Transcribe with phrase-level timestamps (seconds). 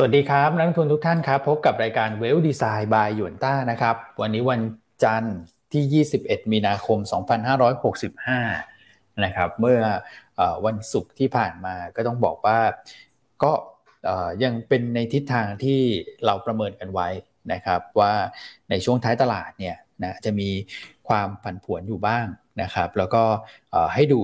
[0.00, 4.62] สวัสดีครับนักลงทุนทุกท่านครับ พบกับรายการเวลดีไซน์บายหยวนต้านะครับ วันนี้วัน
[5.04, 5.38] จันทร์
[5.72, 6.98] ที่ 21 มีนาคม
[8.30, 9.80] 2565 นะครับ เมื่อ
[10.40, 12.58] อวันศุกร์ที่ผ่านมาก็ต้องบอกว่า
[13.42, 13.52] ก็
[14.44, 15.80] ยังเป็นในทิศทางที่
[16.24, 17.08] เราประเมินกันไว้
[17.52, 18.12] นะครับ ว่า
[18.70, 20.48] ในช่วงท้ายตลาดเนี่ยนะจะมี
[21.08, 22.26] ความผันผวนอยู่บ้าง
[22.62, 23.24] นะครับ แล้วก็
[23.94, 24.20] ให้ดู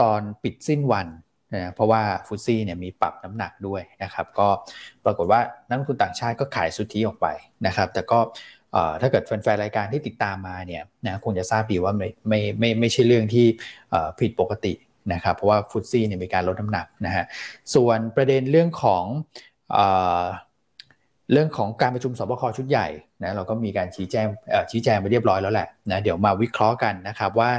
[0.00, 1.08] ตอนปิดสิ้นวัน
[1.54, 4.48] นะเพราะว่าฟุตซี่เนี่ยมีปรับน้ำหนักด้วยนะครับก็
[5.04, 7.26] ปรากฏว่านักลงทุนต่างชาติก็ขายสุทธิออกไป
[7.66, 8.18] นะครับแต่ก็
[9.00, 13.46] ถ้าเกิดแฟนๆรายการที่ติดตามมาเนี่ยนะคงจะทราบดีว่าไม่ไม่ไม่ไม่ใช่เรื่องที่
[14.20, 14.72] ผิดปกติ
[15.12, 17.24] นะครับเพราะว่าฟุตซี่เนี่ยมีการลดน้ำหนักนะฮะ
[17.74, 19.04] ส่วนประเด็นเรื่องของ
[21.32, 22.88] เรื่องของการประชุมสบคชุดใหญ่
[23.22, 24.26] นะเราก็มีการชี้แจง
[24.70, 27.50] ชี้แจงไปเรียบร้อยแล้วแหละนะเดี๋ยวมาวิเคราะห์กันนะครับว่า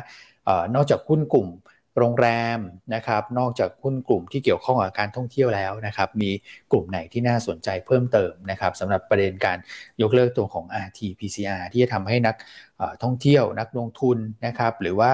[0.75, 1.47] นอกจากหุ้นกลุ่ม
[1.97, 2.59] โรงแรม
[2.95, 6.29] นะครับ นอกจากหุ้นกลุ่มที่เกี่ยวข้องกับการท่องเที่ยวแล้วนะครับ มี
[6.71, 9.57] กลุ่มไหนที่น่าสนใจเพิ่มเติมนะครับสำหรับประเด็นการ
[10.01, 12.35] ยกเลิกตัวของ RT-PCR ที่จะทำให้นัก
[13.03, 15.11] ท่องเที่ยวนักลงทุนนะครับ หรือว่า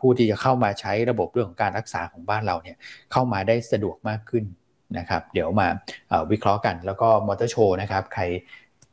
[0.00, 2.76] ผู้ที่จะเข้ามาใช้ระบบเรื่องของการรักษาของบ้านเราเนี่ย
[3.12, 4.44] เข้ามาได้สะดวกมากขึ้น
[4.98, 5.68] นะครับ เดี๋ยวมา
[6.30, 8.22] วิเคราะห์กันแล้วก็มอเตอร์โชว์นะครับ ใคร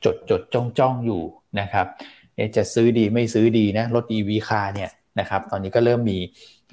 [0.05, 1.21] จดจดจ้องจ้องอยู่
[1.59, 1.87] นะครับ
[2.55, 6.19] จะซื้อดีไม่ซื้อดีนะรถ EV คาเนี่ยนะครับ ตอนนี้ก็เริ่มมี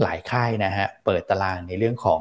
[0.03, 2.21] หลายค่ายนะฮะเปิดตารางในเรื่องของ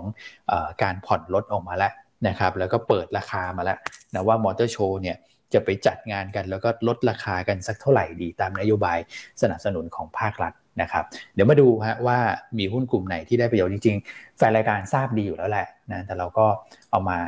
[0.51, 0.53] อ
[0.83, 1.93] การผ่อนรถออกมาแล้ว
[2.27, 3.77] นะครับแล้วก็เปิดราคามาแล้ว
[4.13, 5.17] นะว่ามอเตอร์โชว์เนี่ย
[5.53, 8.97] จะไปจัดงานกันแล้วก็ลดราคากันสักเท่าไหร่ดีตามนโยบาย
[9.41, 11.03] สนับสนุนของภาครัฐนะครับ
[11.33, 12.19] เดี๋ยวมาดูฮะว่า
[12.57, 16.47] มีหุ้นกลุ่มไหนที่ได้ประโยชน์จริงๆ แฟนรายการทราบดีอยู่แล้วแหละนะแต่เราก็
[16.91, 17.19] เอามา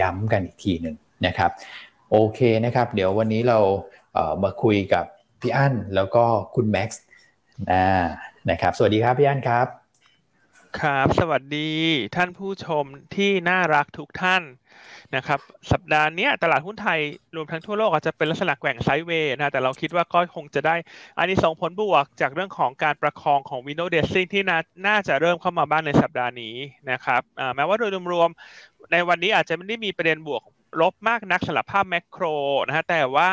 [0.00, 1.50] ย้ำกันอีกทีหนึ่งนะครับ
[2.10, 3.58] โอเคนะครับ เดี๋ยววันนี้เรา
[4.12, 5.04] เมาคุยกับ
[5.40, 7.02] พี่อั้นแล้วก็คุณแม็กซ์
[7.70, 7.84] นะ
[8.50, 9.66] นะครับ สวัสดีครับพี่อันครับ
[10.80, 11.70] ครับ สวัสดี
[12.16, 12.84] ท่านผู้ชม
[13.16, 14.42] ที่น่ารักทุกท่าน
[15.16, 15.40] นะครับ
[15.72, 17.00] สัปดาห์นี้ตลาดหุ้นไทย
[17.36, 20.76] รวมทั้งทั่วโลกอาจจะเป็นลักษณะแกว่งไซด์เวย์นะแต่เราคิดว่าก็คงจะได้
[21.18, 24.42] อันนี้ส่งผลบวกจากเรื่องของการประคองของ Windows Dressing ที่
[24.86, 26.56] น่าจะเริ่มเข้ามาบ้างในสัปดาห์นี้
[26.90, 27.20] นะครับ
[27.54, 30.42] แม้ว่าโดยรวมๆในวันนี้อาจจะไม่ได้มีประเด็นบวก
[30.80, 32.24] ลบมากนักสำหรับภาพ macro
[32.66, 33.30] นะฮะแต่ว่า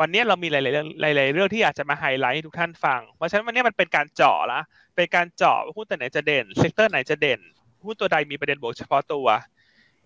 [0.00, 4.60] วันนี้เรามีหลายๆเรื่องหลาย ๆ เรื่องที่อยากจะมาไฮไลท์ให้ทุกท่านฟัง เพราะฉะนั้นวันนี้มันเป็นการเจาะละ
[4.96, 7.40] เป็นการเจาะหุ้นตัวไหนจะเด่น sector ไหนจะเด่น
[7.84, 9.26] หุ้นตัวใดมีประเด็นบวกเฉพาะตัว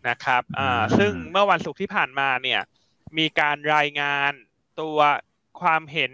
[0.08, 2.60] นะครับ อ่า ซึ่งเมื่อวันศุกร์ที่ผ่านมาเนี่ย
[3.18, 4.32] มีการรายงาน
[4.80, 4.98] ตัว
[5.60, 6.12] ความเห็น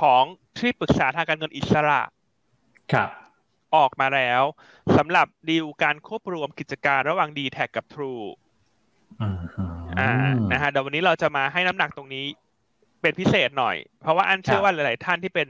[0.00, 0.24] ของ
[0.58, 2.00] ที่ปรึกษาทางการเงินอิสระ
[2.92, 3.08] ครับ
[3.76, 4.42] ออกมาแล้ว
[4.96, 8.24] สำหรับดีลการควบรวมกิจการระหว่าง d t แทกับ True
[10.00, 10.12] อ่า
[10.52, 12.24] นะฮะเดี๋ยววันนี้เราจะมาให้น้ำหนักตรงนี้
[13.04, 15.46] เป็นพิเศษหน่อย เพราะว่าอันเชื่อว่าหลาย ๆ ท่านที่เป็น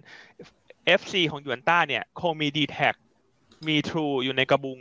[1.01, 2.79] FC ของยูนต้าเนี่ยคงมี d t แท
[3.69, 4.79] มี True อยู่ในกระบุง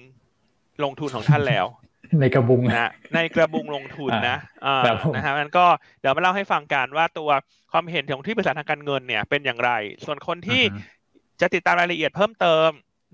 [0.83, 1.65] ลงทุนของท่านแล้ว
[2.21, 4.81] ในกระบุงนะในกระบุงลงทุนนะอ่า
[5.15, 5.65] นะฮะมันก็
[5.99, 7.29] เดี๋ยวมาเล่าให้ฟังกันว่าตัว
[7.71, 9.71] ความเห็นของที่ปรึกษาทางการเงินเนี่ยเป็นอย่างไร
[10.05, 10.61] ส่วนคนที่
[11.41, 12.69] จะติดตามรายละเอียดเพิ่มเติม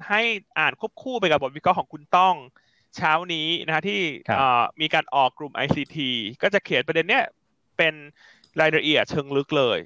[0.10, 0.22] ให้
[0.60, 2.36] อ่านควบคู่ไปกับบทวิเคราะห์ของคุณต้อง
[2.96, 4.02] เช้านี้นะฮะที่
[4.82, 5.98] มีการออกกลุ่ม ICT
[6.42, 7.26] ก็จะเขียนประเด็นเนี้ย
[7.78, 7.94] เป็น
[8.62, 9.78] รายละเอียดเชิงลึกเลย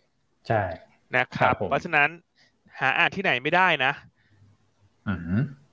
[0.47, 0.61] ใช่
[1.15, 2.09] นะครับ เพราะฉะนั้น
[2.79, 3.91] หาอ่านที่ไหนไม่ได้นะ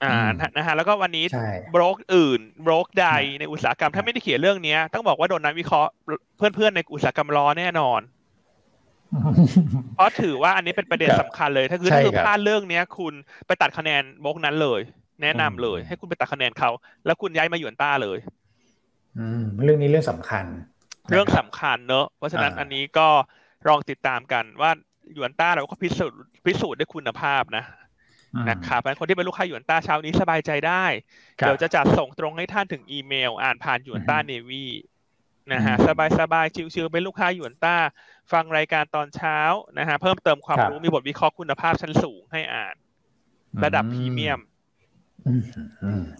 [0.04, 0.18] อ่า
[0.56, 1.24] นะฮะแล้วก็วันนี้
[1.74, 3.08] บล็อกอื่นบล็อกใด
[3.40, 5.90] ในอุตสาหกรรมถ้าไม่ได้เขียนเรื่องนี้ต้องบอกว่าโดนนักวิเคราะห์
[6.36, 8.00] เพื่อนๆในอุตสาหกรรมล้อแน่นอน
[9.94, 13.14] เพราะถือว่าอันนี้เป็นประเด็นสำคัญเลย ถ้าคือถ้าคือพลาดเรื่องเนี้ย คุณ
[13.46, 14.80] ไปตัดคะแนนบล็อกนั้นเลย
[15.22, 16.70] แนะนำเลย ให้คุณไปตัดคะแนนเขา
[17.06, 18.18] แล้วคุณย้ายมาหยวนต้าเลย
[19.18, 20.44] อืมเรื่องนี้เรื่องสำคัญ
[21.10, 23.08] เรื่องสำคัญเนอะเพราะฉะนั้นอันนี้ก็
[23.68, 24.70] ลองติดตามกันว่า
[25.14, 27.64] หยวนต้าเราก็พิสูจน์พิสูจน์ด้วยคุณภาพนะ
[28.48, 30.84] นะครับคนที่เป็นลูกค้าหยวนต้าเช้านี้สบายใจได้
[31.38, 34.64] เดี๋ยวจะจัดส่งตรงให้ท่านถึงอีเมล อ่านผ่านหยวนต้าเนวี
[35.52, 37.76] นะฮะสบายสบายชิวๆเป็นลูกค้าหยวนต้า
[38.32, 39.38] ฟังรายการตอนเช้า
[39.78, 42.74] นะฮะเพิ่มเติมความรู้มีบทวิเคราะห์คุณภาพชั้นสูงให้อ่าน
[43.64, 44.40] ระดับพรีเมียม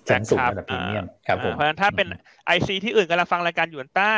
[0.09, 2.07] ชั้นสูงระดับพรีเมียมครับผมเพราะฉะนั้นถ้าเป็น
[2.47, 4.13] ไอซีที่อื่นกำลังฟังรายการหยวนต้า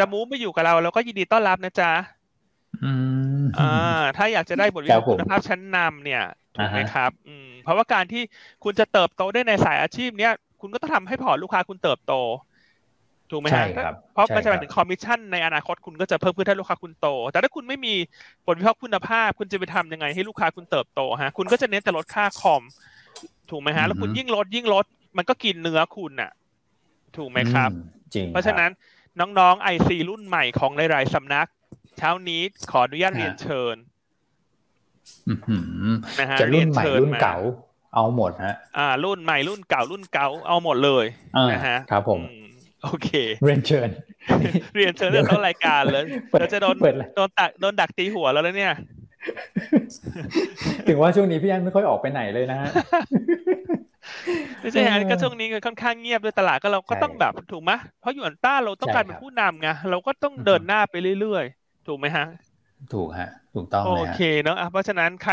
[0.00, 1.90] จะมูฟไปอยู่กับเราเราก็ยินดีต้อนรับนะจ๊ะ
[3.58, 6.22] อ่าถ้าอยากจะได้บทวิเคราะห์คุณภาพชั้นนำเนี่ย
[6.56, 8.22] ถูกไหมครับ อืมเพราะว่าการที่
[8.64, 12.14] คุณจะเติบโตได้ในสายอาชีพเนี้ยคุณก็ต้องทำให้พอร์ตลูกค้าคุณเติบโต
[13.30, 17.94] ถูกไหมครับเพราะมันจะหมายถึงคอมมิชชั่นในอนาคตคุณก็จะเพิ่มขึ้นถ้าลูกค้าคุณโต แต่ถ้าคุณไม่มี
[18.46, 22.62] บทวิเคราะห์คุณภาพ คุณจะไปทำยังไงให้ลูกค้าคุณเติบโตฮะคุณก็จะเน้นแต่ลดค่าคอม
[23.50, 24.84] ถูกไหมฮะ แล้วคุณยิ่งลดยิ่งลด
[25.16, 26.30] มันก็กินเนื้อคุณน่ะ
[27.16, 27.70] ถูกไหมครับ
[28.14, 28.70] จริง เพราะฉะนั้น
[29.20, 31.48] น้องๆ IC รุ่นใหม่ของหลายๆสำนัก
[31.98, 32.40] เช้านี้
[32.70, 33.76] ขออนุญาตเรียนเชิญ
[36.20, 37.36] นะฮะจะรุ่นใหม่รุ่นเก่า
[37.94, 41.04] เอาหมดฮะ อ่า รุ่นใหม่รุ่นเก่ารุ่นเก่าเอาหมดเลย
[41.52, 42.20] นะฮะครับผม
[42.84, 43.10] โอเค
[43.44, 43.88] เรียนเชิญ
[44.76, 48.74] เรียนเชิญเรื่องต้นรายการเลยเปิดเราจะโดนเปิดเลยโดนตักโดนดักตีหัวแล้วแล้วเนี่ย
[50.88, 52.68] ถึงว่าช่วงนี้พี่อันไม่ค่อยออกไปไหนเลยนะฮะ
[54.60, 62.24] ไม่ใช่ฮะเออก็ช่วงนี้ค่อนข้างเงียบด้วยตลาดก็เราก็ใช่ต้องแบบถูกไหมเพราะหยวนต้าเราต้องใช่การเป็นครับผู้นำไงเราก็ต้องอือฮึเดินหน้าไปเรื่อยๆ ถูกไหมฮะ
[62.92, 65.32] ถูกฮะ ถูกต้องโอเลยฮะเคเนอะอะเพราะฉะนั้นใคร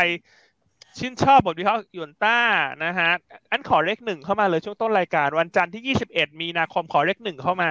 [0.98, 2.38] ชื่นชอบบทวิเคราะห์หยวนต้า
[2.84, 3.10] นะฮะ
[3.50, 7.70] อันขอเลขหนึ่งเข้ามาเลยช่วงต้นรายการ วันจันทร์ที่21มีนาคมขอเลขหนึ่งเข้ามา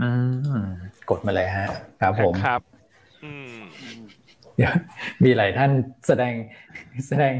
[0.00, 0.08] อื
[0.62, 0.66] ม
[1.08, 1.66] กดมาเลยฮะ
[2.00, 2.60] ครับผมนะครับ
[3.22, 3.46] อืม
[4.56, 4.72] เดี๋ยว
[5.24, 5.70] มีหลายท่าน
[6.06, 6.34] แสดง
[7.08, 7.34] แสดง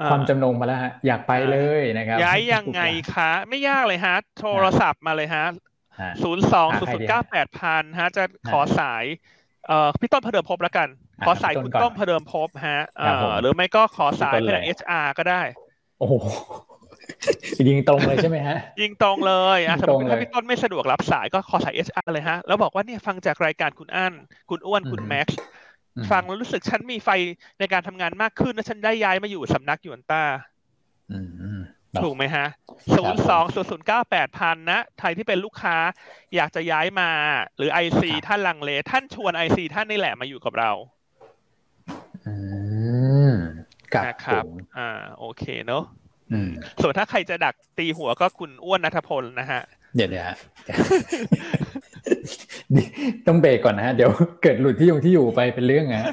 [0.00, 2.82] อ่าความจำนงมาแล้วฮะอยากไปเลยนะครับ ย้ายยังไง
[3.14, 5.44] คะ ไม่ยากเลยฮะ โทรศัพท์มาเลยฮะ
[6.00, 9.04] ฮะศูนย์สองหาศูนใครย์ดีเก้าฮะแปดพันฮะ จะขอสาย
[9.66, 10.88] เอ่อพี่ต้นพเดิมพบแล้วกัน
[11.20, 15.42] อ่าขอสายพี่ต้นคุณก่อนต้นพเดิมพบฮะเอ่ครับผมอหรือไม่ก็ขอสายพี่ต้นเพื่อนเลยเอชอาร์ก็ได้
[15.98, 16.14] โอ้โห
[17.68, 24.12] ยิงตรงเลยใช่ไหมฮะ ยิงตรงเลยอะยิสงมตมรงติเลยถ้าพี่ต้นไม่สะดวกรับสายก็ขอสาย HR เลยฮะ แล้วบอกว่าเนี่ยฟังจากรายการคุณอั้น
[24.50, 25.51] คุณอ้วนคุณอืมแม็กซ์อืม
[26.10, 27.08] ฟังแล้วรู้สึกฉันมีไฟ
[27.58, 30.22] ในการทำงานมากขึ้นและฉันได้ย้ายมาอยู่สำนักหยวนต้า
[31.12, 31.18] อื
[31.56, 31.58] ม
[32.02, 32.46] ถูกไหมฮะ
[32.92, 35.76] ครัศูบนย์สองศูนย์ศูนย์เก้าแปดพันนะใครที่เป็นลูกค้า
[36.34, 37.10] อยากจะย้ายมา
[37.56, 40.70] หรือไอซีครับท่านลังเล ท่านชวนไอซีท่านนี่แหละมาอยู่กับเรา
[42.26, 42.34] อื
[43.32, 43.34] ม
[43.94, 45.84] กับนะคผรับมอ่า โอเคเนอะ
[46.32, 46.50] อืม
[46.82, 49.62] ส่วนถ้าใครจะดักตีหัวก็คุณอ้วนนัทพลนะฮะ
[49.94, 50.36] เดี๋ยวเดี๋ยวฮะ
[53.26, 54.10] ต้องเบรกก่อนนะฮะเดี๋ยว
[54.42, 56.06] เกิดหลุดที่ยงที่อยู่ไปเป็นเรื่องฮะ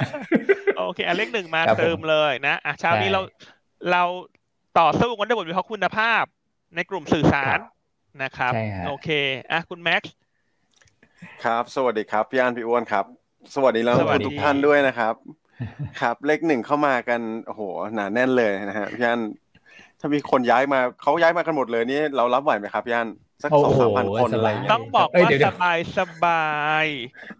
[0.77, 3.21] โอเคอันเลขหนึ่งมาครับผมเติมเลยนะอะเช้านี้ใช่เรา
[3.91, 4.03] เรา
[4.79, 6.23] ต่อสู้กันด้วยบทวิเคราะห์คุณภาพ
[6.75, 7.61] ในกลุ่มสื่อสารครับ
[8.23, 9.09] นะครับใช่ฮะโอเค
[9.51, 10.13] อะคุณแม็กซ์
[11.45, 13.05] ครับ สวัสดีครับพี่อันพี่อ้วนครับ
[13.55, 15.13] สวัสดีแล้วสวัสดีทุกท่านด้วยนะครับ
[16.01, 17.61] ครับ เลขหนึ่งเข้ามากันโอ้โห
[17.95, 19.21] หนาแน่นเลยนะฮะพี่อัน
[19.99, 23.09] ถ้ามีคนย้ายมาเขาย้ายมากันหมดเลยนี่เรารับไหวไหมครับพี่อัน
[23.43, 26.49] สักโอ้สองโหสามพันคนสอะไรบายเงี้ยต้องบอกเอ้ยว่าเดี๋ยวเดี๋สยวบายสบา
[26.83, 26.85] ย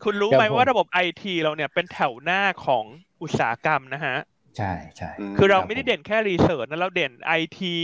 [0.04, 2.86] คุณรู้ครับไหมผมว่าระบบไอทีเราเนี่ยเป็นแถวหน้าของ
[3.22, 4.18] อุตสาหกรรมนะฮะ
[4.58, 7.78] ใช่ใช่มคือเราครับไม่ได้เด่นแค่ research นะเราเด่นไอที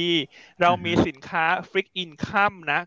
[0.62, 2.80] เรามีอือฮึสินค้า fixed income นะ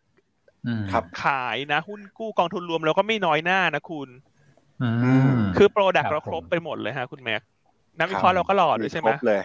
[0.67, 4.09] อืมครับขายนะหุ้นกู้กองทุนรวมเราก็ไม่น้อยหน้านะคุณ
[4.83, 4.91] อื
[5.37, 7.43] มคือ product ครับเราครบผมไปหมดเลยฮะคุณแม็ก
[7.99, 9.41] นักวิเคราะห์เราก็หล่อด้วยใช่ไหมครบเลย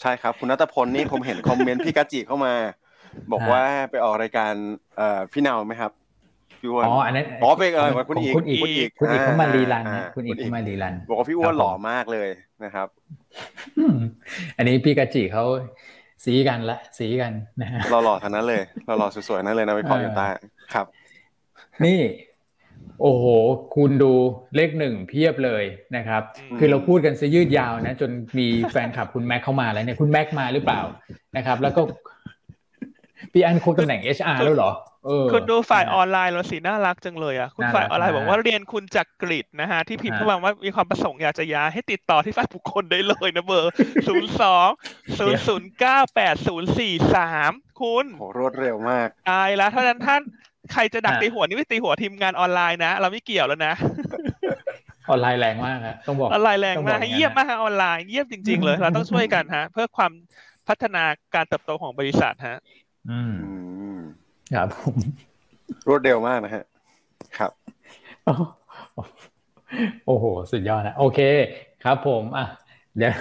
[0.00, 2.54] ใช่ครับ คุณนัทพลนี่ผมเห็น comment พี่กัจจิเข้ามา
[3.32, 4.52] บอกฮะว่าไปออกรายการ
[4.96, 5.92] เอ่อพี่เนาไหมครับ
[6.60, 12.28] พี่อ้วนอ๋ออันนั้นอ๋อเป็นเออของคุณขงอีกคุณอีกคุณอีกคุณอีกเขามารีรันอ่านะคุณอีกคุณอีกเขามารีรัน บอกว่าพี่อ้วนครับผมหล่อมากเลย
[12.64, 12.88] นะครับ
[13.78, 13.96] อืม
[14.56, 15.44] อันนี้พี่กาจิเขา
[16.24, 17.32] สีกันละสีกัน
[17.62, 20.28] นะฮะหล่อๆทั้งนั้นเลยหล่อๆสวยๆนั่นเลยนะวิเคราะห์เอออยู่ใต้
[20.74, 20.86] ครับ
[21.84, 22.00] นี่
[23.02, 23.24] โอ้โห
[23.76, 24.12] คุณดู
[24.56, 25.64] เลขหนึ่งเพียบเลย
[25.96, 30.80] นะครับอืมคือเราพูดกันซะยืดยาวนะ จนมีแฟนคลับคุณแม็กเข้ามาแล้วเนี่ย คุณแม็กมาหรือเปล่า
[31.36, 31.82] นะครับ แล้วก็
[33.32, 34.70] พี่อันคงตำแหน่ง HR แล้วเหรอ
[35.04, 43.72] เออคุณดูฝ่ายอนะอนไลน์เราสีน่ารักจังเลยอะคุณน่ารักฝ่ายออนไลน์มากบอกว่าเรียนคุณจักกริดนะฮะที่พิมพ์ฮะเข้ามาว่ามีความประสงค์อยากจะย้ายให้ติดต่อที่ฝ่ายบุคคลได้เลยนะเบอร์
[44.08, 44.68] ศูนย์สอง
[45.18, 50.20] ศูนย์ศูนย์เก้าแปดศูนย์สี่สามคุณโหรวดเร็วมากตายแล้วเท่านั้นท่าน
[50.72, 53.74] ใครจะดักฮะตีหัวนี่ไม่ตีหัวทีมงานออนไลน์นะ เราไม่เกี่ยวแล้วนะ
[55.10, 60.12] ออนไลน์แรงมากฮะต้องบอกออนไลน์แรงต้องบมาอกกอย่างนั้นเยี่ยมมากฮะออนไลน์เยี่ยมจริง ๆ เลย เราต้องช่วยกันฮะ เพื่อความ
[60.68, 62.58] พัฒนาการเติบโตของบริษัทฮะ
[63.10, 64.00] อืมอืม
[64.54, 64.96] ครับผม
[65.88, 66.64] รวดเร็วมากนะฮะ
[67.38, 67.50] ครับ
[70.06, 71.20] โอ้โห สุดยอดนะ โอเค
[71.84, 72.46] ครับผมอะ
[72.98, 73.14] เดี๋ยว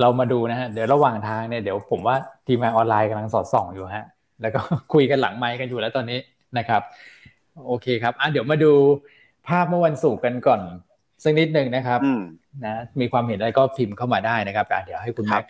[0.00, 4.06] เรามาดูนะฮะ เดี๋ยวระหว่างทางเนี่ย เดี๋ยวผมว่าทีมงานออนไลน์กำลังสอดส่องอยู่ฮะ
[4.42, 4.60] แล้วก็
[4.92, 6.18] คุยกันหลังไมค์กันอยู่แล้วตอนนี้
[6.58, 6.82] นะครับ
[7.66, 8.72] โอเคครับ อะเดี๋ยวมาดู
[9.48, 10.60] ภาพเมื่อวันศุกร์กันก่อน
[11.24, 12.22] สักนิดหนึ่งนะครับอืม
[12.64, 15.44] นะ มีความเห็นอะไรก็พิมพ์เข้ามาได้นะครับอะเดี๋ยวให้คุณครัแม็บก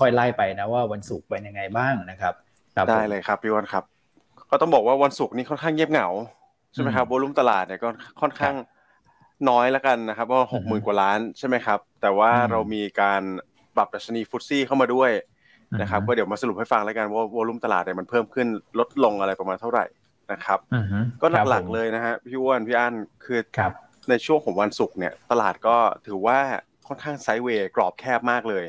[0.00, 2.47] ค่อยๆไล่ไปนะว่าวันศุกร์เป็นยังไงบ้างนะครับครับผม
[2.90, 3.84] ได้เลยครับพี่อ้วนครับ
[4.50, 6.08] ก็ต้องบอกว่าวันศุกร์นี้ค่อนข้างเงียบเหงา
[6.74, 7.88] ใช่ไหมครับอืมวอลุ่มตลาดเนี่ยก็
[8.20, 8.54] ค่อนข้าง
[9.48, 13.22] น้อยแล้วกันนะครับว่าหกหมื่นกว่าล้านใช่ไหมครับ แต่ว่าอืมเรามีการ
[13.76, 15.10] ปรับดัชนีฟุตซี่เข้ามาด้วย
[15.80, 18.46] นะครับอืมก็เดี๋ยวมาสรุปให้ฟังแล้วกันว่าวอลุ่มตลาดเนี่ยมันเพิ่มขึ้น
[18.78, 19.84] ลดลงอะไรประมาณเท่าไหร่
[20.32, 22.94] นะครับอือฮึก็ครับหลักผมๆเลยนะฮะพี่อ้วนพี่อั้น
[23.24, 23.72] คือครับ
[24.08, 26.38] ในช่วงของวันศุกร์เนี่ยตลาดก็ถือว่า
[26.88, 28.64] ค่อนข้าง sideway กรอบแคบมากเลย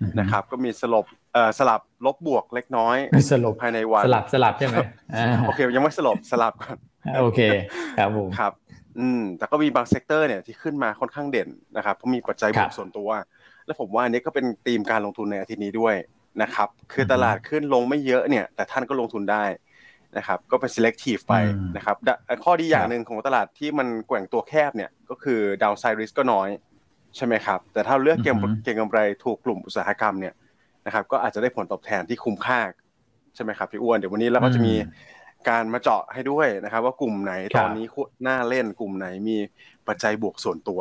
[0.00, 1.23] อือฮึนะครับก็มีสลบเอ่อ
[1.58, 2.96] สลับลบบวกเล็กน้อย
[3.32, 4.76] สรุปภายในวันสลับสลับใช่ไหม
[5.14, 6.76] อ่าโอเคยังไม่สลบสลับก่อน
[7.20, 7.40] โอเค
[7.98, 8.52] ครับผมครับ
[8.98, 13.10] อืมแต่ก็มีบาง sector เนี่ยที่ขึ้นมาค่อนข้างเด่นนะครับเพราะมีปัจจัยบวกครับส่วนตัว
[13.66, 15.94] และผมว่าอันนี้ก็เป็นธีมการลงทุนในอาทิตย์นี้ด้วย
[16.42, 19.44] นะครับ คือตลาดขึ้นลงไม่เยอะเนี่ย แต่ท่านก็ลงทุนได้
[20.16, 26.48] นะครับ ก็เป็น selective ไปอืมนะครับดะข้อดีอย่าคงรับหนึ่งของตลาดที่มันแกว่งตัวแคบเนี่ยก็คือ downside risk ก็น้อย
[27.16, 30.34] ใช่ไหมครับ แต่ถ้าเลือกเก็งอือฮึเก็งกำไรถูกกลุ่มอุตสาหกรรมเนี่ย
[30.86, 32.60] นะครับก็อาจจะได้ผลตอบแทนที่คุ้มค่า
[33.34, 34.74] ใช่ไหมครับพี่อ้วนเดี๋ยววันนี้เราก็จะมี
[35.48, 37.86] การมาเจาะให้ด้วยนะครับ ว่ากลุ่มไหนตอนนี้
[38.26, 39.36] น่าเล่นกลุ่มไหนมี
[39.88, 40.80] ปัจจัยบวกส่วนตัว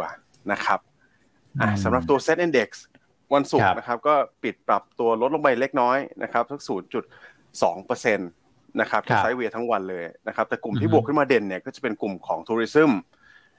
[0.52, 0.80] นะครับ
[1.62, 2.70] อะสำหรับตัว Set Index
[3.34, 6.62] วันศุกร์นะครับ ก็ปิดปรับตัวลดลงไปเล็กน้อยนะครับสัก
[7.22, 8.30] 0.2เปอร์เซ็นต์
[8.82, 12.92] นะครับไซด์เวย์ทั้งวันเลยนะครับ แต่กลุ่มที่บวกขึ้นมาเด่นเนี่ยก็จะเป็นกลุ่มของทัวริซึม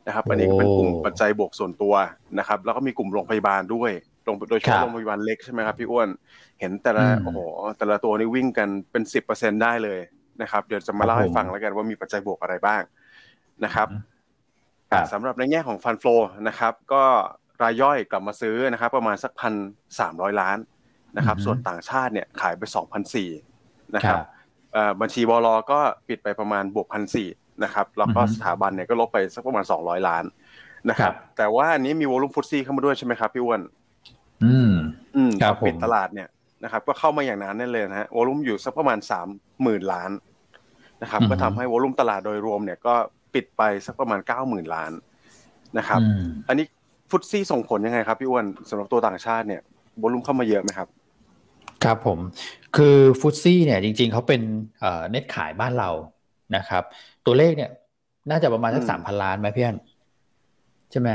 [0.07, 1.95] นะครับอันนี้ก็เป็นกลุ่มปัจจัยบวกส่วนตัว
[2.39, 3.91] นะครับ แล้วก็มีกลุ่มโรงพยาบาลด้วย
[4.51, 6.09] โดยเฉพาะโรงพยาบาลเล็กใช่ไหมครับพี่อ้วน
[6.61, 7.39] เห็นแต่ละโอ้โห
[7.79, 10.01] แต่ละตัวนี่วิ่งกันเป็นสิบเปอร์เซ็นได้เลย
[10.43, 12.83] นะครับ เดี๋ยวจะมาเล่าให้ฟังแล้วกันว่ามีปัจจัยบวกอะไรบ้าง
[13.65, 13.89] นะครับ
[15.13, 16.17] สำหรับในแง่ของฟันฟลู
[16.49, 17.05] นะครับ ก็
[17.63, 19.55] รายย่อยกลับมาซื้อนะครับ ประมาณสักพัน
[19.99, 20.59] สามร้อยล้าน
[21.17, 23.31] นะครับ ส่วนต่างชาติเนี่ยขายไปสองพันสี่
[23.97, 24.19] นะครับ
[25.01, 27.29] บัญชีบอลก็ปิดไปประมาณบวกพันสี่
[27.65, 30.25] นะครับแล้วก็สถาบันเนี่ยก็ลบไปสักประมาณสองร้อยล้าน
[30.91, 33.61] นะครับ แต่ว่าอันนี้มีวอลุ่มฟุตซี่เข้ามาด้วยใช่ไหมครับพี่อ้วน
[34.45, 34.73] อืม
[35.17, 35.33] อืม
[35.67, 36.29] ปิดตลาดเนี่ย
[36.65, 39.29] นะครับ ก็เข้ามาอย่างนั้นนั่นเลยนะฮะวอลุ่มอยู่สักประมาณสาม
[39.63, 40.11] หมื่นล้าน
[41.03, 42.95] นะครับ ก็ทำให้วอลุ่มตลาดโดยรวมเนี่ยก็
[43.35, 44.93] ปิดไปสักประมาณเก้าหมื่นล้าน
[45.79, 46.01] นะครับ
[46.49, 46.67] อันนี้
[47.11, 49.63] ฟุตซี่ส่งผลยังไงครับพี่อ้วนสำหรับตัวต่างชาติเนี่ย
[50.01, 50.89] วอลุ่มเข้ามาเยอะไหมครับ
[51.85, 52.19] ครับผม
[52.77, 54.43] คือฟุตซี่เนี่ยจริงๆเขาเป็น
[54.81, 55.91] เน็ตขายบ้านเรา
[56.57, 56.83] นะครับ
[57.27, 57.71] ตัวเลขเนี่ย
[58.31, 59.77] น่าจะประมาณสักสามพันล้านไหมพี่อัน
[60.91, 61.09] ใช่ไหม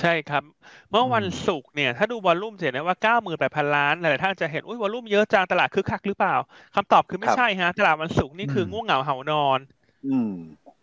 [0.00, 0.42] ใช่ครับ
[0.90, 6.34] เมื่อวันศุกร์เนี่ย ถ้าดูวอลลุ่มจะเห็นได้ว่าเก้าหมื่นแปดพันล้าน หลายท่านจะเห็น อุ้ยวอลลุ่มเยอะจัง ตลาดคึกคักหรือเปล่า
[6.74, 9.58] คำตอบคือไม่ใช่ฮะ ตลาดวันศุกร์นี่คือง่วงเหงาเหานอน
[10.06, 10.32] อืม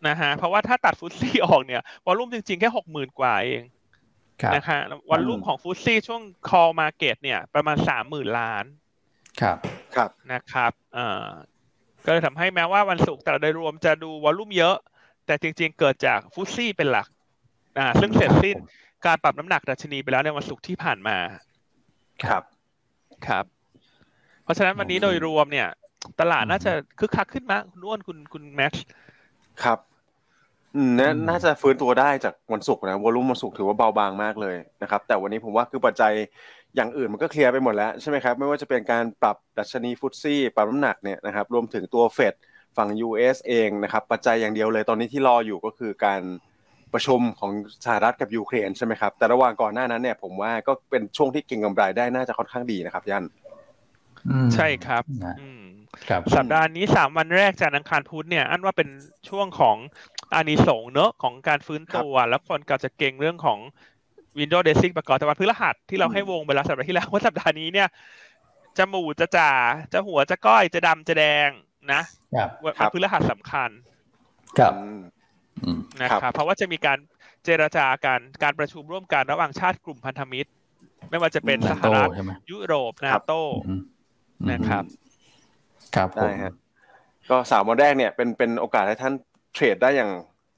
[0.08, 3.64] นะฮะ เพราะว่าถ้าตัดฟุตซี่ออกเนี่ยวอลลุ่มจริงๆ แค่หกหมื่นกว่าเอง
[4.56, 4.78] นะคะ
[5.10, 8.66] วอลลุ่มของฟุตซี่ช่วง call market เนี่ย ประมาณสามหมื่นล้าน
[9.42, 9.58] ครับ
[9.96, 11.26] ครับ นะครับ เอ่อ
[12.08, 14.76] ก็เลยทำให้แม้ว่าวันศุกร์แต่โดยรวมจะดูวอลลุ่มเยอะ
[15.26, 17.08] แต่จริงๆ เกิดจากฟุตซี่เป็นหลัก
[17.78, 18.58] อ่า ซึ่งเสร็จสิ้น
[19.06, 21.18] การปรับน้ำหนักดัชนีไปแล้วในวันศุกร์ที่ผ่านมา
[22.26, 22.44] ครับ
[23.28, 23.46] ครับ
[24.44, 25.68] เพราะฉะนั้นวันนี้โดยรวมเนี่ย
[26.20, 28.86] ตลาดน่าจะคึกคักขึ้นมาคุณอ้วนคุณคุณแม็กซ์
[29.64, 29.80] ครับ
[30.76, 30.92] อืม
[31.30, 36.14] น่าจะฟื้นตัวได้จากวันศุกร์นะวอลุ่มวันศุกร์ถือว่าเบาบางมากเลยนะครับ แต่วันนี้ผมว่าคือปัจจัย
[36.78, 42.34] อย่างอื่นมันก็เคลียร์ไปหมดแล้วใช่ไหมครับไม่ว่าจะเป็นการปรับดัชนีฟุตซี่ปรับน้ำหนักเนี่ยนะครับรวมถึงตัวเฟด
[42.78, 46.22] ฝั่ง US เองนะครับปัจจัยอย่างเดียวเลยตอนนี้ที่รออยู่ก็คือการ
[46.94, 47.52] ประชุมของ
[47.86, 53.26] สหรัฐกับยูเครนใช่ไหมครับแต่ระหว่างก่อนหน้านั้นเนี่ยผมว่าก็เป็นช่วงที่เก่งกำไรได้น่าจะค่อนข้างดีนะครับยัน
[54.56, 55.04] ใช่ครับ
[56.10, 58.90] ครับสัปดาห์นี้สามวันแรกจากอังคารพุธเนี่ยอันว่าเป็น
[59.30, 59.78] ช่วงของ
[60.34, 63.60] อานิสงเนอะของการฟื้นตัว แล้วคนก็จะเก่งเรื่องของ
[64.40, 67.88] Windows Dressing ประกอบแต่วันพฤหัสที่เราให้วงไปแล้วสัปดาห์ที่แล้วว่าสัปดาห์นี้เนี่ย
[68.78, 69.52] จะหมูจะจ่า
[69.94, 71.50] จะหัวจะก้อยจะดำจะแดง
[71.94, 72.02] นะ
[72.64, 73.70] วันพฤหัสสำคัญ
[74.60, 74.74] ครับ
[76.02, 76.98] นะครับเพราะว่าจะมีการ
[77.46, 80.50] เจรจาการการประชุมร่วมกันระหว่างชาติกลุ่มพันธมิตร
[81.10, 82.10] ไม่ว่าจะเป็นสหรัฐ
[82.52, 83.34] ยุโรปนาโต
[84.52, 84.84] นะครับ
[85.96, 86.54] ครับได้ครับ
[87.30, 89.14] ก็สามวันแรกเนี่ยเป็นเป็นโอกาสให้ท่าน
[89.54, 90.12] เทรดได้อย่าง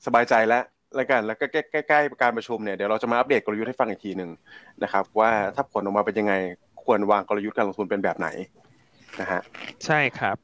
[0.06, 0.64] สบายใจแล้ว
[0.96, 4.29] แล้วกันแล้วก็ใกล้ๆการประชุมเนี่ยเดี๋ยวเราจะมาอัปเดตกลยุทธ์ให้ฟังอีกทีหนึ่ง
[4.84, 6.34] นะครับ ว่าถ้าผลออกมาเป็นยังไง
[6.84, 8.27] ควรวางกลยุทธ์การลงทุนเป็นแบบไหน
[9.19, 9.41] นะฮะ
[9.86, 10.38] ใช่ครับ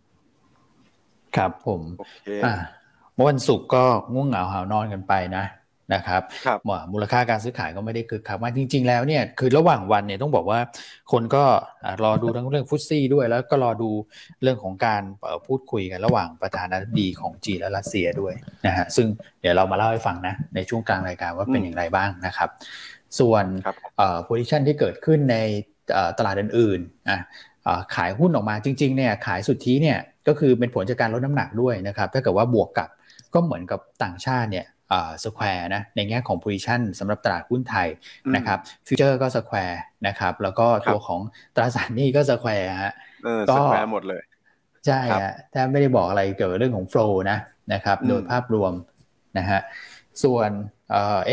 [1.35, 2.27] ครับผม โอเค
[3.13, 3.83] เมื่อวันศุกร์ก็
[4.13, 5.43] ง่วงเหงาหานอนกันไปนะ
[5.93, 6.59] นะครับครับ
[6.93, 10.59] มูลค่าการซื้อขายก็ไม่ได้คึกคักมากจริง ๆ แล้วเนี่ยคือระหว่างวันเนี่ยต้องบอกว่า
[11.11, 11.43] คนก็
[12.03, 13.89] รอดูทั้งเรื่องฟุตซี่ด้วย แล้วก็รอดู
[14.41, 15.01] เรื่องของการ
[15.47, 18.33] พูดคุยกันระหว่างประธานาธิบดีของจีนและรัสเซียด้วย
[18.67, 19.07] นะฮะซึ่ง
[19.41, 22.49] เดี๋ยวเรามาเล่าให้ฟังนะในช่วงกลางรายการว่าเป็นอย่างไรบ้างนะครับ
[23.19, 23.45] ส่วน
[24.23, 25.37] position ที่เกิดขึ้นใน
[26.17, 27.19] ตลาดอื่นๆอะ
[27.95, 32.89] ขายหุ้นออกมาจริงๆเนี่ยขายสุทธิเนี่ยก็คือเป็นผลจากการลดน้ำหนักด้วยนะครับถ้าเกิดว่าบวกกับ
[33.33, 34.65] ก็เหมือนกับต่างชาติเนี่ย
[35.23, 37.87] square นะในแง่ของ position สำหรับตลาดหุ้นไทย
[38.35, 41.21] นะครับ future ก็ square นะครับแล้วก็ตัวของ
[41.55, 42.93] ตราสารหนี้ก็ square ฮะ
[43.49, 44.21] ก็ square หมดเลย
[44.85, 47.37] ใช่ฮะถ้าไม่ได้บอกอะไรเกี่ยวกับเรื่องของ flow นะ
[47.73, 48.73] นะครับโดยภาพรวม
[49.37, 49.59] นะฮะ
[50.23, 50.49] ส่วน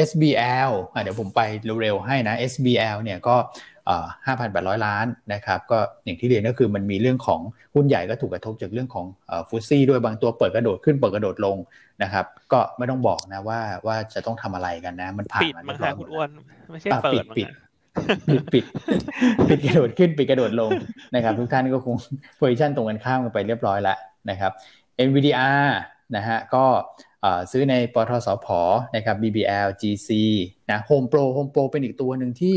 [0.08, 0.70] SBL
[1.02, 1.40] เดี๋ยวผมไป
[1.82, 3.36] เร็วๆให้นะ SBL เนี่ยก็
[3.90, 7.40] 5,800 ล้านนะครับก็อย่างที่เรียนก็คือมันมีเรื่องของ
[7.74, 9.06] หุ้นใหญ่ก็ถูกกระทบจากเรื่องของ
[9.48, 11.56] ฟุตซี่ด้วยบางตัวเปิดกระโดดขึ้นเปิดกระโดดลง
[12.02, 16.28] นะครับ ก็ไม่ต้องบอกนะว่าว่าจะต้องทำอะไรกันนะ มันผ่านมาเรียบร้อยคุณอ้วน
[16.70, 17.48] ไม่ใช่เปิดปิด
[18.28, 18.64] ปิดปิด
[19.48, 20.70] ปิดกระโดดขึ้นปิดกระโดดลง
[21.14, 21.94] นะครับทุกท่านก็คง
[22.36, 23.98] โพซิชันตรงกันข้ามกันไปเรียบร้อยแล้ว
[24.30, 24.52] นะครับ
[25.06, 25.66] NVDR
[26.16, 26.64] นะฮะก็
[27.50, 28.46] ซื้อในปทสพ
[28.96, 30.10] นะครับ BBL GC
[30.70, 32.56] นะ Home Pro Home Pro เป็นอีกตัวหนึ่งที่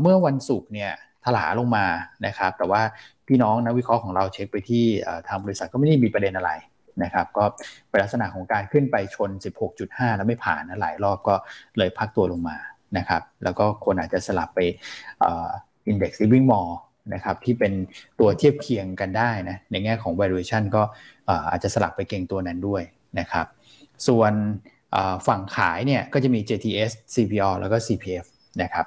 [0.00, 0.92] เมื่อวันศุกร์เนี่ย
[1.24, 1.86] ถลาลงมา
[2.26, 2.82] นะครับ แต่ว่า
[3.26, 4.84] พี่น้องนักวิเคราะห์ของเราเช็คไปที่
[5.28, 6.50] ทางบริษัทก็ไม่ได้มีประเด็นอะไร
[7.02, 7.44] นะครับก็
[7.88, 9.30] เป็นลักษณะของการขึ้นไปชน
[9.74, 11.34] 16.5 แล้วไม่ผ่านนะหลายรอบก็
[11.78, 12.56] เลยพักตัวลงมา
[12.98, 14.60] นะครับ แล้วก็คนอาจจะสลับไป
[15.86, 16.68] อินเด็กซ์ลิฟวิ่งมอล
[17.14, 17.72] นะครับที่เป็น
[18.20, 20.82] ตัวเทียบเคียงกันได้นะในแง่ของ valuation ก็
[21.50, 22.82] อาจจะสลับไปเก่งตัวนั้นด้วย
[23.18, 23.46] นะครับ
[24.08, 24.32] ส่วน
[25.26, 28.26] ฝั่งขายเนี่ยก็จะมี JTS CPO แล้วก็ CPF
[28.62, 28.86] นะครับ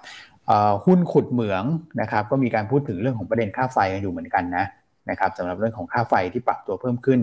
[0.86, 1.64] หุ้นขุดเหมือง
[2.02, 4.66] นะครับก็มีการพูดถึงเรื่องของประเด็นค่าไฟกันอยู่เหมือนกันนะ
[5.10, 7.20] นะครับสำหรับเรื่องของค่าไฟที่ปรับตัวเพิ่มขึ้น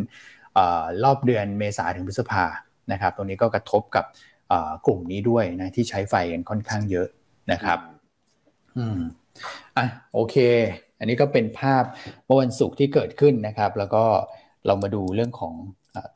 [0.57, 0.59] อ
[1.05, 2.45] รอบเดือนเมษาถึงพฤษภา
[2.93, 4.05] นะครับตรงนี้ก็กระทบกับ
[4.87, 7.09] กลุ่มนี้ด้วยนะที่ใช้ไฟกันค่อนข้างเยอะ
[7.53, 7.79] นะครับ
[8.77, 8.99] อืม
[9.77, 10.37] อะโอเค
[10.99, 11.85] อันนี้ก็เป็นภาพ
[12.25, 14.05] เมื่อวันศุกร์ที่เกิดขึ้นนะครับ แล้วก็
[14.67, 15.55] เรามาดูเรื่องของ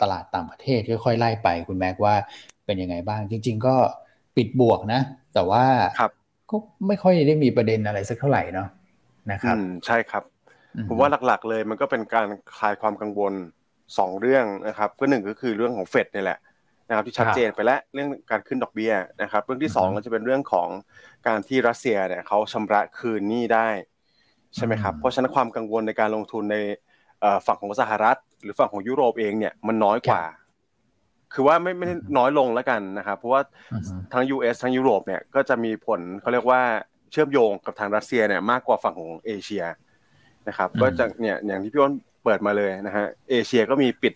[0.01, 2.15] ตลาดต่างประเทศค่อยๆไล่ไปคุณแม็กว่า
[2.67, 3.75] เป็นยังไงบ้าง จริง ๆ ก็
[4.37, 5.01] ปิดบวกนะ
[5.35, 5.65] แต่ว่า
[6.51, 8.69] ก็ไม่ค่อยได้มีประเด็นอะไรสักเท่าไหร่เนาะ
[9.33, 10.23] นะครับใช่ครับ
[10.89, 12.27] ผมว่าหลักๆเลยมันก็เป็นการ
[12.59, 13.33] คลายความกังวล
[13.99, 16.39] สองเรื่องนะครับก็หนึ่งก็คือเรื่องของเฟดนี่แหละ
[16.89, 20.69] นะครับที่ชัดเจนไปแล้วเรื่องการขึ้นดอกเบี้ยนะครับ เรื่องที่สองก็จะเป็นเรื่องของ
[21.27, 23.69] การที่รัสเซียเนี่ยเขาชำระคืนหนี้ได้
[24.55, 26.57] ใช่ไหมครับเพราะฉะนั้นความกังวลในการลงทุนใน
[27.47, 30.23] ฝั่งของสหรัฐ หรือฝั่งของยุโรปเองเนี่ยมันน้อยกว่า
[31.35, 33.41] คือว่าไม่ไม่น้อยลงแล้วกันนะครับเพราะว่า
[34.13, 36.63] ทั้ง US ทั้งยุโรปเนี่ยก็จะมีผลเขาเรียกว่า
[37.11, 39.65] เชื่อมโยงกับทางรัสเซียเนี่ยมากกว่าฝั่งของเอเชีย
[40.49, 41.95] นะครับก็จะเนี่ยอย่างที่พี่อ้น
[42.25, 44.15] เปิดมาเลยนะฮะเอเชียก็มีปิด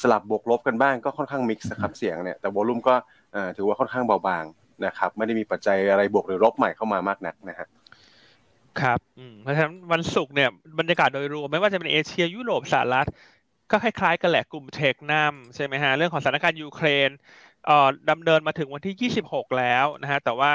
[0.00, 2.94] สลับบวกลบกันบ้างก็ค่อนข้างมิกซ์ครับเสียงเนี่ยแต่วอลุ่มก็
[3.56, 4.44] ถือว่าค่อนข้างเบาบาง
[4.86, 7.68] นะครับไม่ได้มีปัจจัยอะไรบวกหรือลบใหม่เข้ามามากนักนะฮะ
[8.80, 8.98] ครับ
[9.42, 13.08] เพราะฉะนั้นวันศุกร์เนี่ยบรรยากาศโดยรวมไม่ว่าจะเป็นเอเชียยุโรปสหรัฐ
[13.70, 17.10] ก็คล้ายๆกันแหละกลุ่มเทคนัมใช่ไหมฮะเรื่องของสถานการณ์ยูเครน
[17.66, 20.50] เอ่อดำเนินมาถึงวันที่ 26 แล้วนะฮะแต่ว่า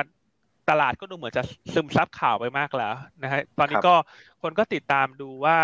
[0.69, 3.95] ตลาดก็ดูเหมือนจะซึมซับข่าวไปมากแล้วนะฮะตอนนี้ก็
[4.41, 5.57] คนก็ติดตามดูว่า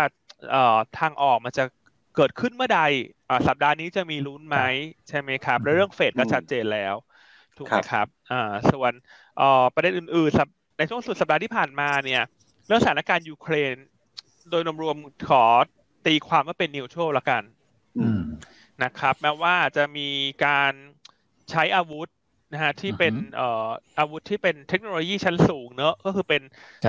[0.50, 1.64] เอ่อทางออกมันจะ
[2.16, 2.80] เกิดขึ้นเมื่อใด
[3.48, 4.58] สัปดาห์นี้จะมีลุ้นไหม
[5.08, 6.94] ใช่ไหมครับแล้วเรื่องเฟดก็ชัดเจนแล้ว
[7.58, 8.92] ถูกไหมครับอ่าส่วน
[9.74, 12.22] ประเด็นอื่นๆในช่วงสุดสัปดาห์ที่ผ่านมาเนี่ย
[12.66, 13.74] เรื่องสถานการณ์ยูเครน
[14.50, 15.44] โดยรวมๆขอ
[16.06, 17.42] ตีความว่าเป็นนิวทรัลละกัน
[18.84, 20.08] นะครับ แม้ว่าจะมี
[20.46, 20.72] การ
[21.50, 22.08] ใช้อาวุธ
[22.52, 26.42] นะฮะที่เป็นเอ่ออาวุธที่เป็นเทคโนโลยีชั้นสูงเนอะก็คือเป็น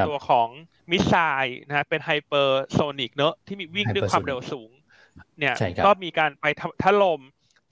[0.07, 0.47] ตัวของ
[0.91, 4.71] missile นะฮะเป็น hypersonic เนอะที่มีวิ่งด้วยความเร็วสูง
[5.39, 6.45] เนี่ยก็มีการไป
[6.83, 7.21] ถล่ม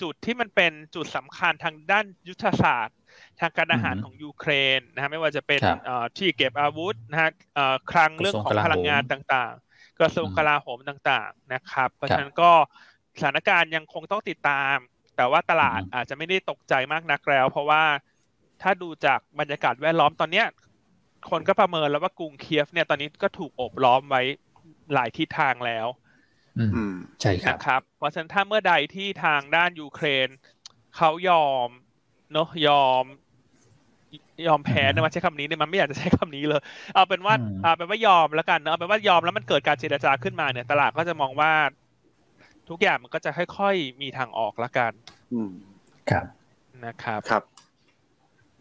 [0.02, 2.98] จุดที่มันเป็นจุดสำคัญทางด้านยุทธศาสตร์
[3.40, 5.62] ทางการทหารของยูเครนนะฮะไม่ว่าจะเป็น
[6.18, 7.30] ที่เก็บอาวุธนะฮะ
[7.92, 9.65] คลังเรื่องของพลังงานต่างๆ
[10.00, 12.52] กระทรวงกลาโหมต่างๆนะครับ เพราะฉะนั้นก็
[13.20, 14.76] สถานการณ์ยังคงต้องติดตาม
[15.16, 17.84] แต่ว่าตลาดอาจจะไม่ได้ตกใจมากนักแล้ว เพราะว่า
[18.62, 20.48] ถ้าดูจากบรรยากาศแวดล้อมตอนเนี้ย
[21.30, 24.22] คนก็ประเมินแล้วว่ากรุงเคียฟเนี่ยตอนนี้ก็ถูกโอบล้อมไว้
[24.94, 25.88] หลายทิศทางแล้ว
[27.22, 30.28] ใช่ครับนะครับ เพราะฉะนั้นถ้าเมื่อใดที่ทางด้านยูเครน
[30.96, 31.70] เขายอม
[32.34, 33.04] เนาะยอม
[34.48, 36.62] ยอมแพ้นะมาใช้คำนี้เนี่ยมันไม่อยากจะใช้คำนี้เลย
[36.96, 41.52] เอาเป็นว่าเอาเป็นว่ายอมแล้วกันเนาะเอาเป็นว่ายอมแล้วมันเกิดการเจรจาขึ้นมาเนี่ย ตลาดก็จะมองว่า
[42.70, 44.92] ทุกอย่างมันก็จะค่อยๆมีทางออกละกัน
[45.34, 45.52] อืม
[46.10, 46.26] ครับ
[46.86, 47.44] นะครับครับ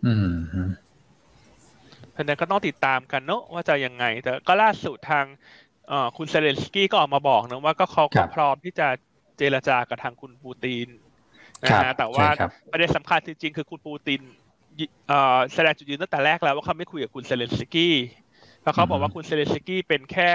[0.07, 0.35] อืม
[2.12, 5.25] เพราะนั้นก็ต้องติดตามกันเนาะว่าจะยังไง แต่ก็ล่าสุดทาง
[6.17, 8.88] คุณเซเลนสกี้ก็ออกมาบอกนะว่าก็เขาก็พร้อมที่จะ
[9.38, 10.88] เจรจากับทางคุณปูติน
[11.64, 12.27] นะฮะแต่ว่า
[12.71, 14.21] ประเด็นสำคัญจริงๆคือคุณปูติน
[15.55, 17.97] แสดงจุดยืนตั้งแต่แรกแล้วว่าเขาไม่คุยกับคุณเซเลนสกี้
[18.61, 20.33] เพราะเขาบอกว่าคุณเซเลนสกี้เป็นแค่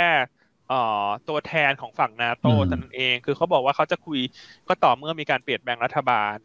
[1.30, 4.20] ตัวแทนของฝั่งนาโต้ตนเอง คือเขาบอกว่าเขาจะคุย
[4.68, 6.36] ก็ต่อเมื่อมีการเปลี่ยนแปลงรัฐบาล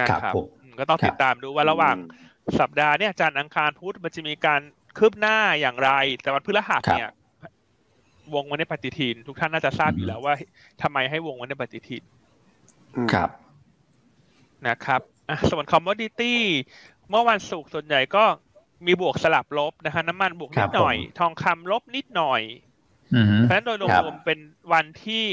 [0.00, 0.34] นะครับ
[0.78, 1.96] ก็ต้องติดตามดูว่าระหว่าง
[2.60, 4.60] สัปดาห์เนี่ยจันทร์อังคารพุธมันจะมีการ
[4.98, 5.90] คืบหน้าอย่างไร
[6.22, 7.10] แต่วันพฤหัสเนี่ย
[8.34, 10.34] วงวันในปฏิทิน ทุกท่านน่าจะทราบอยู่แล้วว่า
[10.82, 12.02] ทำไมให้วงวันในปฏิทิน
[13.12, 13.30] ครับ
[14.68, 15.00] นะครับ
[15.50, 16.40] ส่วนคอมมอดิตี้
[17.10, 18.24] เมื่อวันศุกร์ส่วนใหญ่ก็
[18.86, 22.42] มีบวกสลับลบนะฮะน้ำมันบวกนิดหน่อย ทองคำลบนิดหน่อย
[23.40, 24.38] เพราะฉะนั้นโดยรวมเป็น
[24.72, 25.24] วันที่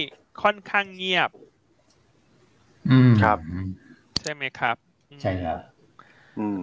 [0.41, 1.29] ค่อนข้างเงียบ
[2.91, 3.37] อืมครับ
[4.21, 4.75] ใช่ไหมครับ
[5.21, 5.59] ใช่ครับ
[6.39, 6.61] อืม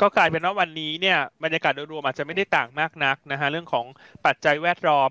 [0.00, 3.86] ก็กลายเป็นว่าวันนี้เนี่ยบรรยากาศโดยรวมอาจจะไม่ได้ต่างมากนักนะฮะเรื่องของ
[4.26, 5.10] ปัจจัยแวดล้อม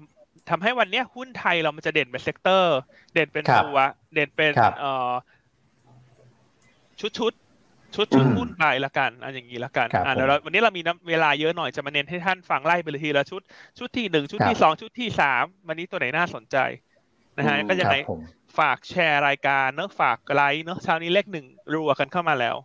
[0.49, 2.78] ทำให้วันนี้หุ้นไทยเรามันจะเด่นเป็น sector
[3.13, 3.78] เด่นเป็นตัว
[4.13, 5.12] เด่นเป็นเอ่อ
[7.04, 7.34] ชุดชุด
[7.96, 13.42] ชุดชุดหุ้นไปละกันอันอย่างนี้ละกันอ่าเดี๋ยววันนี้เรามีเวลาเยอะหน่อยจะมาเน้นให้ท่านฟังไล่ไปเลยทีละชุด
[13.80, 16.58] ชุดที่หนึ่งชุดที่สองชุดที่สามวันนี้ตัวไหนน่าสนใจ
[17.38, 17.96] นะฮะก็ยังไง
[18.58, 22.56] ฝากแชร์รายการเนอะฝากไลค์เนอะเช้านี้เลขหนึ่งรัวกันเข้ามาแล้ว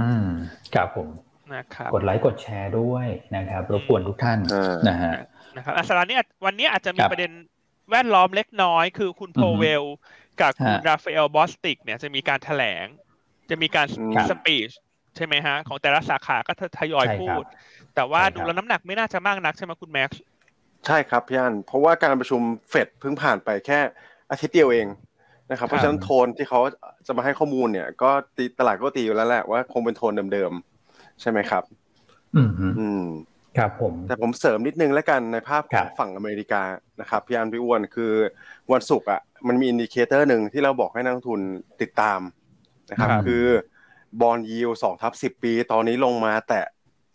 [0.00, 0.28] อืม
[0.74, 1.08] ครับผม
[1.54, 4.38] นะครับกดไลค์กดแชร์ด้วยนะครับรบกวนทุกท่าน
[4.88, 5.14] นะฮะ
[5.56, 7.30] นะครับอัสรานี้วันนี้อาจจะมีประเด็น
[7.90, 9.84] แวดล้อมเล็กน้อย คือคุณโพเวล
[10.40, 12.86] กับคุณราฟาเอลบอสติกเนี่ยจะมีการแถลง
[13.50, 13.86] จะมีการ
[14.30, 14.70] speech
[15.16, 17.42] ใช่ไหมฮะ ของแต่ละสาขาก็ทยอยใช่ครับพูด
[17.94, 20.20] แต่ว่าใช่ครับ ดูแล้วน้ำหนักไม่น่าจะมากนักใช่ไหมคุณแม็กซ์
[20.86, 23.78] ใช่ครับพี่อันเพราะว่าการประชุมเฟดเพิ่งผ่านไปแค่
[24.30, 24.86] อาทิตย์เดียวเอง
[25.50, 26.60] นะครับเพราะฉะนั้นโทนที่เขา
[27.06, 31.62] จะมาให้ข้อมูลเนี่ย ก็ตีตลาดก็ตีอยู่แล้วแหละว่าคงเป็นโทนเดิมๆ ใช่ไหมครับ
[32.36, 33.02] อืมฮึอืม
[33.58, 36.62] ครับผม แต่ผมเสริมนิดนึงแล้วกันในภาพขครับ ฝั่งอเมริกา
[37.00, 38.12] นะครับพี่อันพี่อ้วนคือ
[38.72, 41.40] วันศุกร์อะมันมี indicator หนึ่งที่เราบอกให้นักลงทุน
[41.82, 42.20] ติดตาม
[42.90, 43.44] นะครับครับ คือ
[44.20, 46.60] bond yield สองทับสิบปี ตอนนี้ลงมาแต่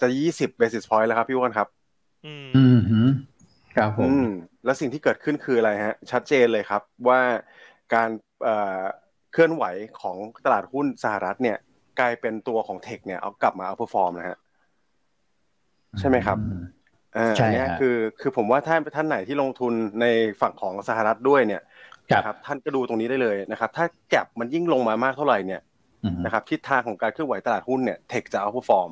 [0.02, 1.68] จะยี่สิบ basis point แล้วครับพี่อ้วนครับ
[2.26, 3.02] อืมอืมฮึ
[3.76, 4.28] ครับผมอืม
[4.66, 7.20] แล้วสิ่งที่เกิดขึ้นคืออะไรฮะ ชัดเจนเลยครับว่า
[7.94, 8.10] การ
[8.44, 8.82] เอ่อ
[9.34, 9.64] เคลื่อนไหว
[10.02, 11.58] ของตลาดหุ้นสหรัฐเนี่ย
[12.00, 14.38] กลายเป็นตัวของ tech เนี่ยเอากลับมา outperform นะฮะ
[16.00, 16.62] ใช่ไหมครับอืม
[17.18, 20.06] อ่าใช่อันเนี้ยฮะคือคือผมว่าท่านท่านไหนที่ลงทุนใน
[20.42, 21.72] ฝั่งของสหรัฐด้วยเนี่ยครับ
[22.12, 25.62] นะครับท่านก็ดูตรงนี้ได้เลยนะครับ ถ้า gap มันยิ่งลงมามากเท่าไหร่เนี่ย
[26.04, 28.92] อืมนะครับทิศทางของการเคลื่อนไหวตลาดหุ้นเนี่ย tech จะ outperform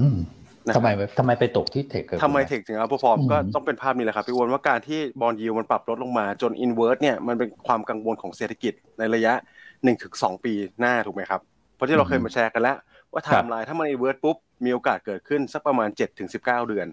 [0.00, 0.18] อืม
[0.66, 11.40] นะครับทำไมทำไมไปตกที่ tech เกิดทำไม techถึง outperform อืมก็ต้องเป็นภาพนี้แหละครับพี่อ้วนว่าการที่ bond yield มันปรับลดลงมาจนอินเว r ร์เนี่ยมันเป็นความกังวลของเศรษฐกิจในระยะ1ถึงสองปีหน้าถูกไหมครับ
[11.74, 12.76] เพราะที่เราเคยมาแชร์กันแล้ว
[13.12, 16.86] ว่าไทม์ไลน์ถ้ามันอินเว r ร์ปุ๊บมีโอกาสเกิดขึ้นสักประมาณ7ถึง19เดือน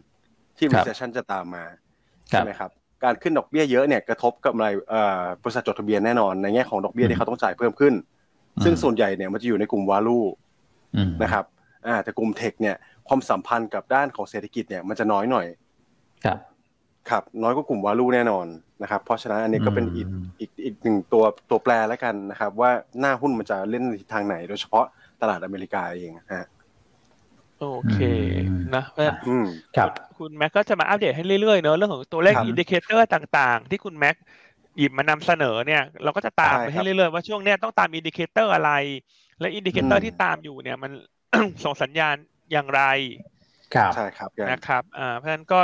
[0.58, 1.64] ที่ recession จะตามมา
[2.32, 2.72] ครัใช่บไหมครับ
[3.04, 7.94] การขึ้นดอกเบี้ยเยอะเนี่ยกระทบกับอะไรเอ่อบริษัทจดทะเบียนแน่นอน ในแง่ของดอกเบี้ยที่เขาต้องจ่ายเพิ่มขึ้น
[8.64, 10.20] ซึ่งส่วนใหญ่เนี่ยมันจะอยู่ในกลุ่ม value
[10.96, 11.46] อืมนะครับ
[11.88, 12.76] อ่าแต่กลุ่ม tech เนี่ย
[13.08, 15.48] ความสัมพันธ์กับด้านของเศรษฐกิจเนี่ยมันจะน้อยหน่อย
[16.26, 16.40] ครับ
[17.10, 18.46] ครับน้อยกว่ากลุ่ม value แน่นอน
[18.82, 24.86] นะครับ เพราะฉะนั้นอันนี้ก็เป็นอีกอืมอีกอีกหนึ่งตัวตัวแปรแล้วกันนะครับ ว่าหน้าหุ้นมันจะเล่นในทิศทางไหน โดยเฉพาะ
[25.22, 26.48] ตลาดอเมริกาเองฮะ
[27.58, 27.94] โอเคอื
[28.52, 34.16] มนะเพราะฉะนั้นอืมครับคุณแม็กก็จะมาอัปเดตให้เรื่อยๆเนอะเรื่องของตัวเลขครับ indicator ต่างๆ ที่คุณแม็ก
[34.78, 38.72] หยิบมานำเสนอเนี่ย เราก็จะตามใช่ครัให้เรื่อยๆว่าช่วงเนี้ยต้องตาม indicator อะไร
[39.40, 40.92] และอินดิเคเตออืร์มที่ตามอยู่เนี่ยมัน
[41.64, 42.16] ส่งสัญญาณ
[42.52, 42.82] อย่างไร
[43.74, 45.60] ครับใช่ครับพี่อันนะครับอ่าเพราะฉะนั้นก็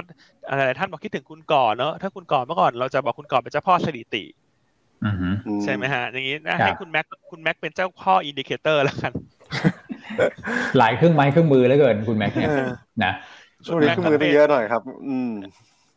[0.47, 4.23] หลายๆท่านบอกคิดถึงคุณก่อนเนอะถ้าคุณก่อนเมื่อก่อนเราจะบอกคุณก่อนเป็นเจ้าพ่อสถิติ
[5.03, 9.13] อืมฮึอืใช่ไหมฮะ อย่างนี้นะครับให้คุณแม็กคุณแม็กเป็นเจ้าพ่อ indicator แล้วกัน
[10.77, 12.67] หลายเครื่องไม้เครื่องมือแล้วเกินคุณแม็กเนี่ยเออ
[13.03, 13.13] นะ
[13.65, 15.31] ช่วงนี้เครื่องมือต้องเยอะหน่อยครับ อืม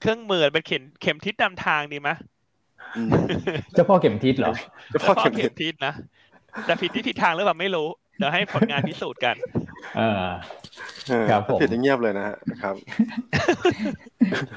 [0.01, 2.11] เครื่องมือเป็นเข็มเข็มทิศนำทางดีไหม
[2.97, 3.11] อืม
[3.75, 4.53] เจ้าพ่อเข็มทิศเหรอ
[4.91, 5.95] เฉพาะเข็มทิศเข็มทิศนะ
[6.67, 7.89] แต่ผิดที่ผิดทางหรือเปล่าไม่รู้
[8.19, 9.37] เดี๋ยวให้ผลงานพิสูจน์กัน
[9.97, 10.23] เออ
[11.09, 12.75] เออครับผมผิดอย่างเงียบเลยนะฮะครับ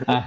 [0.09, 0.19] อะ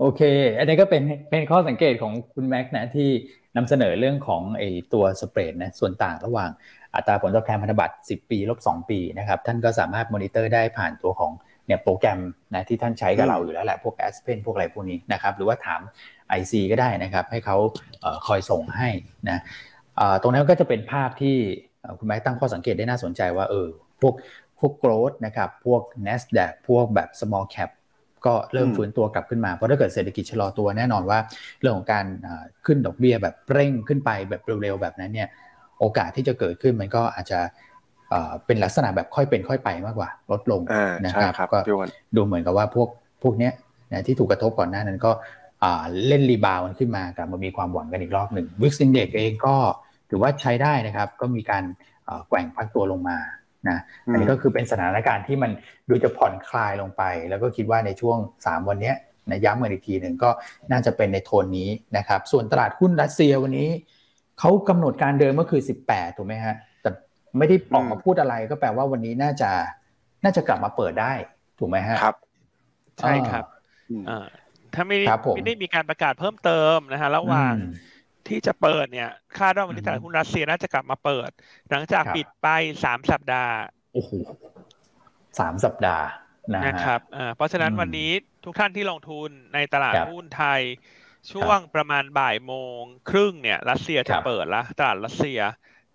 [0.00, 0.22] โอเค
[0.58, 3.08] อันนี้ก็เป็นเป็นข้อสังเกตของคุณแม็กซ์นะที่
[3.56, 6.50] นำเสนอเรื่องของไอตัว spread นะส่วนต่างระหว่าง
[6.94, 11.32] อัตราผลตอบแทนพันธบัตร 10 ปีลบ2ปีนะครับท่านก็สามารถมอนิเตอร์ได้ผ่านตัวของ
[11.66, 12.20] เนี่ยโปรแกรม
[12.54, 15.80] นะที่ท่านใช้กับเราอยู่แล้วแหละพวก Aspen พวกอะไรพวกนี้นะครับหรือว่าถาม
[16.38, 17.56] IC ก็ได้นะครับให้เขา
[18.00, 18.88] เอ่อคอยส่งให้
[19.28, 19.38] นะ
[19.96, 21.36] เอ่อตรงนั้นก็จะเป็นภาพที่
[21.80, 23.68] เอ่อคุณแม็กซ์ตั้งข้อสังเกตได้น่าสนใจว่าเออ
[24.00, 24.14] พวก
[24.60, 27.70] พวก growth นะครับพวก NASDAQ พวกแบบ small cap
[28.26, 31.18] ก็เริ่มอืมฟื้นตัวกลับขึ้นมา เพราะถ้าเกิดเศรษฐกิจชะลอตัวแน่นอนว่า
[31.60, 35.28] เรื่องของการอ่าขึ้นดอกเบี้ยแบบเร่งขึ้นไปแบบเร็วๆแบบนั้นเนี่ย
[35.80, 37.40] โอกาสที่จะเกิดขึ้นมันก็อาจจะ
[38.10, 42.88] เอ่อเป็นลักษณะแบบค่อยเป็นค่อยไปมากกว่า ลดลงอ่านะใช่ครับครับก็พี่อ้วนดูเหมือนกับว่าพวก
[43.22, 43.52] พวกเนี้ย
[43.92, 45.10] นะที่ถูกกระทบก่อนหน้านั้นก็
[45.64, 49.56] อ่าเล่น rebound มันขึ้นมากลับมามีความหวังกันอีกรอบหนึ่ง VIX index เองก็
[50.10, 51.64] ถือว่าใช้ได้นะครับ ก็มีการ
[52.04, 53.18] เอ่อแกว่งพักตัวลงมา
[53.68, 55.50] นะอันนี้ก็คือเป็นสถานการณ์ที่มัน
[55.88, 58.96] ดูจะผ่อนคลายลงไป แล้วก็คิดว่าในช่วง 3 วันเนี้ย
[59.28, 60.30] นะย้ำกันอีกทีหนึ่งก็
[60.70, 63.68] น่าจะเป็นในโทนนี้นะครับ ส่วนตลาดหุ้นรัสเซียวันนี้
[64.40, 66.90] เขากำหนดการเดิมก็คือ18ถูกไหมฮะ แต่
[67.38, 69.50] ไม่ได้ออกมาพูดอะไรก็แปลว่าวันนี้น่าจะ
[70.24, 71.12] น่าจะกลับมาเปิดได้
[71.58, 72.16] ถูกไหมฮะครับ
[73.00, 73.44] ใช่ครับ
[73.90, 74.26] อืมอ่า
[74.74, 77.72] ถ้าไม่ได้ครับผมไม่ได้มีการประกาศเพิ่มเติมนะฮะระหว่างอืม
[78.28, 81.30] ที่จะเปิดเนี่ยคาดว่าวันนี้อืมตลาดหุ้นรัสเซียน่าจะกลับมาเปิด
[81.70, 82.48] หลังจากครับปิดไป
[82.84, 83.54] สามสัปดาห์
[83.94, 84.10] โอ้โห
[85.38, 86.06] สามสัปดาห์
[86.54, 88.10] นะฮะนะครับอ่าเพราะฉะนั้นอืมวันนี้
[88.44, 90.60] ทุกท่านที่ลงทุนในตลาดครับหุ้นไทย
[91.32, 95.40] ช่วงประมาณบ่ายโมงครึ่งเนี่ยรัสเซียคจะรับเปิดละตลาดรัสเซีย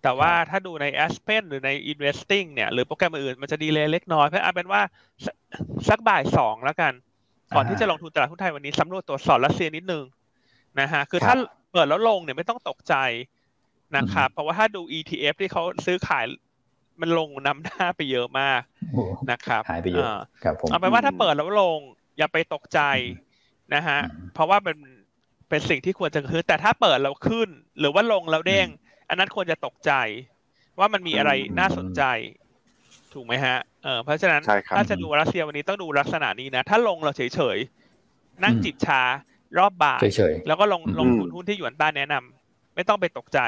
[0.02, 4.82] แต่ว่าครับถ้าดูใน Aspen หรือใน Investing เนี่ย หรือโปรแกรมอื่นๆมันจะดีเลยเล็กน้อย เพราะเอาเป็นว่า
[5.24, 5.36] สัก
[5.88, 6.92] สักบ่ายสองแล้วกัน
[7.54, 10.04] ก่อนที่จะลงทุนตลาดหุ้นไทยวันนี้สำรวจตรวจสอบรัสเซียนิดนึง
[10.80, 11.34] นะฮะคือครับถ้า
[11.72, 12.94] เปิดแล้วลงเนี่ยไม่ต้องตกใจ
[13.96, 16.24] นะครับเพราะว่าถ้าดู ETF ที่เขาซื้อขาย
[17.00, 21.80] มันลงนำหน้าไปเยอะมากโอ้โหนะครับหายไปเยอะาครับผมเอาเป็นว่าถ้าเปิดแล้วลง
[22.18, 22.80] อย่าไปตกใจ
[23.74, 24.76] นะฮะอืมเพราะว่าเป็น
[25.48, 28.68] เป็นสิ่งที่ควรจะคือ แต่ถ้าเปิดแล้วขึ้น หรือว่าลงแล้วเด้ง
[29.08, 29.92] อันนั้นควรจะตกใจ
[30.78, 32.02] ว่ามันมีอะไรอืมน่าสนใจ
[33.14, 39.02] ถูกไหมฮะเออเพราะฉะนั้นใช่ครับถ้าจะดูรัสเซียวันนี้ต้องดูลักษณะนี้นะ ถ้าลงเราเฉยๆ นั่งอืมจิบชา
[39.58, 43.38] รอบบ่ายเฉยแล้วก็ลงอืมลงทุนหุ้นที่หยวนต้าแนะนำไม่ต้องไปตกใจ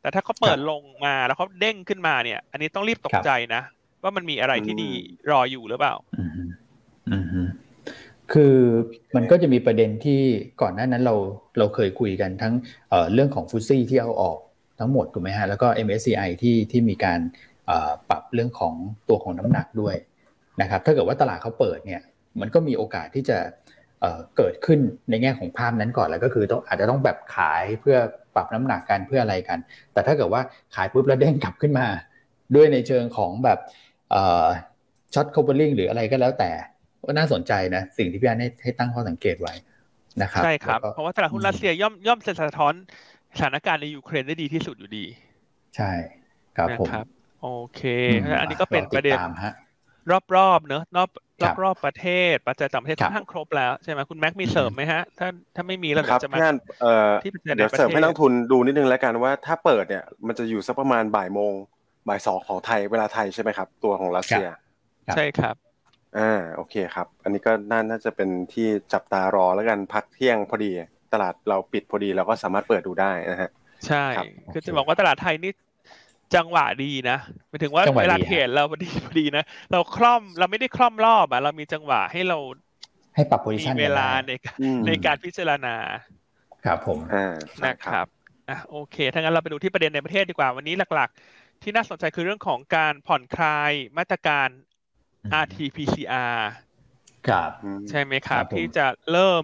[0.00, 3.62] แต่ถ้าเขาเปิดลงมาแล้วเขาเด้งขึ้นมาเนี่ย อันนี้ต้องรีบตกใจนะ
[4.02, 4.90] ว่ามันมีอะไรที่ดี
[5.30, 6.30] รออยู่หรือเปล่า อืม
[7.08, 7.48] อืม
[8.32, 8.56] คือ
[9.16, 10.20] มันก็จะมีประเด็นที่
[10.62, 11.14] ก่อนหน้านั้นเรา
[11.58, 12.54] เราเคยคุยกันทั้ง
[12.88, 14.38] เเรื่องของฟุซี่ที่เอาออก
[14.78, 17.20] ทั้งหมดถูกไหมฮะแล้วก็ MSCI ที่ที่มีการ
[18.10, 18.74] ปรับเรื่องของ
[19.08, 19.96] ตัวของน้ำหนักด้วย
[20.60, 22.02] นะครับถ้าเกิดว่าตลาดเขาเปิดเนี่ย
[22.40, 23.38] มันก็มีโอกาสที่จะ
[24.36, 24.78] เกิดขึ้น
[25.10, 27.96] ในแง่ของภาพนั้นก่อนแล้วก็คือต้องอาจจะต้องแบบขายเพื่อ
[28.34, 29.58] ปรับน้ำหนักกันเพื่ออะไรกัน
[29.92, 30.42] แต่ถ้าเกิดว่า
[30.74, 31.86] ขายปุ๊บแล้วเด้งกลับขึ้นมา
[32.54, 33.58] ด้วยในเชิงของแบบ
[35.14, 36.50] short covering หรืออะไรก็แล้วแต่
[37.08, 39.54] ก็น่าสนใจนะ สิ่งที่พี่อ้วนให้ให้ตั้งข้อสังเกตไว้
[40.22, 42.74] นะครับใช่ครับ เพราะว่าตลาดหุ้นรัสเซียย่อมย่อมสะท้อน
[43.36, 45.04] สถานการณ์ในยูเครนได้ดีที่สุดอยู่ดี
[45.76, 45.90] ใช่
[46.56, 46.88] ครับผม
[47.42, 47.82] โอเค
[48.40, 49.18] อันนี้ก็เป็นประเด็น
[50.36, 51.10] รอบๆเนอะรอบ
[51.42, 56.38] รอบรอบประเทศ ปัจจัยต่างประเทศค่อนข้างครบแล้วใช่ไหมคุณแม็กมีเสริมไหมฮะ ถ้าถ้าไม่มีเราจะมา
[57.22, 61.52] ที่เดี๋ยวเสริมให้นักทุนดูนิดนึงแล้วกันว่าถ้าเปิดเนี่ยมันจะอยู่สักประมาณบ่ายโมง
[62.08, 64.46] บ่ายสองของไทยเวลาไทยใช่ไหมครับ ตัวของรัสเซีย
[65.16, 65.56] ใช่ครับ
[66.18, 67.52] อ่าโอเคครับ อันนี้ก็
[67.90, 70.70] น่าจะเป็นที่จับตารอแล้วกันพักเที่ยงพอดี
[71.12, 73.50] ตลาดเราปิดพอดีเราก็สามารถเปิดดูได้นะฮะ
[73.86, 74.04] ใช่
[74.52, 75.52] คือจะบอกว่าตลาดไทยนี่
[76.34, 77.18] จังหวะดีนะ
[77.48, 82.38] หมายถึงว่าเวลาเทรดเราพอดีพอดีนะ เราคล่อมเราไม่ได้คล่อมรอบอะเรามีจังหวะให้เรา
[83.14, 84.32] ให้ปรับโพซิชันเวลาใน
[84.86, 85.74] ในการพิจารณา
[86.64, 86.98] ครับผม
[87.66, 88.06] นะครับ
[88.48, 94.48] อะโอเคถ้างั้นเราไปดูที่ประเด็นในประเทศดีกว่า วันนี้หลักๆ ที่น่าสนใจคือเรื่องของการผ่อนคลายมาตรการ
[95.42, 96.38] RT-PCR
[97.28, 97.50] ครับ
[97.88, 99.42] ใช่ไหมครับ ที่จะเริ่ม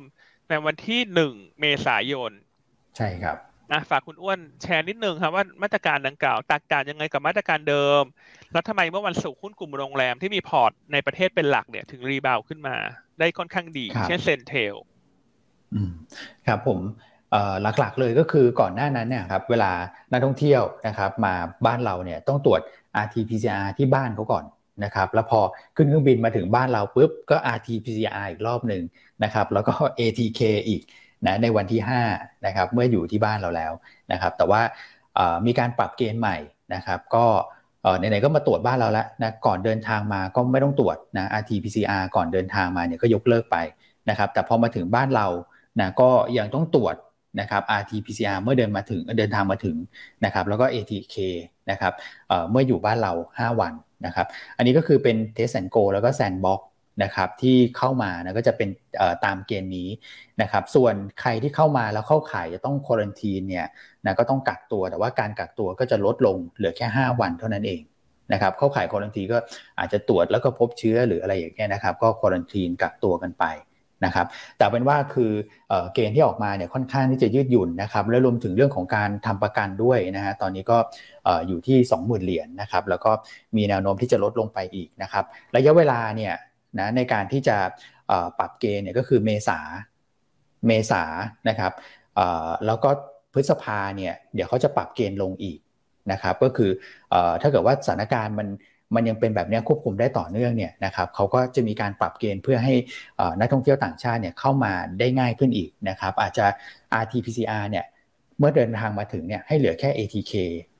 [0.48, 2.30] ในวันที่หนึ่งเมษายน
[2.96, 3.36] ใช่ครับ
[3.72, 8.02] อะฝากคุณอ้วนแชร์นิดนึงครับว่ามาตรการดังกล่าวแตกต่างยังไงกับมาตรการเดิม
[8.52, 12.76] แล้วทำไมเมื่อวันศุกร์หุ้นกลุ่มโรงแรมที่มีพอร์ตในประเทศเป็นหลักเนี่ยถึง rebound ขึ้นมา
[13.20, 14.74] ได้ค่อนข้างดี เช่น CENTEL
[16.46, 16.78] ครับผม
[17.62, 19.70] หลักๆเลยก็คือก่อนหน้านั้นเนี่ยครับเวลา
[20.12, 21.34] นักท่องเที่ยวนะครับมา
[21.66, 22.60] บ้านเราเนี่ยต้องตรวจ
[23.04, 24.44] RT-PCR ที่บ้านเขาก่อน
[24.84, 25.40] นะครับแล้วพอ
[25.76, 28.82] ขึ้นเครื่องบินมาถึงบ้านเราปุ๊บก็ RT-PCR อีกรอบหนึ่ง
[29.24, 30.82] นะครับแล้วก็ ATK อีก
[31.26, 31.80] นะในวันที่
[32.12, 33.72] 5นะครับเมื่ออยู่ที่บ้านเราแล้ว
[34.12, 34.60] นะครับแต่ว่า
[35.46, 36.36] มีการปรับเกณฑ์ใหม่
[36.74, 37.26] นะครับก็
[37.98, 43.56] ไหนๆก็มาตรวจบ้านเราแล้วนะก่อนเดินทางมาก็ไม่ต้องตรวจนะ RT-PCR ก่อนเดินทางมาเนี่ยก็ยกเลิกไป
[44.08, 45.26] นะครับแต่พอมาถึงบ้านเรา
[45.80, 46.96] นะก็ยังต้องตรวจ
[47.40, 49.76] นะครับ RT-PCR เมื่อเดินมาถึงเดินทางมาถึง
[50.24, 51.16] นะครับแล้วก็ ATK
[51.70, 51.92] นะครับ
[52.50, 53.72] เมื่ออยู่บ้านเรา 5 วัน
[54.06, 54.26] นะครับ
[54.56, 56.60] อันนี้ก็คือเป็น Test and Go แล้วก็ Sandbox
[57.02, 58.68] นะครับที่เข้ามานะก็จะเป็น
[59.24, 59.88] ตามเกณฑ์นี้
[60.42, 63.66] นะครับส่วนใครที่เข้ามาแล้วเข้าข่ายจะต้องควอนตีนเนี่ย
[64.04, 67.80] นะก็ต้องกักตัวแต่ว่าการกักตัวก็จะลดลงเหลือแค่ 5 วันเท่านั้นเอง
[68.32, 69.38] นะครับเข้าข่ายควอนตีก็
[69.78, 73.44] อาจจะตรวจแล้วก็พบเชื้อหรืออะไรอย่างเงี้ยนะครับก็ควอนตีนกักตัวกันไป
[74.04, 74.26] นะครับ
[74.58, 75.32] แต่เป็นว่าคือ
[75.94, 80.78] เกณฑ์ที่ออกมาเนี่ยค่อนข้างที่จะยืดหยุ่นนะครับและรวมถึงเรื่องของการทำประกันด้วยนะฮะตอนนี้ก็
[81.46, 83.10] อยู่ที่ 20,000 เหรียญนนะครับแล้วก็
[83.56, 85.24] มีแนวโน้มที่จะลดลงไปอีกนะครับ
[85.56, 86.34] ระยะเวลาเนี่ย
[86.78, 87.56] นะในการที่จะ
[88.38, 89.58] ปรับเกณฑ์เนี่ยก็คือเมษา
[90.66, 91.02] เมษา
[91.48, 91.72] นะครับ
[92.66, 92.90] แล้วก็
[93.34, 95.58] พฤษภาเนี่ยเดี๋ยวเขาจะปรับเกณฑ์ลงอีก
[96.12, 96.70] นะครับก็คือ
[97.42, 98.48] ถ้าเกิดว่าสถานการณ์มัน
[98.94, 102.74] มันยังเป็นแบบนี้ควบคุมได้ต่อเนื่องเนี่ยนะครับเขาก็จะมีการปรับเกณฑ์เพื่อให้
[103.40, 106.46] นักท่องเที่ยวต่างชาติเนี่ยเข้ามาได้ง่ายขึ้นอีกนะครับอาจจะ
[107.02, 107.84] RT-PCR เนี่ย
[108.38, 110.34] เมื่อเดินทางมาถึงเนี่ยให้เหลือแค่ ATK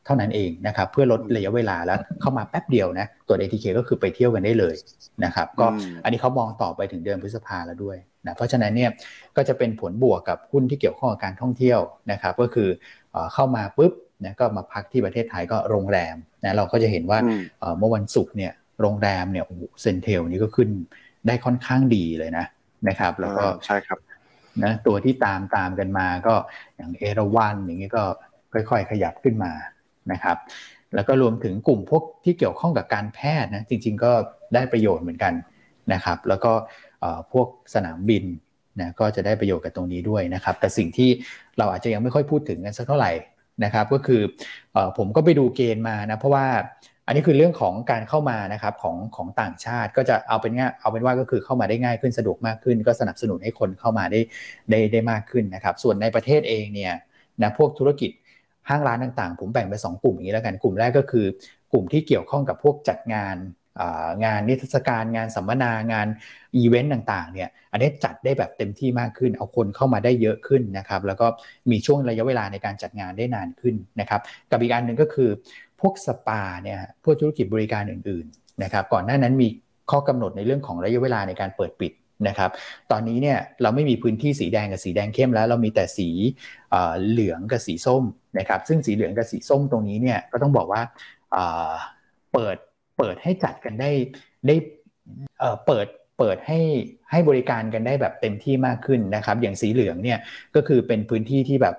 [0.05, 4.75] เท่านั้นเองนะครับเพื่อลดระยะเวลาแล้วเข้ามาแป๊บเดียวนะตัว ATK ก็คือไปเที่ยวกันได้เลย
[5.25, 5.67] นะครับก็
[6.05, 8.91] อันนี้เขามองต่อไปถึงเดือนพฤษภาแล้วด้วยนะเพราะฉะนั้นเนี่ย
[9.37, 11.81] ก็จะเป็นผลบวกกับหุ้นที่เกี่ยวข้องกับการท่องเที่ยว
[12.13, 12.69] นะครับก็คือ
[13.35, 13.93] เข้ามาปุ๊บ
[14.25, 17.19] นะก็มาพักที่ประเทศไทยก็โรงแรมนะเราก็จะเห็นว่า
[17.79, 20.69] เมื่อวันศุกร์เนี่ยโรงแรมเนี่ยโอ้โหเซนเทลนี่ก็ขึ้น
[21.27, 22.47] ได้ค่อนข้างดีเลยนะ
[22.89, 23.99] นะครับ แล้วก็ใช่ครับ
[24.65, 26.35] นะตัวที่ตามตามกันมาก็
[26.77, 28.05] อย่างเอราวันอย่างนี้ก็
[28.53, 29.53] ค่อยๆ ขยับขึ้นมา
[30.13, 30.37] นะครับ
[30.95, 34.13] แล้วก็รวมถึงกลุ่มพวกที่เกี่ยวข้องกับการแพทย์นะจริง ๆ ก็
[34.55, 35.35] ได้ประโยชน์เหมือนกัน
[35.93, 36.53] นะครับ แล้วก็
[37.33, 38.25] พวกสนามบิน
[38.81, 41.11] นะก็จะได้ประโยชน์กับตรงนี้ด้วยนะครับ แต่สิ่งที่
[41.59, 43.11] เราอาจจะยังไม่ค่อยพูดถึงกันสักเท่าไหร่
[43.65, 44.23] นะครับก็คือ
[44.75, 46.47] อผมก็ไปดูเกณฑ์มานะเพราะว่า
[47.07, 54.21] อันนี้คือเรื่องของการเข้ามานะครับของของต่างชาติก็จะเอาเป็นง่ายเอาเป็นว่าก็คือเข้ามาได้ง่ายขึ้นสะดวกมากขึ้น ก็สนับสนุนให้คนเข้ามาได้
[54.71, 56.93] ได้ได้มากขึ้นนะครับ ส่วนในประเทศเองเนี่ย
[57.43, 58.11] นะพวกธุรกิจ
[58.69, 61.27] ห้างร้านต่างๆ ผมแบ่งเป็น2กลุ่มอย่างนี้แล้วกันกลุ่มแรกก็คือ
[61.73, 63.37] กลุ่มที่เกี่ยวข้องกับพวกจัดงาน
[64.25, 66.07] งานนิทรรศการงานสัมมนางาน
[66.57, 71.27] อีเวนต์ต่างๆเนี่ยอันนี้จัดได้แบบเต็มที่มากขึ้น เอาคนเข้ามาได้เยอะขึ้นนะครับแล้วก็
[71.71, 75.31] มีช่วงระยะเวลาในการจัดงานได้นานขึ้นนะครับกับอีกอันหนึ่งก็คือ
[75.81, 79.49] พวกสปาเนี่ยพวกธุรกิจบริการอื่นๆนะครับก่อนหน้านั้นมี
[79.91, 81.93] ข้อกำหนดในเรื่องของระยะเวลาในการเปิดปิด
[82.29, 82.51] นะครับ
[82.91, 86.09] ตอนนี้เนี่ยเราไม่มีพื้นที่สีแดงกับสีแดงเข้มแล้ว เรามีแต่สี
[87.09, 88.05] เหลืองกับสีส้ม
[88.39, 90.83] นะครับซึ่งสีเหลืองกับสีส้มตรงนี้เนี่ยก็ต้องบอกว่า
[92.33, 92.57] เปิด
[92.99, 93.91] เปิดให้จัดกันได้
[94.47, 94.57] ได้
[95.67, 95.87] เปิด
[96.19, 96.61] เปิดให้
[97.11, 100.19] ให้บริการกันได้แบบเต็มที่มากขึ้นนะครับ อย่างสีเหลืองเนี่ย
[100.55, 101.77] ก็คือเป็นพื้นที่ที่แบบ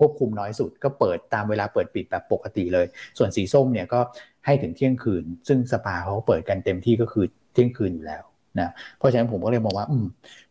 [0.00, 2.86] ควบคุมน้อยสุด ก็เปิดตามเวลาเปิดปิดแบบปกติเลย
[3.18, 4.00] ส่วนสีส้มเนี่ยก็
[4.46, 8.22] ให้ถึงเที่ยงคืน ซึ่งสปาเขาเปิดกันเต็มที่ก็คือเที่ยงคืนอยู่แล้ว
[8.60, 9.92] นะเพราะฉะนั้นผมก็เลยมองว่าอ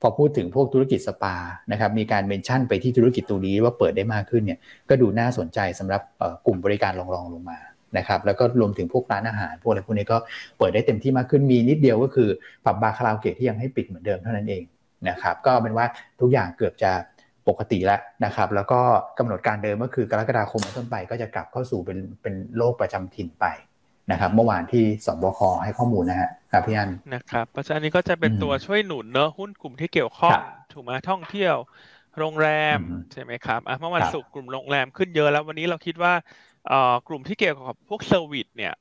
[0.02, 1.36] พอพูดถึงพวกธุรกิจสปา
[1.72, 6.02] นะครับมีการเมนชั่นไปที่ธุรกิจตัวนี้ว่าเปิดได้มากขึ้นเนี่ยก็ดูน่าสนใจสำหรับ
[6.46, 7.60] กลุ่มบริการรองๆลงมา
[7.98, 10.18] นะครับแล้วก็รวมถึงพวกร้านอาหาร พวกอะไรพวกนี้ก็
[10.58, 12.30] เปิดได้เต็มที่มากขึ้นมีนิดเดียวก็คือ
[12.66, 14.64] ผับบาร์คาราโอเกะที่ยังให้ปิดเหมือนเดิมเท่านั้นเอง
[15.10, 15.86] นะครับก็เป็นว่า
[16.22, 16.92] ทุกอย่างเกือบจะ
[17.48, 18.80] ปกติแล้วนะครับ แล้วก็
[19.18, 23.46] กำหนดการเดิมก็คือกรกฎาคมต้นไป ก็จะกลับเข้าสู่เป็นเป็นโรคประจำถิ่นไป
[24.12, 30.32] นะครับ เมื่อวานที่สบคให้ข้อมูลนะฮะครับพี่อันนะครับเพราะฉะนั้นนี้ก็จะเป็นตัวช่วยหนุนเนอะหุ้นกลุ่มที่เกี่ยวข้อง
[30.74, 31.56] ถูกไหมท่องเที่ยว
[32.20, 32.80] โรงแรม
[33.14, 36.14] ใช่ไหมครับอะเมื่อวันศุกร์กลุ่มโรงแรมขึ้นเยอะแล้ววันนี้เราคิดว่า
[37.08, 38.74] กลุ่มที่เกี่ยวกับพวก service เนี่ย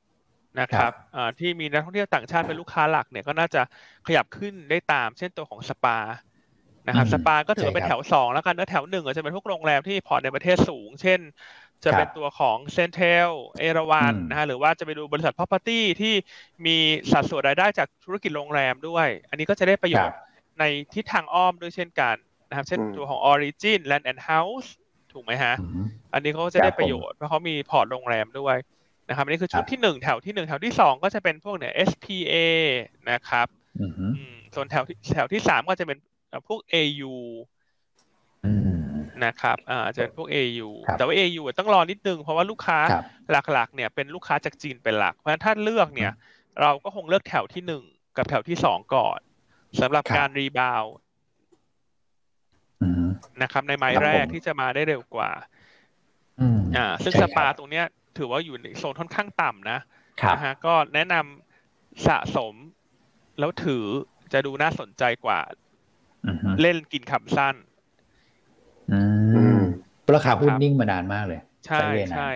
[0.59, 0.93] นะครับ
[1.39, 3.61] ที่มีนักท่องเที่ยวต่างชาติเป็นลูกค้าหลักเนี่ยก็น่าจะ
[4.07, 5.97] ขยับขึ้นได้ตาม เช่นตัวของสปา
[6.87, 11.19] นะครับสปาก็ถือเป็นแถวสองแล้วกันแล้วแถวหนึ่งจะเป็นพวกโรงแรมที่พอร์ตในประเทศสูง เช่น
[11.83, 16.13] จะเป็นตัวของ CENTEL เอราวัณนะฮะหรือว่าจะไปดูบริษัท property ที่
[16.65, 16.77] มี
[17.11, 20.17] สัดส่วนรายได้จากธุรกิจโรงแรมด้วย อันนี้ก็จะได้ประโยชน์
[20.59, 22.15] ในทิศทางอ้อมด้วยเช่นกัน
[22.49, 24.69] นะครับ เช่นตัวของ Origin Land and House
[25.13, 25.53] ถูกไหมฮะ
[26.13, 28.57] อันนี้เขาจะได้ประโยชน์เพราะเขามีพอร์ตโรงแรมด้วย
[29.09, 32.35] นะครับอันนี้คือชุดที่หนึ่งแถวที่หนึ่งแถวที่สองก็จะเป็นพวกเนี่ย SPA
[33.11, 33.47] นะครับ
[34.55, 35.97] ส่วนแถวที่แถวที่สามก็จะเป็น
[36.47, 37.13] พวก AU
[39.25, 42.79] นะครับอ่าจะเป็นพวก AU แต่ว่า AU ต้องรอนิดนึง เพราะว่าลูกค้า
[43.51, 46.11] หลักๆ เนี่ยเป็นลูกค้าจากจีนเป็นหลัก เพราะฉะนั้นถ้าเลือกเนี่ย
[46.61, 47.83] เราก็คงเลือกแถวที่หนึ่ง
[48.17, 49.19] กับแถวที่สองก่อน
[49.81, 50.83] สำหรับการรีบาว
[53.41, 55.31] นะครับ ในไม้แรกที่จะมาได้เร็วกว่า
[56.77, 57.85] อ่า ซึ่งสปาตรงเนี้ย
[58.17, 59.79] ถือว่าอยู่ในโซนค่อนข้างต่ำนะ
[60.35, 62.53] นะฮะก็แนะนำสะสม
[63.39, 63.85] แล้วถือ
[64.33, 65.39] จะดูน่าสนใจกว่า
[66.61, 67.55] เล่นกินคำสั้น
[70.15, 71.79] ราคาหุ้นนิ่งมานานมากเลย ใช่
[72.11, 72.29] ใช่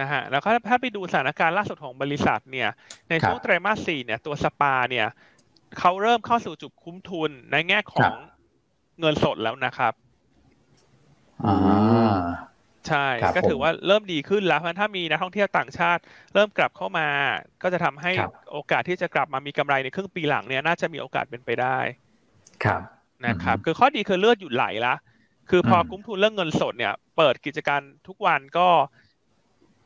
[0.00, 2.68] นะฮะแล้วก็ถ้าไปดูสถานการณ์ล่าสุดของบริษัทเนี่ย
[3.08, 5.06] ในช่วงไตรมาสสี่เนี่ยตัวสปาเนี่ย
[5.78, 8.12] เขาเริ่มเข้าสู่จุดคุ้มทุนในแง่ของ
[9.00, 9.92] เงินสดแล้วนะครับ
[12.88, 16.02] ใช่ ก็ถือว่าเริ่มดีขึ้นแล้วเพราะถ้ามีนักท่องเที่ยวต่างชาติ
[16.34, 17.08] เริ่มกลับเข้ามา
[17.62, 18.10] ก็จะทำให้
[18.52, 21.78] โอกาสที่จะกลับมามีกำไรในครึ่งปีหลังเนี่ยน่าจะมีโอกาสเป็นไปได้
[22.64, 22.80] ครับ
[23.26, 24.94] นะครับ คือข้อดีคือเลือดหยุดไหลละ
[25.50, 28.68] คือพอคุ้มทุนเรื่องเงินสดเนี่ย เปิดกิจการทุกวันก็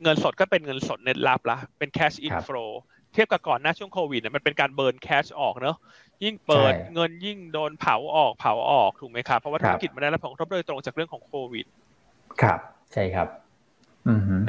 [0.02, 2.70] เงินสดก็เป็นเงินสดเน็ตลับละเป็น cash inflow
[3.12, 5.76] เทียบกับก่อนหน้าช่วงโควิดเนี่ยมันเป็นการเบิร์นแคชออกเนอะ
[6.24, 11.66] ยิ่งเปิดเงินยิ่งโดนเผาออกเผาออกถูกไหมครับ เพราะว่าธุรกิจมันได้รับผลกระทบโดยตรงจากเรื่องของโควิด
[12.42, 12.58] ครับ
[12.92, 13.28] ใช่ครับ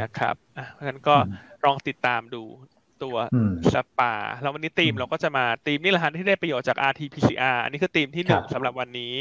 [0.01, 1.15] นะครับอะเพราะฉะนั้นก็
[1.65, 2.43] ลองติดตามดู
[3.03, 3.15] ตัว
[3.73, 9.13] สปา แล้ววันนี้ทีมเราก็จะมาทีมนี่แหละฮะที่ได้ประโยชน์จาก RT-PCR อันนี้คือทีมที่หนึ่งสำหรับวันนี้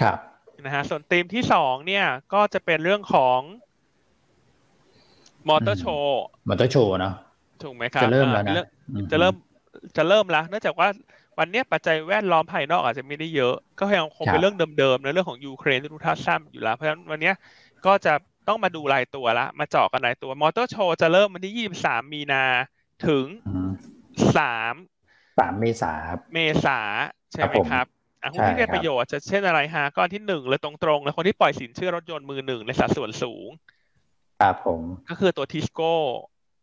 [0.00, 0.18] ครับ
[0.64, 3.40] นะฮะส่วนทีมที่สองเนี่ยก็จะเป็นเรื่องของ
[5.48, 7.14] มอเตอร์โชว์มอเตอร์โชว์เนาะ
[7.62, 8.66] ถูกไหมครับจะเริ่มแล้วนะ
[9.12, 9.34] จะเริ่ม
[9.96, 10.88] จะเริ่มแล้วเนื่องจากว่า
[11.38, 17.32] วันนี้ปัจจัยแวดล้อมภายนอกอาจจะไม่ได้เยอะ ก็ยังคงเป็นเรื่องเดิมๆในเรื่องของยูเครนที่ทุกท่านทราบอยู่แล้ว เพราะฉะนั้นวันนี้
[17.86, 18.14] ก็จะ
[18.48, 22.44] ต้องมาดูรายตัวละ มาเจาะกันรายตัว มอเตอร์โชว์จะเริ่มวันที่ยี่สามมีนา
[23.06, 23.26] ถึง
[24.36, 24.74] สาม
[25.38, 25.94] สามเมษา
[26.34, 26.78] เมษา
[27.32, 27.86] ใช่ไหมครับ
[28.22, 33.48] อะหุ้นที่ได้ประโยชน์จะเช่นอะไรฮะก้อนที่หนึ่งเลยตรงๆเลยคนที่ปล่อยสินเชื่อรถยนต์มือหนึ่งในสัดส่วนสูง
[34.40, 35.94] ครับผมก็คือตัวทิสโก้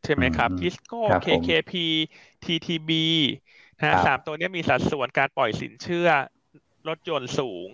[0.03, 1.73] ใช่ไหมครับทิสโก้ KKP
[2.43, 2.91] TTB
[3.83, 6.07] นะสามตัวนี้มีสัดส่วนการปล่อยสินเชื่อ
[6.87, 7.67] รถยนต์สูง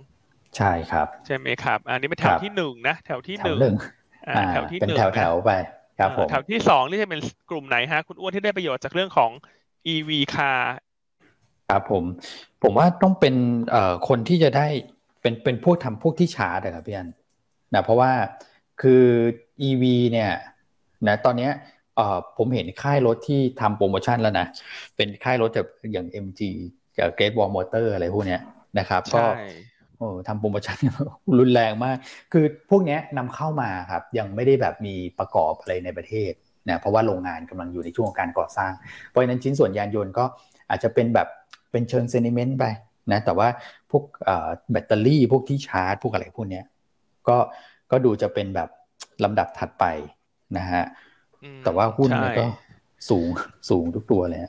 [0.58, 3.58] ใช่ครับ ใช่ไหมครับ อันนี้เป็นแถวที่หนึ่งนะแถวที่หนึ่ง
[4.54, 5.52] แถวที่หนึ่งแถวแถวไป
[6.00, 9.32] ครับผมแถวที่สองนี่จะเป็นกลุ่มไหนฮะ คุณอ้วนที่ได้ประโยชน์จากเรื่องของ
[9.93, 10.60] EV car
[11.70, 12.04] ครับผม
[12.63, 13.36] ผมว่าต้องเป็น
[13.70, 14.67] เอ่อคนที่จะได้
[15.22, 17.10] เป็นเป็นพวกทำพวกที่ชาร์จครับพี่อัน
[17.74, 18.12] นะเพราะว่า
[18.82, 19.06] คือ
[19.67, 20.32] EV เนี่ย
[21.08, 21.50] นะตอนนี้
[21.97, 24.47] เอ่อผมเห็นค่ายรถที่ทำโปรโมชั่นแล้วนะ
[24.95, 26.41] เป็นค่ายรถแบบอย่าง MG
[26.97, 28.41] กับ Great Wall Motor อะไรพวกเนี้ย
[28.79, 29.23] นะครับก็
[29.97, 30.78] โอ้ทำโปรโมชั่น
[31.39, 31.97] รุนแรงมาก
[32.34, 36.32] คือพวกนี้นำเข้ามาครับ ยังไม่ได้แบบมีประกอบอะไรในประเทศ
[36.69, 38.72] นะเพราะว่าโรงงานกำลังอยู่ในช่วงการก่อสร้าง
[39.09, 40.26] เพราะฉะนั้นชิ้นส่วนยานยนต์ก็
[40.69, 41.28] อาจจะเป็นแบบ
[41.72, 42.65] เป็นเชิงเซนิเมนต์ไป
[43.11, 43.47] นะแต่ว่า
[43.91, 44.03] พวก
[44.72, 46.61] แบตเตอรี่พวกที่ชาร์จ พวกอะไรพวกนี้
[47.28, 47.38] ก็
[47.91, 48.69] ก็ดูจะเป็นแบบ
[49.24, 49.86] ลำดับถัดไป
[50.57, 50.84] นะฮะ
[51.63, 52.45] แต่ว่าหุ้นเนี่ยก็
[53.09, 53.27] สูง
[53.69, 54.41] สูงทุกตัวเลย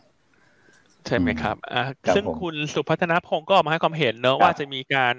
[1.06, 1.82] ใช่ไหมครับอ่า
[2.14, 5.14] ซึ่งคุณสุพัฒนพงศ์ก็ออกมาให้ความเห็นเนอะว่าจะมีการ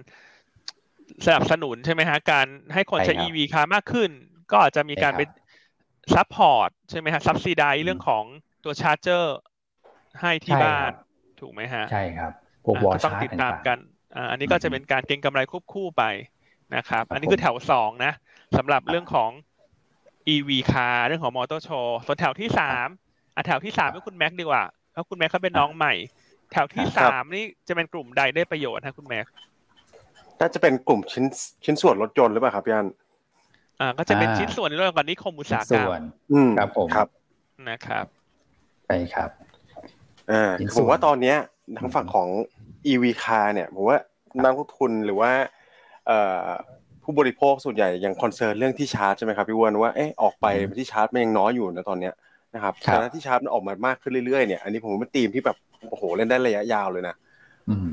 [1.26, 4.10] สนับสนุนใช่ไหมฮะการให้คนใช้ EV car มากขึ้น
[4.52, 5.22] ก็อาจจะมีการไป
[6.16, 8.24] support ใช่ไหมฮะ subsidize เรื่องของ
[8.64, 9.38] ตัว charger
[10.22, 10.92] ให้ที่บ้าน
[11.40, 12.32] ถูกไหมฮะ ใช่ครับ
[12.66, 13.78] พวก wall charge ติดตามกัน
[14.32, 16.04] อันนี้ก็จะเป็นการเก็งกำไรควบคู่ไป
[16.76, 18.14] นะครับ อันนี้คือแถวสองนะ
[18.58, 19.30] สำหรับเรื่องของ
[20.28, 22.88] EV คาร์เรื่องของมอเตอร์โชว์ส่วนแถวที่สาม
[23.36, 25.94] อะแถวที่สามให้คุณแม็กดีกว่าเพราะคุณแม็กเขาเป็นน้องใหม่
[26.52, 29.26] แถวที่สามนี่จะเป็นกลุ่มใดได้ประโยชน์นะคุณแม็ก
[30.40, 31.26] น่าจะเป็นกลุ่มชิ้น
[31.64, 32.88] ชิ้นส่วนรถยนต์หรือเปล่าครับพี่อัน
[33.80, 35.90] อ่า ก็จะเป็นชิ้นส่วนในเรื่องก่อนนี้คมอุตสาหกรรม
[36.32, 37.08] อืมครับผมครับ
[37.70, 38.06] นะครับ
[38.88, 39.30] ไปครับ
[40.32, 41.38] อ่าผมว่าตอนเนี้ย
[41.78, 42.28] ทางฝั่งของ
[42.92, 43.98] EV car เนี่ยผมว่า
[44.44, 45.32] นักลงทุนหรือว่า
[46.08, 46.46] เอ่อ
[47.12, 50.46] ผู้บริโภคส่วนใหญ่ยังคอนเซิร์นเรื่องที่ชาร์จใช่ไหมครับพี่วอนว่าเออออกไป
[50.80, 52.14] ที่ชาร์จมันยังน้อยอยู่นะตอนเนี้ย
[52.56, 55.58] นะครับแต่ที่ชาร์จมันออกมามากขึ้นเรื่อยๆเนี่ยอันนี้ผมเป็นธีมที่แบบ
[55.90, 57.16] โอ้โหเล่นได้ระยะยาวเลยนะ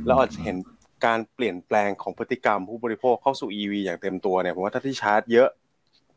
[0.07, 0.57] แล้วอาจจะเห็น
[1.07, 5.49] การเปลี่ยนแปลงของพฤติกรรมผู้บริโภคเข้าสู่ EV อย่างเต็มตัวเนี่ยผมว่าถ้าที่ชาร์จเยอะ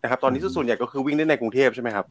[0.04, 2.06] นะครับตอนนี้ส่วนใหญ่ก็คือวิ่งได้ในกรุงเทพใช่ไหมครับ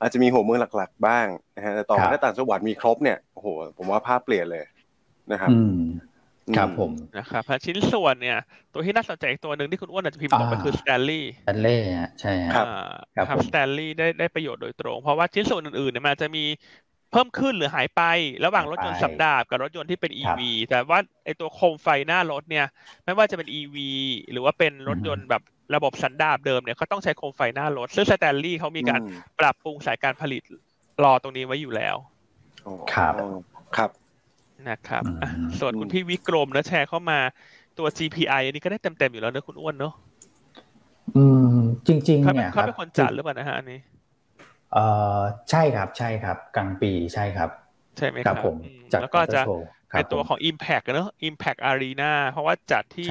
[0.00, 1.26] อาจจะมีหัวเมืองหลักๆ บ้าง
[1.56, 3.46] นะฮะแต่ต่อมาถ้าต่างจังหวัดมีครบเนี่ยโอ้โห
[3.78, 4.64] ผมว่าภาพเปลี่ยนเลย
[5.32, 5.50] นะครับ
[6.56, 8.38] ครับผมนะครับชิ้นส่วนเนี่ย
[8.72, 11.82] ตัวที่น่าสนใจอีกตัวหนึ่งที่คุณอ้วนอาจจะพิมพ์ออกไปคือสแตนลี่สแตนลี่
[12.20, 12.66] ใช่ครับ
[13.28, 16.44] ครับสแตนลี่ได้ได้ประโยชน์โดยตรง เพราะว่าชิ้นส่วนอื่นๆเนี่ยมันจะมี
[17.12, 18.02] เพิ่มขึ้นหรือหายไป
[18.44, 22.66] ระหว่างรถยนต์สันดาปกับรถยนต์ที่เป็น EV แต่ว่าไอตัวโคมไฟหน้ารถเนี่ย
[23.04, 23.76] ไม่ว่าจะเป็น EV
[24.32, 25.42] หรือว่าเป็นรถยนต์แบบ
[25.74, 29.00] ระบบสันดาปเดิมเนี่ยเขาต้องใช้โคมไฟหน้ารถซึ่งสแตนลี่เขามีการ
[29.40, 30.42] ปรับปรุงสายการผลิต
[31.04, 31.96] รอตรงนี้ไว้อยู่แล้ว
[32.94, 33.14] ครับ
[33.76, 33.90] ครับ
[34.70, 35.02] นะครับ
[35.60, 37.18] ส่วนคุณพี่วิกรมนะแชร์เข้ามา
[37.78, 39.92] ตัว GPI อันนี้ก็ได้เต็มๆอยู่แล้วเนอะคุณอ้วนเนอะ
[41.16, 41.56] อืม
[41.86, 43.78] จริง ๆ เนี่ยเขาเป็นคนจัดหรือเปล่านะฮะอันนี้
[44.72, 44.84] เอ่
[45.16, 45.18] อ
[45.50, 47.50] ใช่ครับใช่ครับ กลางปีใช่ครับ
[47.96, 48.56] ใช่ไหมครับผม
[49.00, 49.42] แล้วก็จะ
[49.94, 53.10] เป็นตัวของ Impact เนอะ Impact Arena เพราะว่าจัดที่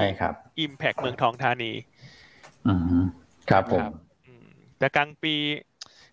[0.66, 1.72] Impact เมืองทองธานี
[2.68, 3.04] อืม
[3.50, 3.84] ครับผม
[4.78, 5.36] แต่กลางปี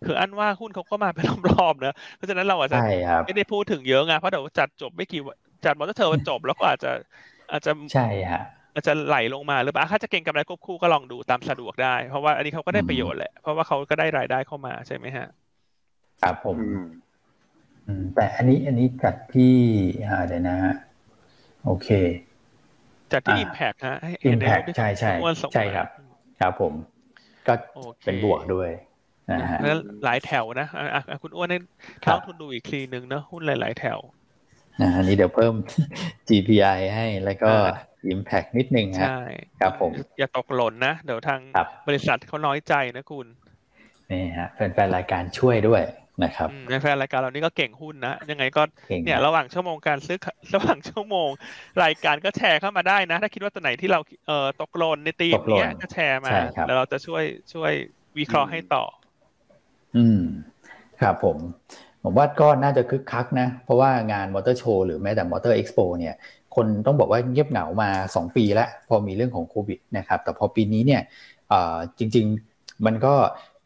[0.07, 2.79] คืออันว่าหุ้นเขาก็มาเป็นรอบๆเนอะเพราะฉะนั้นเราอาจจะ
[3.27, 5.21] ไม่ได้พูดถึงเยอะไงเพราะเดี๋ยวจัดจบไม่กี่
[5.65, 6.91] จัดมอเตอร์เทอร์จบแล้วก็อาจจะ
[7.53, 8.43] อาจจะใช่ฮะ
[8.75, 15.27] อาจจะไหลลงมาหรือเปล่าถ้าจะเก่งกำไรควบคู่ก็ลองดูตามสะดวกได้ เพราะว่าอันนี้เขาก็ได้ประโยชน์แหละ เพราะว่าเขาก็ได้รายได้เข้ามาใช่ไหมฮะ
[16.23, 16.57] ครับผม
[18.15, 19.55] แต่อันนี้อันนี้จัดที่
[20.09, 20.75] อ่าเดี๋ยวนะฮะ
[21.65, 21.89] โอเค
[23.13, 23.97] จัดที่ Impact ฮะ
[24.31, 25.13] Impact ใช่ใช่
[25.55, 25.87] ใช่ครับ
[26.41, 26.73] ครับผม
[27.49, 27.55] ก็
[28.05, 28.71] เป็นบวกด้วย
[29.31, 29.59] นะฮะ
[30.05, 30.67] หลายแถวนะ
[31.23, 31.59] คุณอ้วนให้
[32.07, 33.99] ต้องทุนดูอีกทีหนึ่งเนอะหุ้นหลาย ๆ แถว
[34.81, 35.55] นะอันนี้เดี๋ยวเพิ่ม
[36.29, 37.51] GPI ให้แล้วก็
[38.15, 39.21] Impact นิดนึงใช่
[39.61, 41.41] ครับผม อย่าตกหล่นนะ เดี๋ยวทาง
[41.89, 43.27] บริษัทเขาน้อยใจนะคุณ
[44.11, 45.83] นี่ฮะแฟนๆรายการช่วยด้วย
[46.25, 46.49] นะครับ
[46.83, 48.63] แฟนรายการเรานี่ก็เก่งหุ้นนะยังไงก็
[49.05, 50.19] เนี่ยระหว่างชั่วโมงการซื้อ
[50.55, 51.31] ระหว่างชั่วโมง
[51.85, 56.31] รายการก็แชร์เข้ามาได้นะ ถ้าคิดว่าตัวไหนที่เราเอ่อตกหล่นในตีมเนี้ยก็แชร์มา
[56.67, 57.73] แล้วเราจะช่วยช่วย
[58.19, 58.85] วิเคราะห์ให้ต่อ
[59.97, 60.21] อืม
[61.01, 61.39] ครับผม
[62.03, 66.15] ผมว่าก็น่าจะคึกคักนะ เพราะว่างานมอเตอร์โชว์หรือแม้แต่มอเตอร์เอ็กซ์โปเนี่ย
[66.55, 71.03] คนต้องบอกว่าเงียบเหงามา 2 ปีแล้ว พอมีเรื่องของโควิดนะครับ แต่พอปีนี้เนี่ย
[71.99, 72.27] จริง
[72.57, 73.15] ๆ มันก็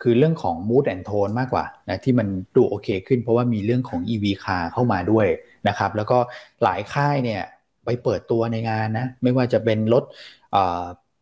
[0.03, 5.27] คือเรื่องของ mood and tone มากกว่านะที่มันดูโอเคขึ้นเพราะว่ามีเรื่องของ EV car เข้ามาด้วย
[5.69, 6.19] นะครับ แล้วก็
[6.63, 7.43] หลายค่ายเนี่ย
[7.85, 10.05] ไปเปิดตัวในงานนะ ไม่ว่าจะเป็นรถ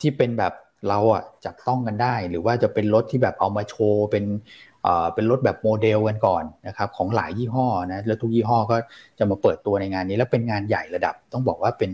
[0.00, 0.54] ที่เป็นแบบ
[0.88, 4.24] เราอะจับต้องกันได้ หรือว่าจะเป็นรถที่แบบเอามาโชว์เป็น
[5.14, 8.76] เป็นรถแบบโมเดลกันก่อนนะครับของหลายยี่ห้อนะแล้วทุกยี่ห้อก็
[9.18, 11.90] จะมาเปิดตัวในงานนี้ แล้วเป็นงานใหญ่ระดับ ต้องบอกว่าเป็น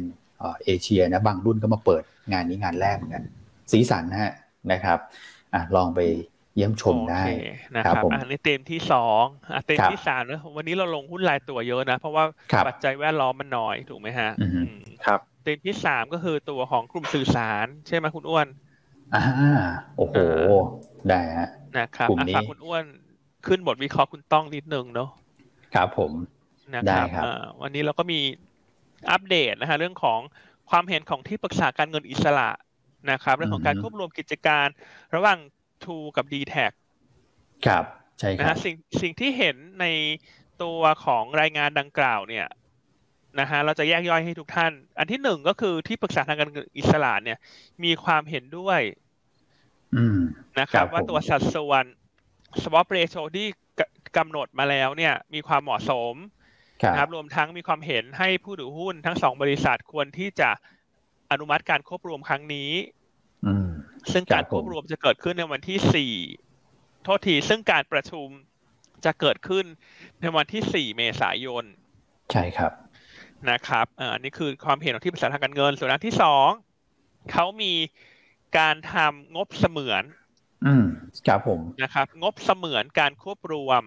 [0.65, 3.25] เอเชียนะบางรุ่นก็มาเปิดงานนี้งานแรกเหมือนกัน
[3.73, 4.33] สีสันนะฮะ
[4.73, 4.99] นะครับ
[5.55, 6.01] อลองไป
[6.57, 7.23] เยี่ยมชมได้
[7.77, 9.25] นะครับอันนี้เต็มที่สอง
[9.67, 12.25] เต็มที่สามนะวันนี้เราลงหุ้นรายตัวเยอะนะ เพราะว่า
[12.67, 14.31] ปัจจัยแวดล้อมมันน้อยถูกไหมฮะ
[15.07, 18.47] ครับเต็มที่สามก็คือตัวของกลุ่มสื่อสาร ใช่ไหมคุณอ้วน
[19.15, 19.25] อ่า
[19.97, 20.17] โอ้โห
[21.09, 22.85] ได้ฮะ นะครับกลุ่มนี้คุณอ้วน
[23.47, 25.11] ขึ้นบทวิเคราะห์คุณต้องนิดนึงเนาะ
[25.75, 26.13] ครับผม
[26.75, 27.09] นะครับ
[27.63, 28.21] วันนี้เราก็มี
[29.11, 30.21] อัปเดตนะฮะเรื่องของ
[30.71, 32.51] ความเห็นของที่ปรึกษาการเงินอิสระ
[33.11, 34.67] นะครับ เรื่องของการควบรวมกิจการ
[35.15, 35.39] ระหว่าง
[35.83, 36.55] True กับ d t แท
[37.67, 37.85] ครับ
[38.19, 39.87] ใช่ครับนะฮะสิ่งสิ่งที่เห็นใน
[40.63, 42.47] ตัวของรายงานดังกล่าวเนี่ย
[43.41, 47.39] นะฮะเราจะแยกย่อยให้ทุกท่าน อันที่หนึ่งก็คือที่ปรึกษาทางการเงินอิสระเนี่ย
[47.85, 48.81] มีความเห็นด้วย
[50.61, 51.85] นะครับ ว่าตัวสัดส่วน
[52.63, 53.47] swap ratio ที่
[54.17, 56.15] กำหนดมาแล้วเนี่ย มีความเหมาะสม
[56.93, 60.51] นะครับรวมทั้งมีความเห็นให้ผู้ถือหุ้นทั้งสองบริษัทควรที่จะ
[61.31, 62.71] อนุมัติการควบรวมครั้งนี้
[64.13, 66.15] ซึ่งการควบรวมจะเกิดขึ้นในวันที่สี่
[67.05, 68.29] โทษทีซึ่งการประชุม
[69.05, 69.65] จะเกิดขึ้น
[70.21, 71.65] ในวันที่สี่เมษายน
[72.33, 72.73] ใช่ครับ
[73.51, 76.49] นะครับอันนี้คือความเห็นของที่ปรึกษาทางการเงิน ส่วนอันที่สอง
[77.33, 77.73] เขามี
[78.59, 80.05] การทำงบเสมือน
[80.67, 80.85] อืม
[81.27, 83.83] ครับผมนะครับ งบเสมือนการควบรวม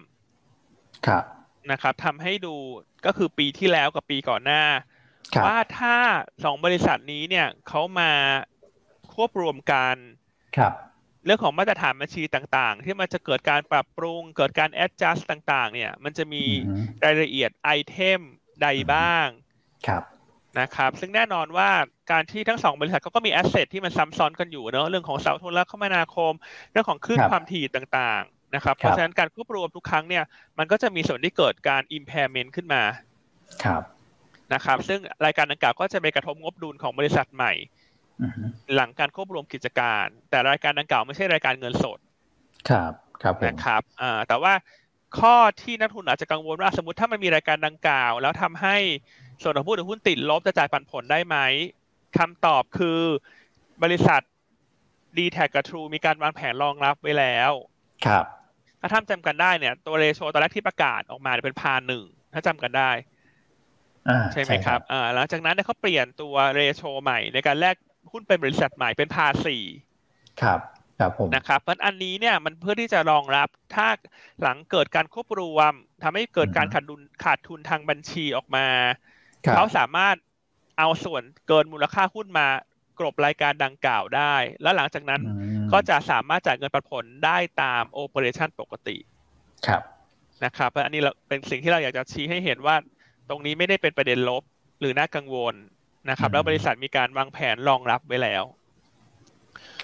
[1.07, 1.24] ครับ
[1.72, 2.55] นะครับทำให้ดู
[3.05, 4.63] ก็คือปีที่แล้วกับปีก่อนหน้า
[5.34, 5.95] ครับว่าถ้า
[6.43, 8.11] สองบริษัทนี้เนี่ยเขามา
[9.13, 9.95] ควบรวมกัน
[10.57, 10.74] ครับ
[11.26, 18.22] เรื่องของมาตรฐานบัญชีต่างๆ ที่มันจะเกิดการปรับปรุง เกิดการ adjust ต่าง ๆ เนี่ย มันจะมีอืมรายละเอียดไอเทม
[18.61, 19.28] ใดบ้าง
[19.88, 20.03] ครับ
[20.60, 21.70] นะครับซึ่งแน่นอนว่า
[22.12, 26.34] การที่ทั้งสองบริษัทเขาก็มีแอสเซทที่มันซ้ำซ้อนกันอยู่เนอะเรื่องของเสาโทรคมนาคม
[26.72, 30.24] เรื่องของคลื่นครับความถี่ต่างๆนะครับครับ เพราะฉะนั้นการควบรวมทุกครั้งเนี่ย
[30.58, 32.82] มันก็จะมีส่วนที่เกิดการ impairment ขึ้นมา
[33.64, 33.84] ครับ
[34.53, 37.53] นะครับซึ่งรายการดังกล่าวก็จะไปกระทบงบดุลของบริษัทใหม่
[38.22, 38.32] อืม
[38.76, 41.99] หลังการควบรวมกิจการ แต่รายการดังกล่าวไม่ใช่รายการเงินสด
[42.70, 42.91] ครับ
[43.22, 44.53] ครับผมนะครับอ่าแต่ว่า
[45.20, 48.78] ข้อที่นักทุนอาจจะกังวลว่าสมมติถ้ามันมีรายการดังกล่าว แล้วทำให้
[49.43, 51.38] ส่วนของผู้ถือหุ้นติดลบจะจ่ายปันผลได้ไหม
[52.17, 52.99] คำตอบคือ
[53.83, 54.21] บริษัท
[55.17, 57.51] d t แทกับ True มีการวางแผนรองรับไว้แล้ว
[58.05, 58.25] ครับ
[58.79, 62.91] ถ้าท่านจำกันได้เนี่ย ตัวเรโชตอนแรกที่ประกาศออกมาเป็นพาหนึ่งถ้าจำกันได้
[64.09, 67.75] อ่าใช่ไหมครับอ่าหลังจากนั้นเนี่ยเขาเปลี่ยนตัวเรโชใหม่ ในการแลก
[68.11, 69.63] หุ้นเป็นบริษัทใหม่เป็นพาสี่
[70.41, 70.59] ครับ
[70.99, 73.88] ครับผมนะครับ เพราะอันนี้เนี่ยมันเพื่อที่จะรองรับถ้า
[74.41, 75.73] หลังเกิดการควบรวม
[76.03, 79.14] ทำให้เกิดการขาดดุลขาดทุนทางบัญชีออกมาครับ
[79.53, 80.15] เขาสามารถ
[80.79, 82.47] เอาส่วนเกินมูลค่าหุ้นมา
[82.99, 85.33] กรบรายการดังกล่าวได้ แล้วหลังจากนั้นอื
[85.65, 88.97] มก็จะสามารถจ่ายเงินปันผลได้ตามโอเปอเรชันปกติ
[89.67, 89.81] ครับ
[90.43, 92.75] นะครับเพราะอันนี้เราเป็นสิ่งที่เราอยากจะชี้ให้เห็นว่า
[93.29, 94.43] ตรงนี้ไม่ได้เป็นประเด็นลบ
[94.79, 95.55] หรือน่ากังวล
[96.09, 98.43] นะครับอืมแล้วบริษัทมีการวางแผนรองรับไว้แล้ว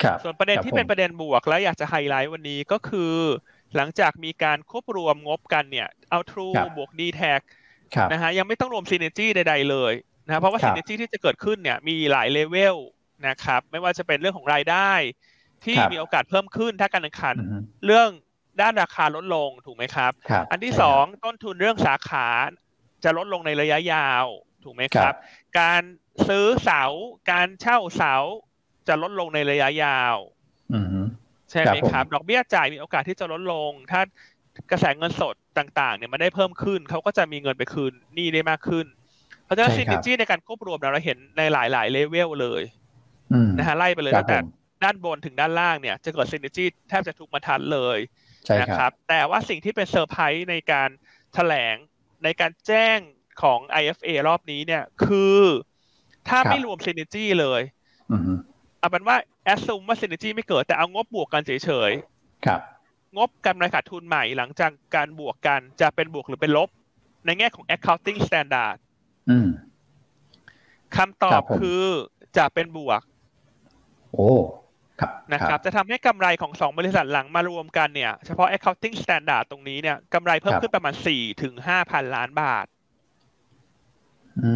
[0.04, 3.16] ครับ ส่วนประเด็นที่เป็นประเด็นบวกและอยากจะไฮไลท์วันนี้ก็คือ
[3.76, 7.61] หลังจากมีการควบรวมงบกันเนี่ย เอา True ครับบวก DTAC ครับ
[8.12, 9.94] นะฮะยังไม่ต้องรวม Synergy ใด ๆ เลย
[10.28, 12.76] นะเพราะว่าครับ Synergy ที่จะเกิดขึ้นเนี่ยมีหลายเลเวล
[13.28, 14.92] นะครับไม่ว่าจะเป็นเรื่องของรายได้
[15.64, 18.10] ที่ครับมีโอกาสเพิ่มขึ้นถ้าการแข่งขันอืมเรื่อง
[18.62, 22.28] ด้านราคาลดลงถูกไหมครับครับอันที่ใช่สองครับต้นทุนเรื่องสาขา
[23.04, 24.26] จะลดลงในระยะยาว
[24.64, 25.18] ถูกไหมคครัรับบ
[25.60, 25.82] การ
[26.28, 26.84] ซื้อเสา
[27.32, 28.16] การเช่าเสา
[28.88, 30.16] จะลดลงในระยะยาว
[30.74, 30.88] อืม
[31.50, 34.02] ใช่ไหมครับผมครับ ดอกเบี้ยจ่ายมีโอกาสที่จะลดลง ถ้า
[34.72, 38.86] กระแสเงินสด ต่างๆ เนี่ยมันได้เพิ่มขึ้น เขาก็จะมีเงินไปคืนหนี้ได้มากขึ้น
[39.44, 42.64] เพราะฉะนั้นใช่ซิครับนิจี้ในการควบรวมเนี่ยเราเห็นในหลายๆเลเวลเลย
[43.34, 44.46] อืมนะฮะไล่ไปเลยครับตั้งแต่ผม
[44.84, 47.98] ด้านบนถึงด้านล่างเนี่ยจะเกิด Synergy แทบจะทุกบรรทัดเลย
[48.46, 50.90] ใช่นะครับครับ แต่ว่าสิ่งที่เป็นเซอร์ไพรส์ในการ
[51.34, 51.76] แถลง
[52.24, 52.98] ในการแจ้ง
[53.42, 55.42] ของ IFA รอบนี้เนี่ยคือ
[56.28, 57.62] ถ้าครับไม่รวม Synergy เลย
[58.12, 58.22] อืม
[58.80, 61.52] เอาเป็นว่า assume ว่า Synergy ไม่เกิดแต่เอางบบวกกันเฉ
[61.90, 62.62] ยๆครับ
[63.18, 66.70] งบกำไรขาดทุนใหม่หลังจากการบวกกันจะเป็นบวกหรือเป็นลบ
[67.26, 68.76] ในแง่ของ accounting standard
[69.30, 69.50] อืม
[70.96, 71.84] คำตอครับบผมคือ
[72.38, 73.02] จะเป็นบวก
[74.14, 74.30] โอ้
[75.00, 82.66] ครับนะครับ จะทำให้กำไรของสองบริษัทหลังมารวมกันเนี่ย เฉพาะ accounting standard ตรงนี้เนี่ยกำไรเพิ่มขึ้นประมาณ4ถึง5พันล้านบาท
[84.44, 84.52] อื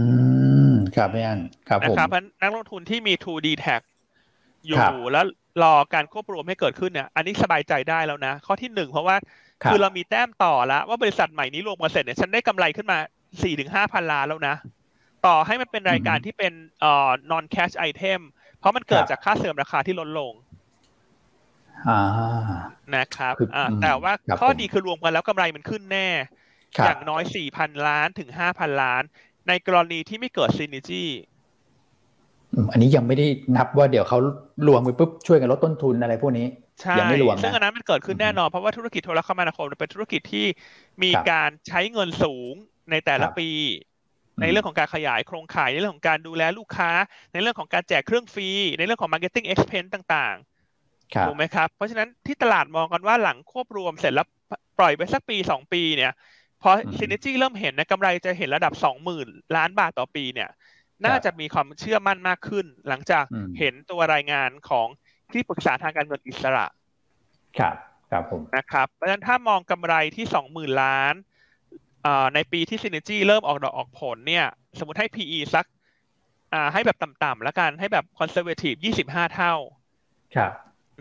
[0.72, 1.40] ม ครับพี่อัน
[1.70, 3.82] ครับนะผมครับเพราะนักลงทุนที่มี 2D tag
[4.66, 5.26] อยู่ครับแล้ว
[5.64, 9.16] รอการควบรวมให้เกิดขึ้นเนี่ย อันนี้สบายใจได้แล้วนะ ข้อที่หนึ่งเพราะว่า
[9.64, 14.56] ครับคือเรามีแต้มต่อแล้วว่าบริษัทใหม่นี้รวมกันเสร็จเนี่ยฉันได้กำไรขึ้นมา4ี่ถึงห้าพันล้านแล้วนะ
[15.26, 18.22] ต่อให้มันเป็นรายการที่เป็นเอ่อ non cash item
[18.60, 20.34] เพราะมันเกิดจากค่าเสื่อมราคาที่ลดลง
[21.90, 22.02] อ่า
[22.96, 26.08] นะครับคืออ่อ่าอืมแต่ว่าครับข้อผมดีคือรวมกันแล้วกำไรมันขึ้นแน่
[26.78, 29.04] ครัอบย่างน้อยสี่พันล้านถึงห้าพันล้าน
[29.48, 31.06] ในกรณีที่ไม่เกิดซินิจี
[32.56, 33.28] อืมอันนี้ยังไม่ได้
[33.58, 34.20] นับว่าเดี๋ยวเขา
[34.68, 36.48] รวมไปปุ๊บช่วยกันลดต้นทุนอะไรพวกนี้
[36.82, 40.46] ใช่ยังไม่รวมนะซึ่งอันนั้นมันเกิดขึ้นอืมแน่นอน เพราะว่าธุรกิจโทรคมนาคมเป็นธุรกิจที่
[41.04, 42.54] มีครับการใช้เงินสูง
[42.92, 43.50] ในแต่ละครับปี
[44.42, 46.92] ในเรื่องของการขยายโครงข่ายในเรื่องของการดูแลลูกค้า
[47.34, 50.36] ในเรื่องของการแจกเครื่องฟรี ในเรื่องของ marketing expense ต่าง
[51.14, 54.28] ครับๆถูกไหมครับ เพราะฉะนั้นที่ตลาดมองกันว่าหลังควบรวมเสร็จแล้ว
[54.80, 56.12] ปล่อยไปสักปีสองปีเนี่ย
[56.62, 60.50] พออืมซิน e จี้เริ่มเห็นนะกำไรจะเห็นระดับสองหมื่นล้านบาทต่อปีเนี่ย
[61.06, 64.88] น่าจะมีความเชื่อมั่นมากขึ้น หลังจากอืมเห็นตัวรายงานของ
[65.32, 66.66] ที่ปรึกษาทางการเงินอิสระ
[67.60, 67.76] ครับ
[68.12, 71.14] ครับผมนะครับเพราะฉะนั้นถ้ามองกำไรที่สองหมื่นล้าน
[72.06, 74.46] อ่าในปีที่ Synergy เริ่มออกดอกออกผลเนี่ย
[74.80, 75.66] สมมติให้ PE สัก
[76.54, 79.54] อ่าให้แบบต่ำๆแล้วกันให้แบบ conservative 25เท่า
[80.36, 80.52] ครับ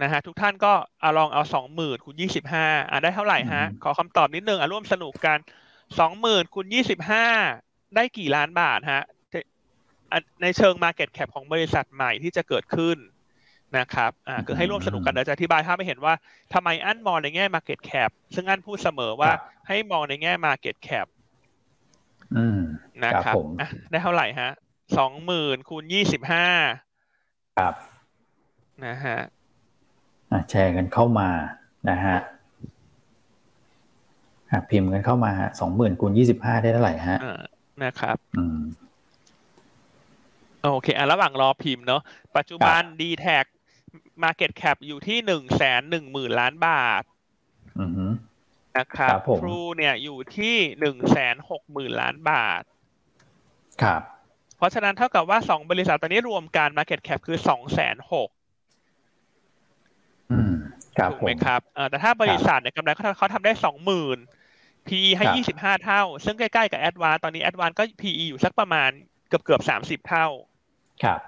[0.03, 5.39] นะฮะทุกท่านก็เอาลองเอาสองหมื่นคูณยี่สิบห้าอ่าได้เท่าไหร่ฮะอืมขอคำตอบนิดนึงอะร่วมสนุกกัน
[5.99, 7.27] สองหมื่นคูณยี่สิบห้า
[7.95, 9.03] ได้กี่ล้านบาทฮะ
[10.15, 12.99] ในอะในเชิง Market Cap ของบริษัทใหม่ที่จะเกิดขึ้น
[13.79, 16.15] นะครับอ่าคือให้ร่วมสนุกกันเดี๋ยวจะอธิบายถ้าไม่เห็นว่า
[16.55, 21.07] ทำไมอันมองในแง่ Market Cap ซึ่งอันพูดเสมอว่าครับให้มองในแง่ Market Cap
[22.37, 22.61] อืม
[23.05, 24.51] นะคครัรับบผมอะได้เท่าไหร่ฮะ
[24.99, 26.47] สองหมื่นคูณยี่สิบห้า
[27.59, 27.75] ครับ
[28.87, 29.19] นะฮะ
[30.31, 31.29] อะแชร์กันเข้ามา
[31.91, 32.19] นะฮะ
[34.51, 37.43] อะพิมพ์กันเข้ามาสองหมื่นคูณยี่สิบห้าได้เท่าไหร่ฮะอ่า
[37.85, 38.59] นะครับ อืม
[40.73, 42.03] โอเคอะระหว่างรอพิมพ์เนาะ
[42.37, 43.39] ปัจจุบัน d t แท็
[44.25, 47.03] Market Cap อยู่ที่หนึ่งแสนหนึ่งหมื่นล้านบาท
[47.81, 48.07] อือฮึ
[48.77, 52.63] นะครับครับผมทรูเนี่ยอยู่ที่หนึ่งแสนหกหมื่นล้านบาท
[53.83, 54.03] ครับ
[54.57, 58.29] เพราะฉะนั้นเท่ากับว่าสองบริษัทตอนนี้รวมกัน Market Cap คือสองแสนหก
[60.33, 60.53] อืม
[60.99, 64.19] ครับถูกผมไหมครับเอ่อแต่ถ้าบริษัทเนี่ยกำไรเขาเขาทำได้สองหมื่น
[64.87, 67.67] PE ให้ครับยี่สิบห้าเท่า ซึ่งใกล้ๆกับ a d v a n c e ตอนนี้ a d v a
[67.67, 68.91] n c e ก็ PE อยู่สักประมาณ
[69.29, 70.27] เกือบเกือบสามสิบเท่า
[71.03, 71.21] ครับ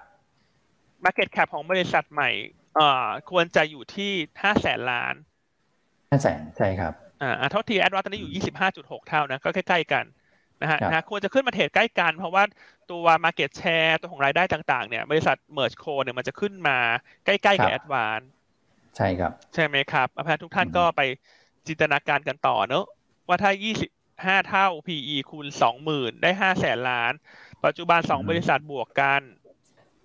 [1.04, 2.30] Market Cap ของบริษัทใหม่
[2.74, 4.12] เอ่อควรจะอยู่ที่
[4.42, 5.14] ห้าแสนล้าน
[6.10, 6.92] ห้าแสนใช่ครับ
[7.22, 8.42] อ่าอ่าเท่าที่แอดวานตอนนี้อยู่
[8.74, 10.04] 25.6เท่านะก็ใกล้ๆกัน
[10.62, 12.42] นะฮะครับนะควรจะขึ้นมาเทรดใกล้กัน เพราะว่า
[12.90, 16.78] ตัว Market Share ตัวของรายได้ต่าง ๆ เนี่ย บริษัท Merge Co เนี่ยมันจะขึ้นมา
[17.24, 18.20] ใกล้ๆกับแอดวาน
[18.96, 21.02] ใช่ครับ ใช่ไหมครับเพราะฉะนั้นทุกท่านอืมก็ไป
[21.66, 22.84] จินตนาการกันต่อเนอะ
[23.28, 23.50] ว่าถ้า
[23.98, 25.46] 25 เท่า PE คูณ
[25.86, 27.12] 20,000 ได้ 5 แสนล้าน
[27.64, 29.22] ปัจจุบัน 2 บริษัทบวกกัน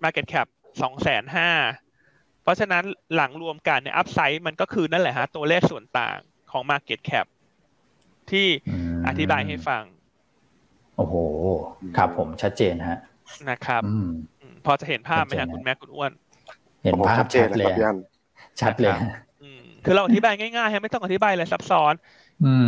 [0.04, 0.46] Market Cap
[0.80, 1.38] 2 5 0 0
[1.68, 2.84] 0เพราะฉะนั้น
[3.14, 6.18] หลังรวมกันเนี่ยอัพไซด์มันก็คือนั่นแหละฮะตัวเลขส่วนต่าง
[6.50, 7.26] ของ Market Cap
[8.30, 9.84] ที่อืมอธิบายให้ฟัง
[10.96, 11.14] โอ้โห
[11.96, 12.98] ครับผมชัดเจนฮะ
[13.50, 14.06] นะครับอืม
[14.40, 16.12] อืมพอจะเห็นภาพไหมชัฮะดเจนคุณแม่คุณอ้วน
[16.82, 17.96] เห็นโอ้โหภาพชัดเจชันดเลยเลยครับพี่อัน
[18.60, 18.96] ชัดเลย
[19.40, 22.21] อืมคือเราอธิบายง่ายๆฮะไม่ต้องอธิบายอะไรซับซ้อนอืม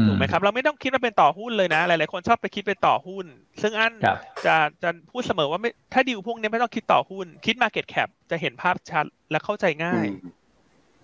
[0.07, 3.27] ถูกไหมครับ เราไม่ต้องคิดว่าเป็นต่อหุ้นเลยนะ หลาย ๆ คนชอบไปคิดเป็นต่อหุ้น
[3.62, 10.07] ซึ่งอันครับจะจะพูดเสมอว่าไม่ถ้าดิวพวกนี้ไม่ต้องคิดต่อหุ้น คิด Market Cap จะเห็นภาพชัดและเข้าใจง่าย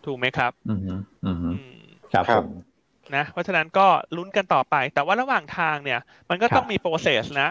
[0.06, 0.94] ถูกไหมครับ อืมฮึ
[1.24, 1.80] อืมฮึอืม
[2.12, 2.48] ครับครัผบม
[3.16, 6.00] นะเพราะฉะนั้นก็ลุ้นกันต่อไป แต่ว่าระหว่างทางเนี่ย
[6.30, 7.50] มันก็ต้องครับมีโปรเซสนะ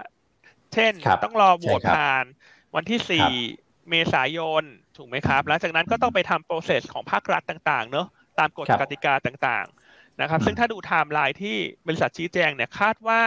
[0.73, 2.25] เช่นครับต้องรอโหวตใช่ครับผ่าน
[2.75, 4.63] วันที่ครับ4เมษายน
[4.97, 8.07] ถูกไหมครับหลังจากนั้นก็ต้องไปทำ process ของภาครัฐต่าง ๆ เนอะ
[8.39, 9.78] ตามกฎครับกติกาต่างๆ
[10.21, 11.55] นะครับอืมซึ่งถ้าดูไทม์ไลน์ที่
[11.87, 13.21] บริษัทชี้แจงเนี่ยคาดว่า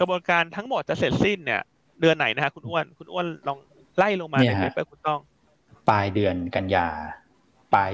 [0.00, 1.62] กระบวนการทั้งหมดจะเสร็จสิ้นเนี่ย
[2.00, 3.58] เดือนไหนนะฮะคุณอ้วนคุณอ้วนลอง
[3.98, 5.20] ไล่ลงมาใน paper คุณต้อง
[5.90, 6.86] ปลายเดือนกันยา
[7.74, 7.90] ปลาย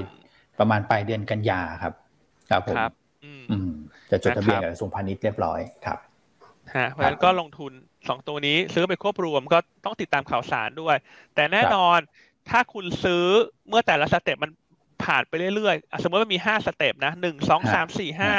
[0.58, 1.92] ประมาณปลายเดือนกันยาครับ
[2.50, 2.92] ครับผมครับ
[3.24, 3.70] อืมอืม
[4.10, 5.98] จะจดทะเบียนนะครับกับกระทรวงพาณิชย์เรียบร้อยครับ
[6.76, 7.72] ฮะเพราะฉะนั้นก็ลงทุน
[8.08, 10.96] สองตัวนี้ซื้อไปควบรวมก็ต้องติดตามข่าวสารด้วย
[11.34, 11.98] แต่แน่นอน
[12.50, 13.24] ถ้าคุณซื้อ
[13.68, 14.50] เมื่อแต่ละ step มัน
[15.04, 18.32] ผ่านไปเรื่อยๆอะสมมติว่ามีห้า step นะหนึ่งสองสามสี่ห้า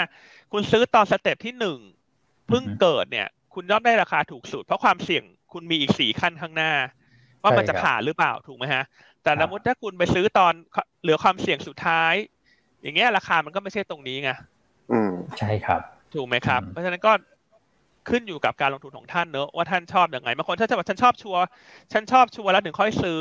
[0.52, 1.80] คุณซื้อตอน step ที่หนึ่ง
[2.48, 6.72] เพิ่งอือฮึเกิดเนี่ย คุณย่อมได้ราคาถูกสุด เพราะความเสี่ยงคุณมีอีกสี่ขั้นข้างหน้า
[7.44, 8.84] ว่ามันจะใช่ครับผ่านหรือเปล่าถูกไหมฮะ
[9.24, 10.54] แต่ครัสบมมติถ้าคุณไปซื้อตอน
[11.02, 12.14] เหลือความเสี่ยงสุดท้าย
[12.82, 14.30] อย่างเงี้ยราคามันก็ไม่ใช่ตรงนี้ไง
[14.92, 15.82] อืมใช่ครับ
[16.14, 17.12] ถูกไหมครับอืมเพราะฉะนั้นก็
[18.10, 21.42] ขึ้นอยู่กับการลงทุนของท่านเนอะว่าท่านชอบอย่างไงบางคนถ้าจะบอกฉันชอบชัวร์
[21.94, 23.20] ฉันชอบชัวร์แล้วถึงค่อยซื้อ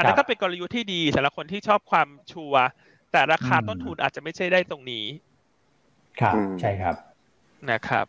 [0.00, 2.64] อันนั้นก็เป็นกลยุทธ์ที่ดีสำหรับคนที่ชอบความชัวร์
[3.12, 5.04] แต่ราคาต้นทุนอาจจะไม่ใช่ได้ตรงนี้
[6.20, 6.94] ครับอืมใช่ครับ
[7.70, 8.06] นะครับ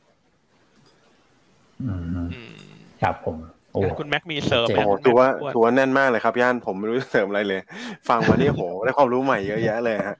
[1.81, 2.53] อืมอืม
[3.01, 3.37] ครับผม
[3.73, 7.61] โอ้คุณแม็กมีเสริมเจ๋งไหมโอ้โหคุณถือว่าแม็กถือว่าแน่นมากเลยครับ ย่านผมไม่รู้จะเสริมอะไรเลย
[8.09, 10.15] ฟังวันนี้โหได้ความรู้ใหม่เยอะแยะเลยฮะ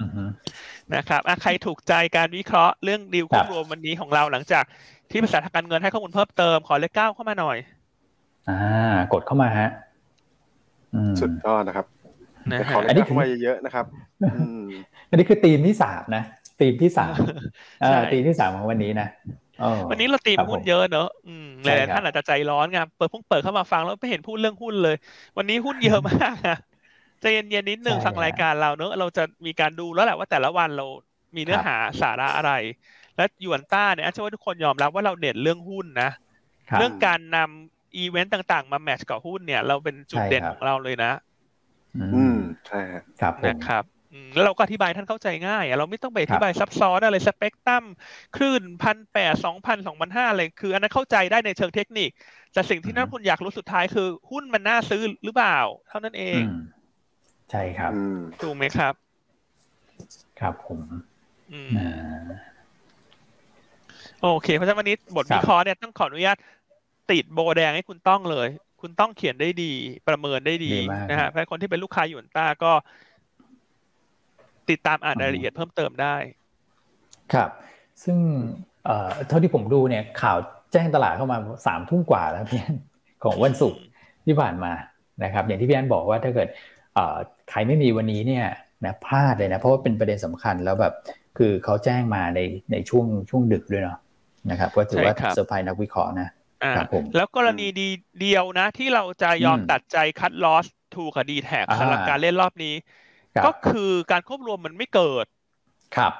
[0.00, 0.24] อือฮึ
[0.94, 4.64] นะครับอะใครถูกใจการวิเคราะห์เรื่องดีลครัควบบรวมวันนี้ของเราหลังจาก
[5.10, 7.58] ที่บริษัททางการเงินให้ข้อมูลเพิ่มเติมขอเลขเก้าเข้ามาหน่อย
[8.48, 8.56] อ่า
[9.12, 9.87] กดเข้ามาฮะอืม
[11.20, 11.86] สุดยอดนะครับ
[12.52, 13.86] นะแต่ฮะขออันนี้เล่นเข้ามาเยอะๆนะครับ
[14.32, 14.62] อืม
[15.08, 16.22] อันนี้คือธีมที่สามนะ
[16.60, 17.20] ธีมที่สาม
[17.80, 19.08] เอใช่อธีมที่สามของวันนี้นะ
[19.60, 24.94] เออวันนี้เราตีมครับหุ้นผมเยอะเนอะอืมหใช่ลายครับๆท่านอาจจะใจร้อนไงเปิดเพิ่งเปิดเข้ามาฟังแล้วไม่เห็นพูดเรื่องหุ้นเลย
[25.36, 26.54] วันนี้หุ้นเยอะมากอะ
[27.20, 30.84] ใจเย็นๆนิดนึงใช่ฟังรายการเราเนอะเราจะมีการดูแล้วแหละว่าแต่ละวันเรา
[31.36, 32.50] มีเนื้อครับหาสาระอะไร
[33.16, 36.10] และหยวนต้าเนี่ยอาเชื่อว่าทุกคนยอมรับว่าเราเด่นเรื่องหุ้นนะ
[36.70, 41.12] ครับเรื่องการนำ อีเวนต์ต่างๆ มาแมทช์กับหุ้นเนี่ย เราเป็นจุดใช่เด่นครับของเราเลยนะ
[41.96, 42.36] อืม
[42.66, 47.84] ใช่ฮะครับผมนะครับอืมแล้วเราก็อธิบายท่านเข้าใจง่ายอะเราไม่ต้องไปอครับธิบายซับซ้อนอะไรสเปกตรัม
[48.36, 52.10] คลื่นพันแปดสองพันสองพันห้าอะไรคือ อันนั้นเข้าใจได้ในเชิงเทคนิค
[52.52, 55.58] แต่สิ่งที่นักลงทุนอยากรู้สุดท้ายคือ หุ้นมันน่าซื้อหรือเปล่า
[55.88, 56.56] เท่านั้นเองอืม
[57.50, 58.94] ใช่ครับอืมถูกไหมครับ
[60.40, 60.80] ครับผม
[61.52, 61.88] อืมอ่า
[64.22, 66.36] โอเค เพราะฉะนั้นวันนี้บทครับวิเคราะห์เนี่ยต้องขออนุญาต
[67.12, 68.48] ติดโบแดงให้คุณต้องเลย
[68.80, 69.72] คุณต้องเขียนได้ดี
[70.08, 72.72] ประเมินได้ดีดีมากนะฮะเพราะคนที่เป็นลูกค้าหยวนต้าก็
[74.70, 76.16] ติดตามอ่านรายละเอียดเพิ่มเติมได้
[77.32, 77.50] ครับ
[78.04, 78.18] ซึ่ง
[78.84, 80.38] เอ่อเท่าที่ผมดูเนี่ย ข่าว
[80.72, 82.76] แจ้งตลาดเข้ามาสามทุ่มกว่าแล้วพี่อัน
[83.24, 83.80] ของวันศุกร์
[84.26, 84.72] ที่ผ่านมา
[85.24, 86.48] นะครับ อย่างที่พี่อันบอกว่าถ้าเกิด
[86.94, 87.16] เอ่อ
[87.50, 88.46] ใครไม่มีวันนี้เนี่ย
[88.84, 90.94] นะพลาดเลยนะเพราะว่าเป็นประเด็นสำคัญแล้วแบบ
[91.38, 92.40] คือเขาแจ้งมาใน
[92.72, 93.98] ในช่วงช่วงดึกด้วยเนาะ
[94.50, 96.28] นะครับก็ถือว่าใช่ครับเซอร์ไพรส์นักวิเคราะห์นะ
[96.62, 97.82] อ่าครับผมแล้วกรณีดี
[98.18, 102.74] เดียวนะ ที่เราจะยอมอืมตัดใจ cut loss True กับดีแทคอ่าสำหรับการเล่นรอบนี้
[103.44, 105.26] ก็คือการควบรวมมันไม่เกิด
[105.96, 106.12] ครับ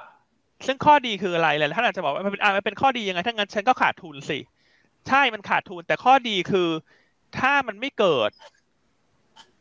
[0.67, 4.35] ซึ่งข้อดีคืออะไรแหละท่านอาจจะบอกว่ามันเป็นอ่ามันเป็นข้อดียังไงถ้างั้นฉันก็ขาดทุนสิ
[5.07, 6.69] ใช่มันขาดทุน แต่ข้อดีคือ
[7.33, 8.31] ถ้ามันไม่เกิด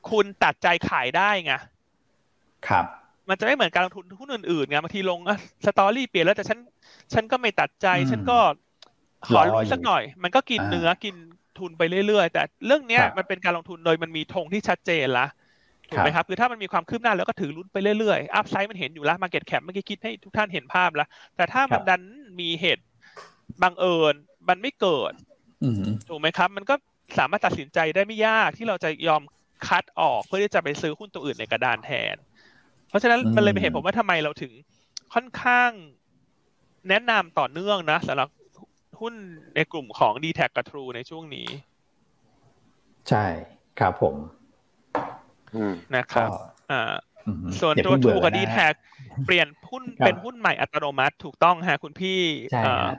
[0.09, 1.53] คุณตัดใจขายได้ไง
[2.69, 2.87] ครับ
[3.29, 6.59] มันจะไม่เหมือนการลงทุนหุ้นอื่นๆไงบางทีลงอะสตอรี่เปลี่ยนแล้วแต่ฉัน
[7.15, 8.39] ฉันก็ไม่ตัดใจ ฉันก็
[9.27, 11.15] ขอลุ้นสักหน่อย มันก็กินเนื้อกิน
[11.59, 15.27] ทุนไปเรื่อยๆ แต่เรื่องเนี้ยมันเป็นการลงทุนโดยมันมีธงที่ชัดเจนละ
[15.91, 22.03] ถูกไหมครับคือถ้ามันมีความคืบหน้าแล้วก็ถือลุ้นไปเรื่อยๆ อัพไซด์มันเห็นอยู่แล้วมาเก็ตแคปเมื่อกี้คิดให้ทุกท่านเห็นภาพแล้ว แต่ถ้ามันดัน
[22.41, 22.85] มีเหตุ
[23.63, 24.15] บังเอิญ
[24.49, 25.13] มันไม่เกิด
[26.09, 26.75] ถูกไหมครับ มันก็
[27.19, 29.23] สามารถตัดสินใจได้ไม่ยากที่เราจะยอม
[29.69, 32.17] คัดออกเพื่อที่จะไปซื้อหุ้นตัวอื่นในกระดานแทน
[32.89, 34.53] เพราะฉะนั้นมันเลยเป็นเหตุผมว่าทำไมเราถึง
[35.15, 35.71] ค่อนข้าง
[36.89, 38.29] แนะนำต่อเนื่องนะสำหรับ
[39.01, 39.15] หุ้น
[39.55, 41.49] ในกลุ่มของ d t แทกับ True ในช่วงนี้
[43.09, 43.25] ใช่
[43.81, 44.17] ครับผม
[45.97, 46.31] นะครับ
[46.73, 46.95] อ่า
[47.61, 48.69] ส่วนตัวทูกับดีแท็
[49.27, 52.19] เปลี่ยนหุ้นเป็นหุ้นใหม่อัตโนมัติถูกต้องฮะคุณพี่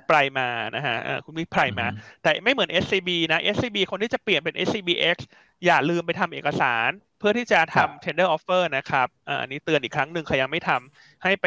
[0.09, 1.85] ปลายมานะฮะคุณพี่ปลายมา
[2.23, 5.17] แต่ไม่เหมือน SCB นะ SCB คนที่จะเปลี่ยนเป็น SCBX
[5.65, 6.89] อย่าลืมไปทำเอกสาร
[7.19, 9.07] เพื่อที่จะทำ tender offer นะครับ
[9.41, 11.45] อันนี้เตือนอีกครั้งหนึ่งใครยังไม่ทำให้ไป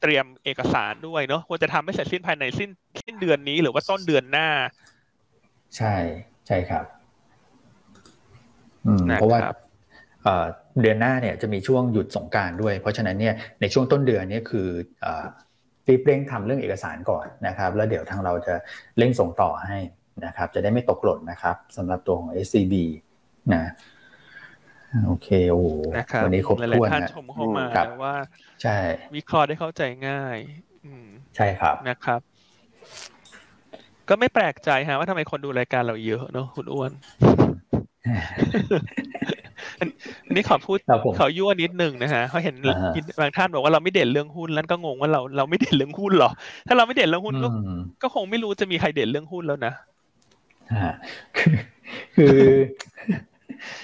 [0.00, 2.70] เตรียมเอกสารด้วยเนาะควรจะทำให้เสร็จสิ้นภายในสิ้น
[3.04, 4.48] สิ้นเดือนนี้หรือว่าต้นเดือนหน้า
[5.76, 5.94] ใช่
[6.46, 6.84] ใช่ครับ
[9.14, 9.40] เพราะว่า
[10.80, 14.68] เดือนหน้าเนี่ยจะมีช่วงหยุดสงการด้วย เพราะฉะนั้นเนี่ยในช่วงต้นเดือนนี้คือ
[15.88, 18.54] รีบเร่งทำเรื่องเอกสารก่อนนะครับ แล้วเดี๋ยวทางเราจะ
[18.98, 19.78] เร่งส่งต่อให้
[20.26, 22.74] นะครับ จะได้ไม่ตกหล่นนะครับสำหรับตัวของ SCB
[23.54, 23.64] นะ
[25.06, 25.62] โอเคโอ้
[26.24, 27.66] วันนี้ครบถ้วนนะชมเข้ามา
[28.04, 28.14] ว่า
[28.62, 28.76] ใช่
[29.16, 30.38] วิเคราะห์ได้เข้าใจง่าย
[30.84, 30.92] อื
[31.36, 32.20] ใช่ครับนะครับ
[34.08, 36.90] ก็ไม่แปลกใจฮะว่าทำไมคนดูรายการเราเยอะเนาะคุณอ้วน
[39.80, 40.78] อันนี้ขอพูด
[41.18, 42.54] ขอยั่วนิดนึงนะฮะเขาเห็น
[43.20, 46.30] บางท่านบอกว่าเราไม่เด่นเรื่องหุ้นแล้วก็งงว่าเราเราไม่เด่นเรื่องหุ้นหรอ
[46.66, 47.48] ถ้าเราไม่เด่นเรื่องหุ้นก็
[48.02, 49.72] ก็คงไม่รู้จะมีใครเด่นเรื่องหุ้นแล้วนะ
[52.16, 52.38] คือ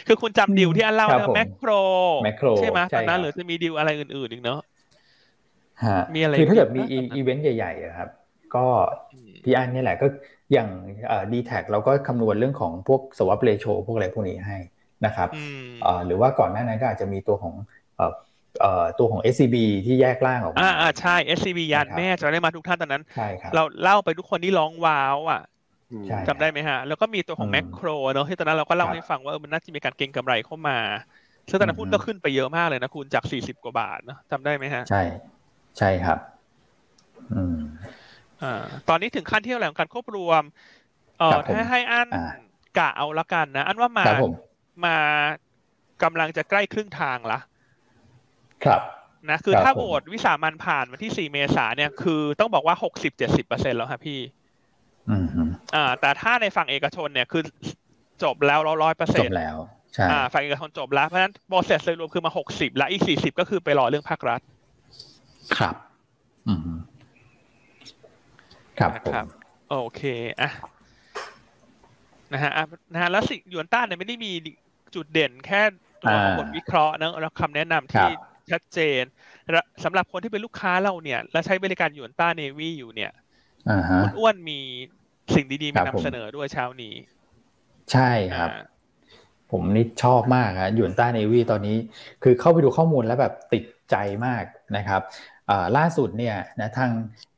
[0.07, 1.71] คือคุณจำดิวที่อันเล่านะแมคโคร
[2.25, 4.61] แมคโครใช่ไหมตอนนั้นหรือจะมีดิวอะไรอื่นๆอีกเนาะ
[6.15, 8.09] มีอะไรคือถ้าเกิดมีอีเวนต์ใหญ่ๆครับ
[8.55, 8.65] ก็
[9.45, 10.07] พี่อันนี่แหละก็
[10.53, 10.69] อย่าง
[11.33, 14.59] ดีแท็เราก็คำนวณเรื่องของพวกสวัสดิ์เรโชพวกอะไรพวกนี้ให้
[15.07, 15.29] นะครับ
[16.07, 17.55] หรือว่าก่อนหน้านั้นก็อาจจะมีตัวของ
[18.99, 19.57] ตัวของ SCB
[19.87, 25.43] ที่แยกล่างออกมาอ่าใช่ SCB ยานแม่จะได้มาทุกท่านตอนนั้นใช่ครับเราเล่าไปทุกคนที่ร้องว้าวอะ
[26.29, 30.79] จำได้ไหมฮะ แล้วก็มีตัวของแมคโครเนาะที่ตอนนั้นเราก็เล่าให้ฟังว่ามันน่าจะมีการเก็งกำไรเข้ามา
[31.51, 35.03] ซึ่งตอนนั้นหุ้นก็ขึ้นไปเยอะมากเลยนะคุณจากสี่สิบกว่าบาทเนาะจำได้ไหมฮะ ใช่
[35.79, 36.19] ใช่ครับ
[37.33, 37.59] อืม
[38.43, 40.43] อ่าตอนนี้ถึงขั้นที่เราแหล่งการควบรวม
[41.19, 42.09] เอ่อถ้าให้อัน
[42.79, 44.05] กะเอาละกันนะ อันว่ามา
[44.85, 44.97] มา
[46.03, 47.39] กำลังจะใกล้ครึ่งทางละ
[48.65, 48.81] ครับ
[49.31, 54.19] นะ คือถ้าโหวตวิสามันผ่านวันที่สี่เมษาเนี่ย คือต้องบอกว่าหกสิบเจ็ดสิบเปอร์เซ็นแล้วครับพี่
[55.11, 55.27] อืม
[55.75, 57.43] อ่า แต่ถ้าในฝั่งเอกชนเนี่ยคือ
[58.23, 59.57] จบแล้วร้อยเปอร์เซ็นต์จบแล้ว
[59.95, 64.41] ใช่อ่าฝั่งเอกชนจบแล้วเพราะฉะนั้นโปรเซสโดยรวมคือมาหกสิบและอีกสี่สิบก็คือไปรอเรื่องภาครัฐ
[65.59, 65.75] ครับ
[66.49, 66.61] อืม
[68.79, 69.27] ครับครับ
[69.71, 70.03] โอเค
[70.41, 70.51] อะ
[72.33, 72.53] นะฮะ
[72.93, 74.33] นะฮะแล้วสิยวนต้าเนี่ยไม่ได้มี
[74.95, 75.63] จุดเด่นแค่
[76.03, 78.11] ตัวบทวิเคราะห์นะแล้วคำแนะนำที่
[78.51, 79.03] ชัดเจน
[79.85, 83.11] สำหรับคนที่เป็นลูกค้าเราเนี่ย และใช้บริการยวนต้าเนวีอยู่เนี่ย
[84.05, 84.61] คุณอ้วนมี
[85.35, 86.95] สิ่งดีๆมานำเสนอด้วยเช้านี้
[87.93, 88.51] ใช่ครับ
[89.53, 91.77] ผมนี่ชอบมากครับยวนต้าเนวีตอนนี้
[92.23, 93.97] คือเข้าไปดูข้อมูลแล้วแบบติดใจ
[94.27, 94.45] มาก
[94.77, 95.03] นะครับ
[95.77, 96.91] ล่าสุดเนี่ยนะทาง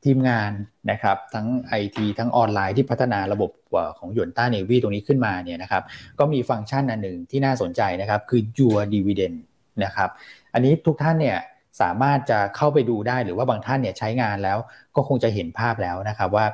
[0.05, 0.51] ทีมงาน
[0.91, 3.51] นะครับทั้งไอทีทั้งออนไลน์ที่พัฒนาระบบ
[3.99, 5.83] ของยนต้าเนวีตรงนี้ขึ้นมาเนี่ยนะครับ
[6.19, 9.37] ก็มีฟังก์ชันอันหนึ่งที่น่าสนใจนะครับคือ your dividend
[9.83, 10.09] นะครับ
[10.53, 11.39] อันนี้ทุกท่านเนี่ย
[11.81, 14.57] สามารถจะเข้าไปดูได้หรือว่าบางท่านเนี่ยใช้งานแล้ว
[14.99, 16.45] ก็คงจะเห็นภาพแล้วนะครับว่า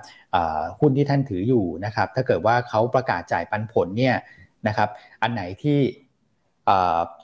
[0.79, 4.15] หุ้นที่ท่านถืออยู่นะครับถ้าเกิดว่าเขาประกาศจ่ายปันผลเนี่ย
[4.67, 4.89] นะครับ
[5.21, 5.79] อันไหนที่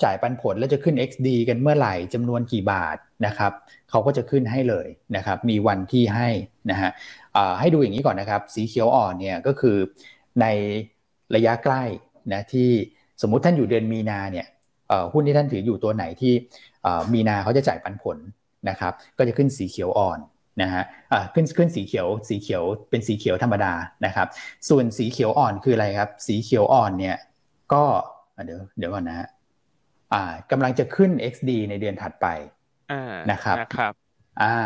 [0.03, 3.51] จ่ายปันผลแล้วจะขึ้น XD กันเมื่อไหร่จำนวนกี่บาทนะครับ
[3.89, 6.29] เขาก็จะขึ้นให้เลยนะครับมีวันที่ให้
[6.71, 6.91] นะฮะ
[7.59, 9.77] ให้ดูอย่างนี้ก่อนนะครับ สีเขียวอ่อนเนี่ยก็คือ
[10.41, 10.45] ใน
[11.35, 11.83] ระยะใกล้
[12.33, 12.69] นะที่
[13.21, 14.47] สมมุติท่านอยู่เดือนมีนาเนี่ย
[15.13, 16.33] หุ้นที่ท่านถืออยู่ตัวไหนที่
[17.13, 18.17] มีนาเขาจะจ่ายปันผล
[18.69, 20.19] นะครับก็จะขึ้นสีเขียวอ่อน
[20.61, 20.83] นะฮะ
[21.33, 23.73] ขึ้นขึ้นสีเขียวสีเขียวเป็นสีเขียวธรรมดา
[24.05, 24.27] นะครับ
[24.69, 27.17] ส่วนสีเขียวอ่อนคืออะไรครับ สีเขียวอ่อนเนี่ย
[27.73, 27.83] ก็
[28.45, 29.27] เดี๋ยวเดี๋ยวก่อนนะ
[30.13, 32.27] อ่ากำลังจะขึ้น XD ในเดือนถัดไป
[33.31, 33.93] นะครับนะครับ
[34.43, 34.57] อ่า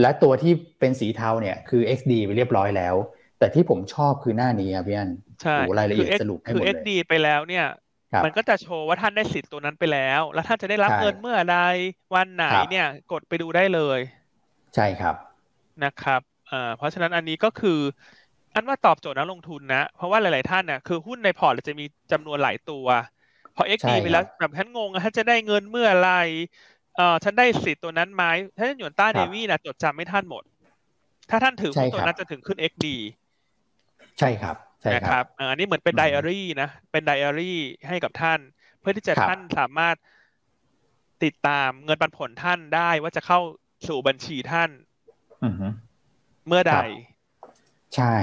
[0.00, 2.94] และตัวที่เป็นสีเทาเนี่ยคือ XD ไปเรียบร้อยแล้ว
[3.38, 5.10] แต่ที่ผมชอบคือหน้านี้ครับพี่อัน
[5.42, 7.66] ใช่รายละเอียดสรุปให้หมดเลยคือ XD ไปแล้วเนี่ย
[8.24, 11.58] มันก็จะโชว์ว่าท่านได้สิทธิ์ตัวนั้นไปแล้ว แล้วท่านจะได้รับเงินเมื่อใด
[12.14, 14.00] วันไหนเนี่ยกดไปดูได้เลย
[14.76, 15.16] ใช่ครับ
[15.84, 16.20] นะครับ
[16.76, 17.80] เพราะฉะนั้นอันนี้ก็คือ
[18.54, 22.86] อันว่าตอบโจทย์นักลงทุนนะ เพราะว่าหลาย ๆ ท่านเนี่ยคือหุ้นในพอร์ตจะมีจำนวนหลายตัว
[23.56, 26.10] พอ XD ไปแล้วแบบท่านงงท่านจะได้เงินเมื่อไร
[26.96, 28.24] เอ่อฉันได้สิทธิ์ตัวนั้นไหม
[28.56, 30.42] ถ้าท่านอยู่ใต้เนวี่นะจดจำไม่ท่านหมด
[31.30, 32.86] ถ้าท่านถือหุ้นตัวนั้นจะถึงขึ้น XD
[34.18, 37.58] ใช่ครับใช่ครับอันนี้เหมือนเป็นไดอารี่นะ เป็นไดอารี่
[37.88, 38.38] ให้กับท่าน
[38.80, 39.96] เพื่อที่จะท่านสามารถ
[41.24, 43.40] ติดตามเงินปันผลท่านได้ว่าจะเข้า
[43.88, 44.70] สู่บัญชีท่าน
[46.46, 46.74] เมื่อใด
[47.96, 48.14] ใช่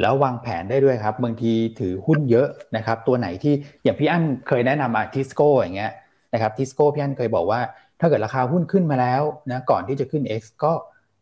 [0.00, 5.92] แล้ววางแผนได้ด้วยครับ บางทีถือหุ้นเยอะนะครับ ตัวไหนที่อย่างพี่อั้นเคยแนะนำอะทิสโก้อย่างเงี้ย
[6.34, 7.60] นะครับทิสโก้พี่อั้นเคยบอกว่า
[8.00, 10.72] ถ้าเกิดราคาหุ้นขึ้นมาแล้วนะก่อนที่จะขึ้น X ก็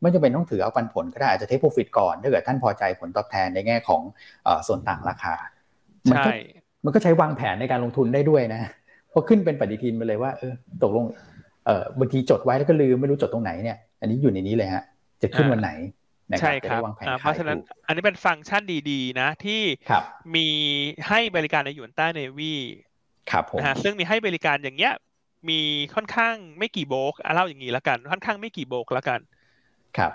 [0.01, 4.03] ไม่จำเป็นต้องถือเอาปันผลก็ได้อาจจะเทคโปรฟิตก่อน ถ้าเกิดท่านพอใจผลตอบแทนในแง่ของ
[4.67, 5.35] ส่วนต่างราคา
[6.07, 6.25] ใช่
[6.85, 8.61] มันก็ใช้วางแผนในการลงทุนได้ด้วยนะ
[9.13, 11.05] พอขึ้นเป็นปฏิทินไปเลยว่าเออตกลง
[11.67, 14.83] เออบางทีจดไว้แล้วก็ลืมไม่รู้จดตรงไหนเนี่ย อันนี้อยู่ในนี้เลยฮะ
[15.23, 15.71] จะขึ้นวันไหน
[16.41, 16.81] ใช่ครับ
[17.21, 19.63] เพราะฉะนั้นอันนี้เป็นฟังก์ชันดีๆ นะที่
[20.35, 20.47] มี
[21.09, 22.55] ให้บริการในหยวนต้าเนวี
[23.31, 24.95] ครับผมนะฮะซึ่งมีให้บริการอย่างเงี้ย
[25.49, 25.61] มี
[25.95, 29.21] ค่อนข้างไม่กี่โบกเล่าอย่างนี้แล้วกัน ค่อนข้างไม่กี่โบกแล้วกัน
[29.99, 30.13] ครับ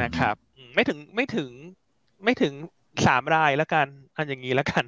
[0.00, 0.34] นะครับ
[0.74, 1.50] ไม่ถึงไม่ถึง
[2.24, 2.52] ไม่ถึง
[3.06, 3.86] สามรายแล้วกัน
[4.16, 4.84] อันอย่างนี้แล้วกัน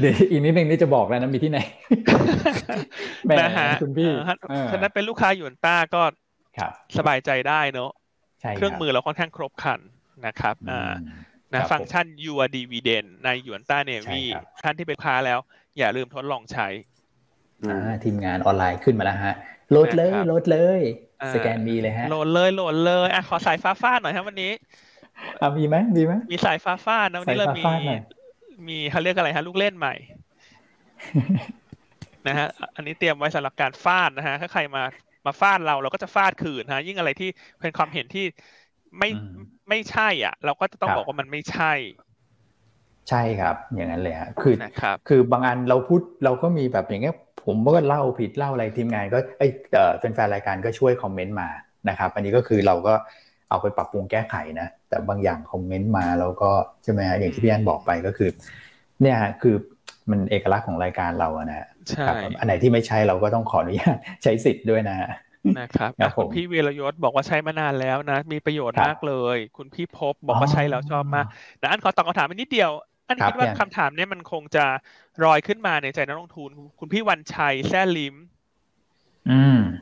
[0.00, 1.58] เดี๋ยวอีกนิดนึงนี่จะบอกแล้วนะมีที่ไหน
[3.40, 4.10] นะฮะคุณพี่
[4.72, 6.02] ฉะนั้นเป็นลูกค้าหยวนต้าก็
[6.98, 7.90] สบายใจได้เนอะ
[8.56, 9.80] เครื่องมือเราค่อนข้างครบครัน
[10.26, 10.92] นะครับอ่า
[11.52, 14.22] นะฟังก์ชัน your dividend ในหยวนต้าเนวี
[14.62, 15.38] ท่านที่เป็นค้าแล้ว
[15.78, 16.68] อย่าลืมทดลองใช้
[18.04, 19.34] ทีมงานออนไลน์ขึ้นมาแล้วฮะ
[19.70, 20.80] โหลดเลยโหลดเลย
[21.34, 24.52] สแกนมีเลยฮะโหลดเลยโหลดเลยอะขอสายฟ้าฟาดหน่อยครับวันนี้
[25.40, 27.64] อะมีไหมมีไหมมีสายฟ้าฟาดนะวันนี้เรามี
[28.68, 29.94] มีเขาเรียกอะไรฮะ ลูกเล่นใหม่
[32.26, 34.82] นะฮะ อันนี้เตรียมไว้สำหรับการฟาดนะฮะ ถ้าใครมา
[35.26, 37.28] มาฟาดเราเราก็จะฟาดคืนฮะ ยิ่งอะไรที่
[37.60, 38.24] เป็นความเห็นที่
[38.98, 39.10] ไม่
[39.68, 41.72] ไม่ใช่ อะ เราก็จะต้องบอกว่ามันไม่ใช่
[43.10, 49.48] ใช่ครับ อย่างนั้นเลยฮะคือครับคือบางอันเราพูดเราก็มีแบบอย่างเงี้ย ผมก็เล่าผิดเล่าอะไรทีมงานก็ไอ้
[49.98, 51.48] แฟนๆรายการก็ช่วยคอมเมนต์มา
[51.88, 52.94] นะครับ อันนี้ก็คือเราก็
[53.52, 56.50] เอาไปปรับปรุงแก้ไขนะ แต่บางอย่างคอมเมนต์มาเราก็
[56.82, 58.30] ใช่ไหมฮะอย่างที่พี่อันบอกไปก็คือ
[59.02, 59.54] เนี่ยคือ
[60.10, 62.06] มันเอกลักษณ์ของรายการเราอะนะใช่
[62.38, 64.96] อันไหนที่ไม่ใช่เราก็ต้องขออนุญาตใช้สิทธิ์ด้วยนะ
[65.58, 71.26] นะครับคุณพี่เวรยศบอกว่าใช้มานานแล้วนะ มีประโยชน์มากเลย คุณพี่พบบอกว่าใช้แล้วชอบมาก
[71.62, 72.70] นะอันขอตอบคำถามนิดเดียว
[73.08, 74.64] อันคิดว่าคำถามนี้มันคงจะ
[75.24, 78.14] รอยขึ้นมาในใจนักลงทุน คุณพี่วันชัยแซ่ลิม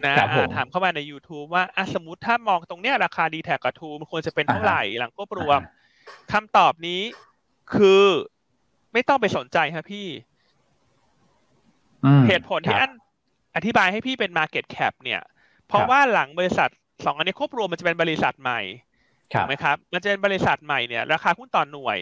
[0.04, 0.14] นะ
[0.56, 1.64] ถามเข้ามาใน YouTube ว่า
[1.94, 5.60] สมมติถ้ามองตรงเนี้ยราคาดีแท็กกับทูมันควรจะเป็นเท่าไหร่หลังควบรวม
[6.32, 7.02] คำตอบนี้
[7.74, 8.04] คือ
[8.92, 10.08] ไม่ต้องไปสนใจครับพี่
[12.28, 12.92] เหตุผลที่อัน
[13.56, 15.20] อธิบายให้พี่เป็น Market Cap เนี่ย
[15.66, 16.70] เพราะว่าหลังบริษัท
[17.04, 18.60] สองอันนี้ควบรวมมันจะเป็นบริษัทใหม่
[19.32, 21.98] ถูกไหมครับ มันจะเป็นบริษัทใหม่เนี่ย ราคาหุ้นต่อหน่วย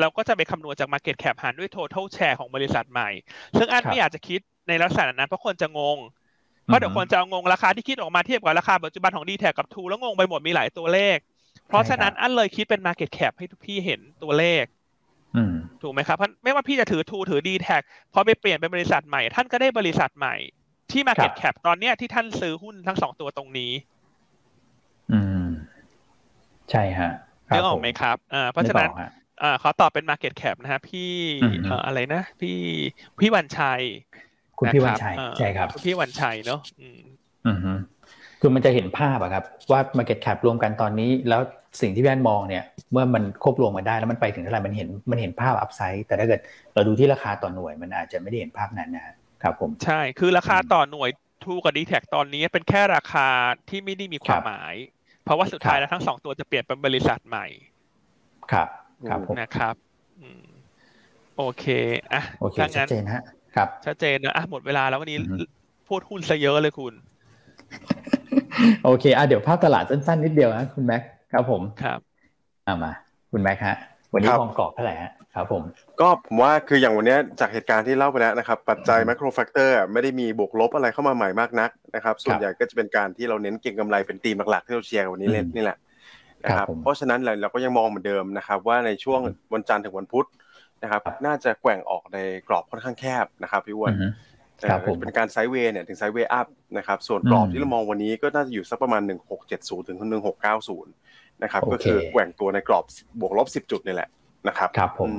[0.00, 3.10] เราก็จะไปคำนวณจาก Market Cap หารด้วย Total Share ของบริษัทใหม่
[3.58, 6.21] ซึ่งอันไม่อยากจะคิดในลักษณะนั้นเพราะคนจะงงเพ
[6.72, 11.18] ราะเดี๋ยวคนจะงงราคาที่คิดออกมาเทียบกับราคาปัจจุบันของ d t แทกับทูแล้วงงไปหมดมีหลายตัวเลข
[11.68, 14.64] เพราะฉะนั้นอันเลยคิดเป็น Market Cap ให้ทุกพี่เห็นตัวเลข
[15.82, 20.34] ถูกไหมครับเพราะไม่ว่าพี่จะถือทูถือดีแท็กพอไปเปลี่ยนเป็นบริษัทใหม่ ท่านก็ได้บริษัทใหม่
[20.92, 23.72] ที่มาเก็ตแคปตอนเนี้ยที่ท่านซื้อหุ้นทั้งสองตัวตรงนี้
[25.12, 25.46] อืม
[26.70, 27.12] ใช่ฮะ
[27.54, 28.90] นึกออกไหมครับอ่าเพราะฉะนั้น
[29.42, 31.12] อ่าขอตอบเป็น Market Cap นะฮะพี่
[31.86, 32.58] อะไรนะ พี่
[33.20, 33.82] พี่วันชัย
[34.62, 37.00] คุณพี่วันชัยใช่ครับคุณพี่วันชัยเนาะอืม
[37.46, 37.78] อืม
[38.40, 41.40] คือมันจะเห็นภาพอะครับว่า Market Cap รวมกันตอนนี้ แล้ว
[41.80, 46.40] สิ่งที่พี่แอนมองเนี่ย เมื่อมันควบรวมมาได้แล้วมันไปถึงเท่าไหร่มันเห็นมันเห็นภาพอัพไซด์แต่ถ้าเกิด
[46.74, 51.10] เราดูที่ราคาต่อหน่วยมันอาจจะไม่ได้เห็นภาพนั้นนะครับผมใช่คือราคาต่อหน่วย
[51.44, 53.26] ทูกับดีแท็ตอนนี้เป็นแค่ราคา
[53.68, 54.74] ที่ไม่ได้มีความหมาย
[55.24, 57.46] เพราะว่าสุดท้ายแล้วทั้งสองตัวจะเปลี่ยนเป็นบริษัทใหม่
[58.52, 58.68] ครับ
[59.08, 59.74] ครับผมนะครับ
[61.38, 61.64] โอเค
[62.12, 63.22] อะโอเคชัดเจนฮะ
[63.56, 65.18] ครับชัดเจนนะอะหมดเวลาแล้ววันนี้
[65.88, 66.94] พูดหุ้นซะเยอะเลยคุณ
[68.84, 71.98] โอเคอะเดี๋ยวภาพตลาดสั้นๆนิดเดียวนะคุณแม็กครับผมครับ
[72.66, 72.92] อ่ามา
[73.32, 73.76] คุณแม็กฮะ
[74.12, 75.62] วันนี้มองกรอบเท่าไหร่ฮะครับผม
[76.00, 85.78] ก็ผมว่าคืออย่างวันนี้จากเหตุการณ์ที่เล่าไปแล้วนะครับ ปัจจัย macro factor ไม่ได้มีบวกลบอะไรเข้ามาใหม่มากนักนะครับ ส่วนใหญ่ก็จะเป็นการที่เราเน้นเก็งกำไรเป็นตีมหลักๆที่เราเชียร์วันนี้เล่นนี่แหละ
[86.44, 89.20] นะครับเพราะฉะนั้นเราก็ยังมองเหมือนเดิมนะครับ ว่าในช่วง
[89.52, 90.26] วันจันทร์ถึงวันพุธ
[90.82, 92.18] นะครับ น่าจะแกว่งออกใน
[92.48, 93.94] กรอบค่อนข้างแคบนะครับพี่วอน
[95.00, 96.46] เป็นการไซด์เวย์เนี่ยถึงไซด์เวย์อัพ
[96.78, 99.02] นะครับ ส่วนกรอบที่เรามองวันนี้ก็น่าจะอยู่สักประมาณ
[99.44, 99.98] 1670 ถึง
[100.70, 102.84] 1690 นะครับ ก็คือแกว่งตัวในกรอบ
[103.20, 104.08] บวกลบ 10 จุดนี่แหละ
[104.48, 105.10] นะครับ ครับผม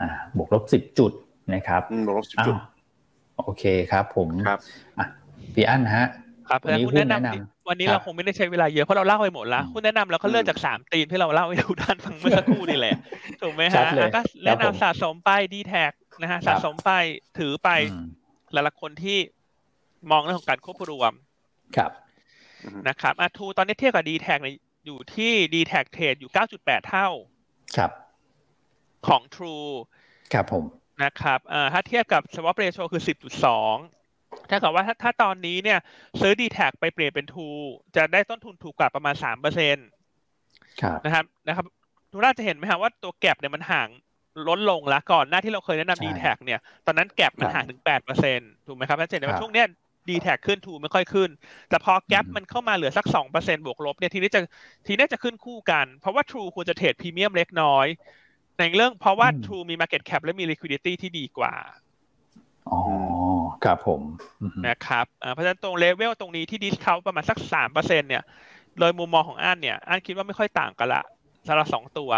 [0.00, 1.12] อ่าบวกลบ 10 จุด
[1.54, 4.58] นะครับอืมบวกลบสิบจุดอ้าวโอเคครับผมครับ
[4.98, 5.06] อะ
[5.54, 6.06] พี่อั้นฮะ
[6.48, 12.96] ครับวันนี้หุ้นแนะหุ้นแนะนำนำวันนี้ครับเราคงไม่ได้ใช้เวลาเยอะเพราะเราเล่าไปหมดแล้วอืมหุ้นแนะนำเราก็เริ่มจากสามธีมที่เราเล่าให้ทุกท่านฟังเมื่อสักครู่นี่แหละ
[13.40, 16.90] ถูกไหมฮะชัดเลยอะก็แนะครับผมนำสะสมไปดีแทคนะฮะครัสะบสมไป
[17.38, 18.06] ถือไปอืม
[18.52, 19.18] หลายๆคนที่
[20.10, 21.12] มองเรื่องของการควบรวม
[21.76, 21.90] ครับ
[22.88, 27.08] นะครับอ่า True ตอนนี้เทียบกับดีแทคเนี่ยอยู่ที่ดีแทค trade อยู่9.8เท่า
[27.76, 27.90] ครับ
[29.06, 29.70] ของ True
[30.32, 30.64] ครับผม
[31.02, 33.02] นะครับเอ่อถ้าเทียบกับ swap ratio คือ
[33.68, 34.03] 10.2
[34.50, 35.78] ถ้าเกิดว่าถ้าถ้าตอนนี้เนี่ย
[36.20, 37.64] ซื้อ d t แทไปเปลี่ยนเป็น True
[37.96, 39.78] จะได้ต้นทุนถูกกว่าประมาณ3%น
[40.82, 41.66] ครับะครับนะครับ
[42.12, 43.88] ทุกท่านจะเห็นไหมครับว่าตัวแก็บเนี่ยมันห่าง
[44.48, 49.66] ลดลงแล้วก่อนหน้าที่เราเคยแนะนำใช่ d t แทเนี่ย ตอนนั้นแก็บมันครับห่างถึง8%ถูกไหมครับท่านจะเห็นครัว่าบช่วงเนี้ย
[50.08, 51.30] d t แทขึ้น True ไม่ค่อยขึ้น
[51.68, 53.06] แต่พอแก็บอืมมันเข้ามาเหลือสัก
[53.36, 54.40] 2%บวกลบเนี่ยทีนี้จะ
[54.86, 57.86] ทีนี้จะขึ้นคู่กัน เพราะว่า True ควรจะเทรดพรีเมียมเล็กน้อย
[58.58, 61.54] ในเรื่องเพราะว่าอืม True มี Market Cap และมี Liquidity ที่ดีกว่า
[62.70, 62.78] อ๋อ
[63.64, 64.00] ครับผม
[64.40, 68.22] อืมนะครับอ่าเพราะฉะนั้นตรงเลเวลตรงนี้ที่ดิสเขาประมาณสักสามเปอร์เซ็นเนี่ย
[68.78, 71.02] โดยมุมมองของอันเนี่ยอันคิดว่าไม่ค่อยต่างกันละ
[71.46, 72.10] สำหรับสองตัว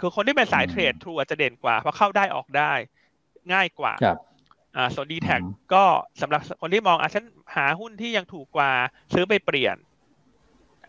[0.00, 2.72] คือคนที่เป็นสายอืม trade True อาจจะเด่นกว่าเพราะเข้าได้ออกได้
[3.52, 4.16] ง่ายกว่าครับ
[4.76, 5.84] อ่าส่วนดีแทคอืมก็
[6.20, 7.24] สำหรับคนที่มองอะฉัน
[7.56, 8.70] หาหุ้นที่ยังถูกกว่า
[9.14, 9.76] ซื้อไปเปลี่ยน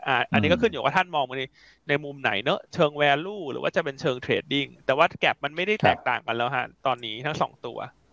[0.06, 1.42] อ่าอันนี้ก็ขึ้นอยู่กับท่านมองใน
[1.88, 8.05] ในมุมไหนเนอะเชิง value หรือว่าจะเป็นเชิง trading แต่ว่า gap มันไม่ได้แตกต่างกันแล้วฮะตอนนี้ทั้งสองตัวอืม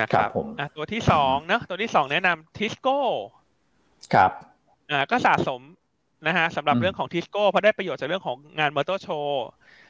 [0.00, 2.98] นะคครับผมอะตัวที่สองเนอะตัวที่สองแนะนำทิสโก้
[4.14, 4.32] ครับ
[4.90, 5.62] อ่าก็สะสม
[6.26, 9.46] นะฮะสำหรับอืมเรื่องของทิสโก้เพราะได้ประโยชน์จากเรื่องของงานมอเตอร์โชว์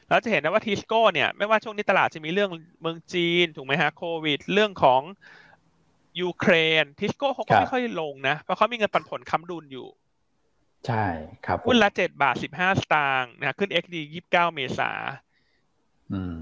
[0.07, 2.49] แล้วจะเห็นนะว่าทิสโก้เนี่ยไม่ว่าช่วงนี้ตลาดจะมีเรื่อง
[2.81, 5.01] เมืองจีน ถูกไหมฮะโควิด เรื่องของ
[6.21, 9.87] ยูเครนทิสโก้เขาก็ไม่ค่อยลงนะ เพราะเขามีเงินปันผลค้ำดุลอยู่
[10.85, 10.95] ใช่
[11.45, 14.91] ครับผมหุ้นละเจ็ดบาทสิบห้าสตางค์นะขึ้น XD ยี่สิบเก้าเมษา
[16.11, 16.35] อืม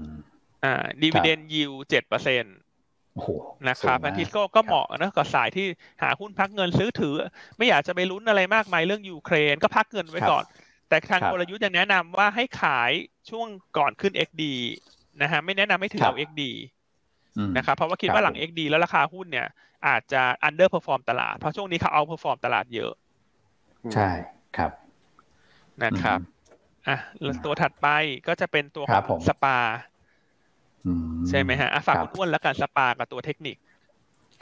[0.62, 0.68] อ่า
[1.00, 2.63] ดีเวเดนยิวเจ็ดเปอร์เซ็นต์โอ้โห
[3.68, 5.66] นะครับสูงมากทิสโก้ก็เหมาะนะกับสายที่
[6.02, 7.14] หาหุ้นพักเงินซื้อถือ
[7.56, 10.44] ไม่อยากจะไปลุ้นอะไรมากมายเรื่องยูเครนก็พักเงินไว้ก่อน
[10.88, 12.90] แต่ทางครับกลยุทธ์ยังแนะนำว่าให้ขาย
[13.30, 13.48] ช่วง
[13.78, 14.52] ก่อนขึ้น XD
[15.22, 16.50] นะฮะไม่แนะนำให้ถือครับเอา XD
[17.38, 19.46] อืมนะครับเพราะว่าคิดครับว่าหลังผม XD แล้วราคาหุ้นเนี่ย
[19.86, 22.92] อาจจะ underperform ตลาด เพราะช่วงนี้เขา outperform ตลาดเยอะ
[23.92, 24.08] ใช่
[24.56, 24.70] ครับ
[25.84, 26.18] นะครับ
[26.86, 27.86] อะแล้วตัวถัดไป
[28.26, 29.58] ก็จะเป็นตัวขครัอบงผมสปา
[29.93, 29.93] อื
[31.28, 33.56] ใช่ไหมฮะอะฝากครับคุณอ้วนแล้วกันสปากับตัวเทคนิค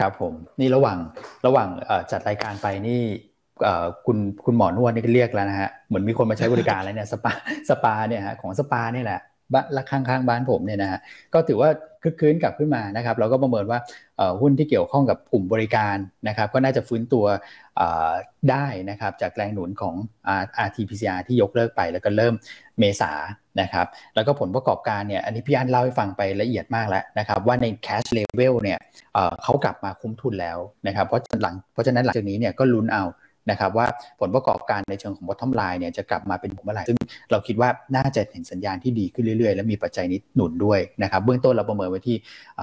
[0.01, 0.99] ครับผม นี่ระหว่าง
[1.47, 3.01] ระหว่างเอ่อจัดรายการไปนี่
[3.62, 7.32] เอ่อคุณคุณหมอนวดนี่ก็เรียกแล้วนะฮะเหมือนมีคนมาใช้บริการแล้วเนี่ยสปา
[7.68, 9.20] สปาเนี่ยฮะของสปาเนี่ยแหละ
[9.53, 11.01] บ้านละข้างๆบ้านผมเนี่ยนะฮะ
[11.34, 11.70] ก็ถือว่า
[12.03, 13.78] คึกคืนกลับขึ้นมานะครับเราก็ประเมินว่า
[14.16, 15.97] เอ่อหุ้นที่เกี่ยวข้องกับกลุ่มบริการ
[16.28, 17.24] นะครับ ก็น่าจะฟื้นตัว
[17.76, 18.12] เอ่อ
[18.51, 19.95] ได้นะครับจากแรงหนุนของ
[20.66, 22.34] RT-PCR ที่ยกเลิกไปแล้วก็เริ่ม
[22.78, 23.12] เมษา
[23.61, 28.78] นะครับแล้วก็ผลประกอบการเนี่ยอันนี้พี่อันเล่าให้ฟังไปละเอียดมากแล้วนะครับว่าใน cash level เนี่ย
[29.14, 33.05] เเขากลับมาคุ้มทุนแล้วนะครับเพราะหลังเพราะฉะนั้นหลังจากนี้เนี่ยก็ลุ้นเอา
[33.50, 33.86] นะครับว่า
[34.20, 36.98] ผลประกอบการในเชิงของ bottom line เนี่ยจะกลับมาเป็นบวกเมื่อไหร่ซึ่ง
[37.30, 42.16] เราคิดว่าน่าจะเห็นสัญญาณที่ดีขึ้นเรื่อยๆ และมีปัจจัยนี้หนุนด้วยนะครับเบื้องต้นเราประเมินไว้ที่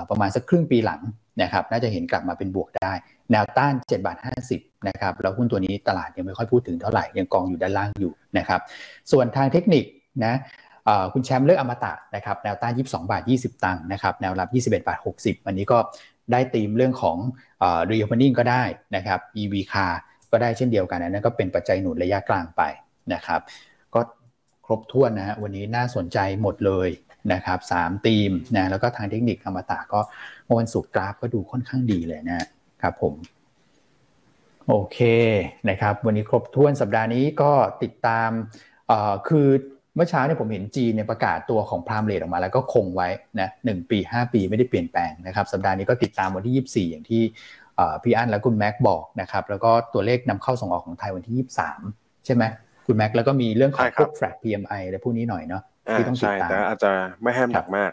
[0.09, 1.01] ประมาณสักครึ่งปีหลัง
[1.41, 2.93] นะครับน่าจะเห็นกลับมาเป็นบวกได้
[3.31, 4.17] แนวต้าน7บาท
[4.51, 8.61] 50นะครับแล้วหุ้นตัวนี้ตลาดยังไม่ค่อยพูดถึงเท่าไหร่ยังกองอยู่ด้านล่างอยู่นะครับ
[9.11, 9.83] ส่วนทางเทคนิค
[10.25, 10.33] นะ
[11.13, 15.77] คุณแชมป์เลือกอมตะนะครับแนวต้าน 22 บาท 20 ตังค์นะครับแนวรับ 21 บาท 60อันนี้ก็
[16.31, 17.17] ได้ตีมเรื่องของ
[17.59, 18.63] เอ่อ reopening ก็ได้
[18.95, 19.93] นะครับ EV car
[20.31, 22.61] ก็ได้เช่นเดียวกันนนั้นก็เป็นปัจจัยหนุนระยะกลางไป
[23.13, 23.41] นะครับ
[23.93, 24.01] ก็
[24.65, 26.89] ครบถ้วนนะฮะวันนี้น่าสนใจหมดเลย
[27.33, 29.99] นะครับสามธีมนะแล้วก็ทางเทคนิคอมตะก็
[30.45, 32.47] เมื่อวันศุกร์กราฟก็ดูค่อนข้างดีเลยนะ
[32.81, 33.13] ครับผม
[34.67, 34.99] โอเค
[35.69, 37.51] นะครับวันนี้ครบถ้วนสัปดาห์นี้ก็
[37.83, 38.29] ติดตาม
[39.27, 39.47] คือ
[39.99, 43.07] มื่อเช้าเนี่ยผมเห็นจีนเนี่ยประกาศตัวของพรามเลทออกมาแล้วก็คงไว้
[43.39, 47.21] นะหนึ่งปี 5 ปีไม่ได้เปลี่ยนแปลงนะครับสัปดาห์นี้ก็ติดตามวันที่ 24 อย่างที่
[47.75, 51.47] เอ่อพี่อั้นและคุณแม็กบอกนะครับแล้วก็ตัวเลขนำเข้าส่งออกของไทยวันที่
[51.81, 52.43] 23 ใช่ไหม
[52.87, 56.91] คุณแม็กแล้วก็มีเรื่องของใช่คพรัวบกแฟลก PMI อะไรพวกนี้หน่อยเนาะอ่าที่ต้องติดใช่ตามแต่อาจจะ
[57.21, 57.91] ไม่ให้น้ำหนักมาก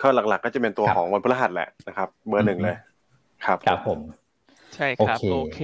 [0.00, 2.76] ก็หลักๆ ก็จะเป็นตัวครับของวันพฤหัสแหละนะครับเบอร์หนึ่งอืมเลย
[3.44, 4.00] ครับครับผม
[4.74, 5.60] ใช่ครับโอเคโอเค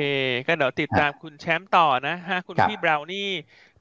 [0.47, 3.29] ก็เดี๋ยวติดตามคุณแชมป์ต่อนะฮะคุณครับพี่บราวนี่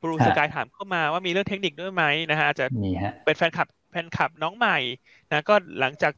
[0.01, 4.77] บรูฮะสกายถามเข้ามาว่ามีเรื่องเทคนิคด้วยไหมนะฮะอาจจะนี่ฮะเป็นแฟนคลับแฟนคลับน้องใหม่
[5.31, 6.13] นะก็หลังจาก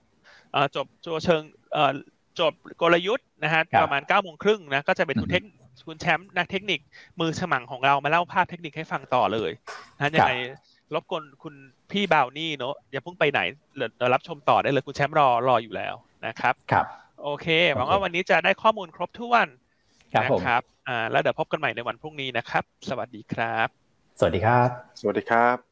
[0.53, 1.41] เอ่อจบตัวเชิง
[1.73, 1.91] เอ่อ
[2.39, 5.43] จบกลยุทธ์นะฮะครับประมาณ9ก้าโมงครึ่งนะก็จะเป็นคุณอือฮึเทค
[5.87, 6.79] คุณแชมป์นักเทคนิค
[7.19, 9.51] มือฉมังของเรามาเล่าภาพเทคนิคให้ฟังต่อเลย
[9.97, 10.33] นะยังไง
[10.93, 11.55] รบกวนคุณ
[11.91, 13.39] พี่บราวนี่เนอะอย่าเพิ่งไปไหน
[13.77, 15.95] เดี๋ยวเดี๋ยวรับชมต่อได้เลยคุณแชมป์รอรออยู่แล้ว
[16.27, 16.85] นะครับ ครับ
[17.23, 19.47] โอเคหวังว่าวันนี้จะได้ข้อมูลครบถ้วน
[20.13, 23.67] ครับนะผมครับ อ่าแล้วเดี๋ยวพบกันใหม่ในวันพรุ่งนี้นะครับ สวัสดีครับ
[24.19, 24.69] สวัสดีครับ
[24.99, 25.68] สวัสดีครับ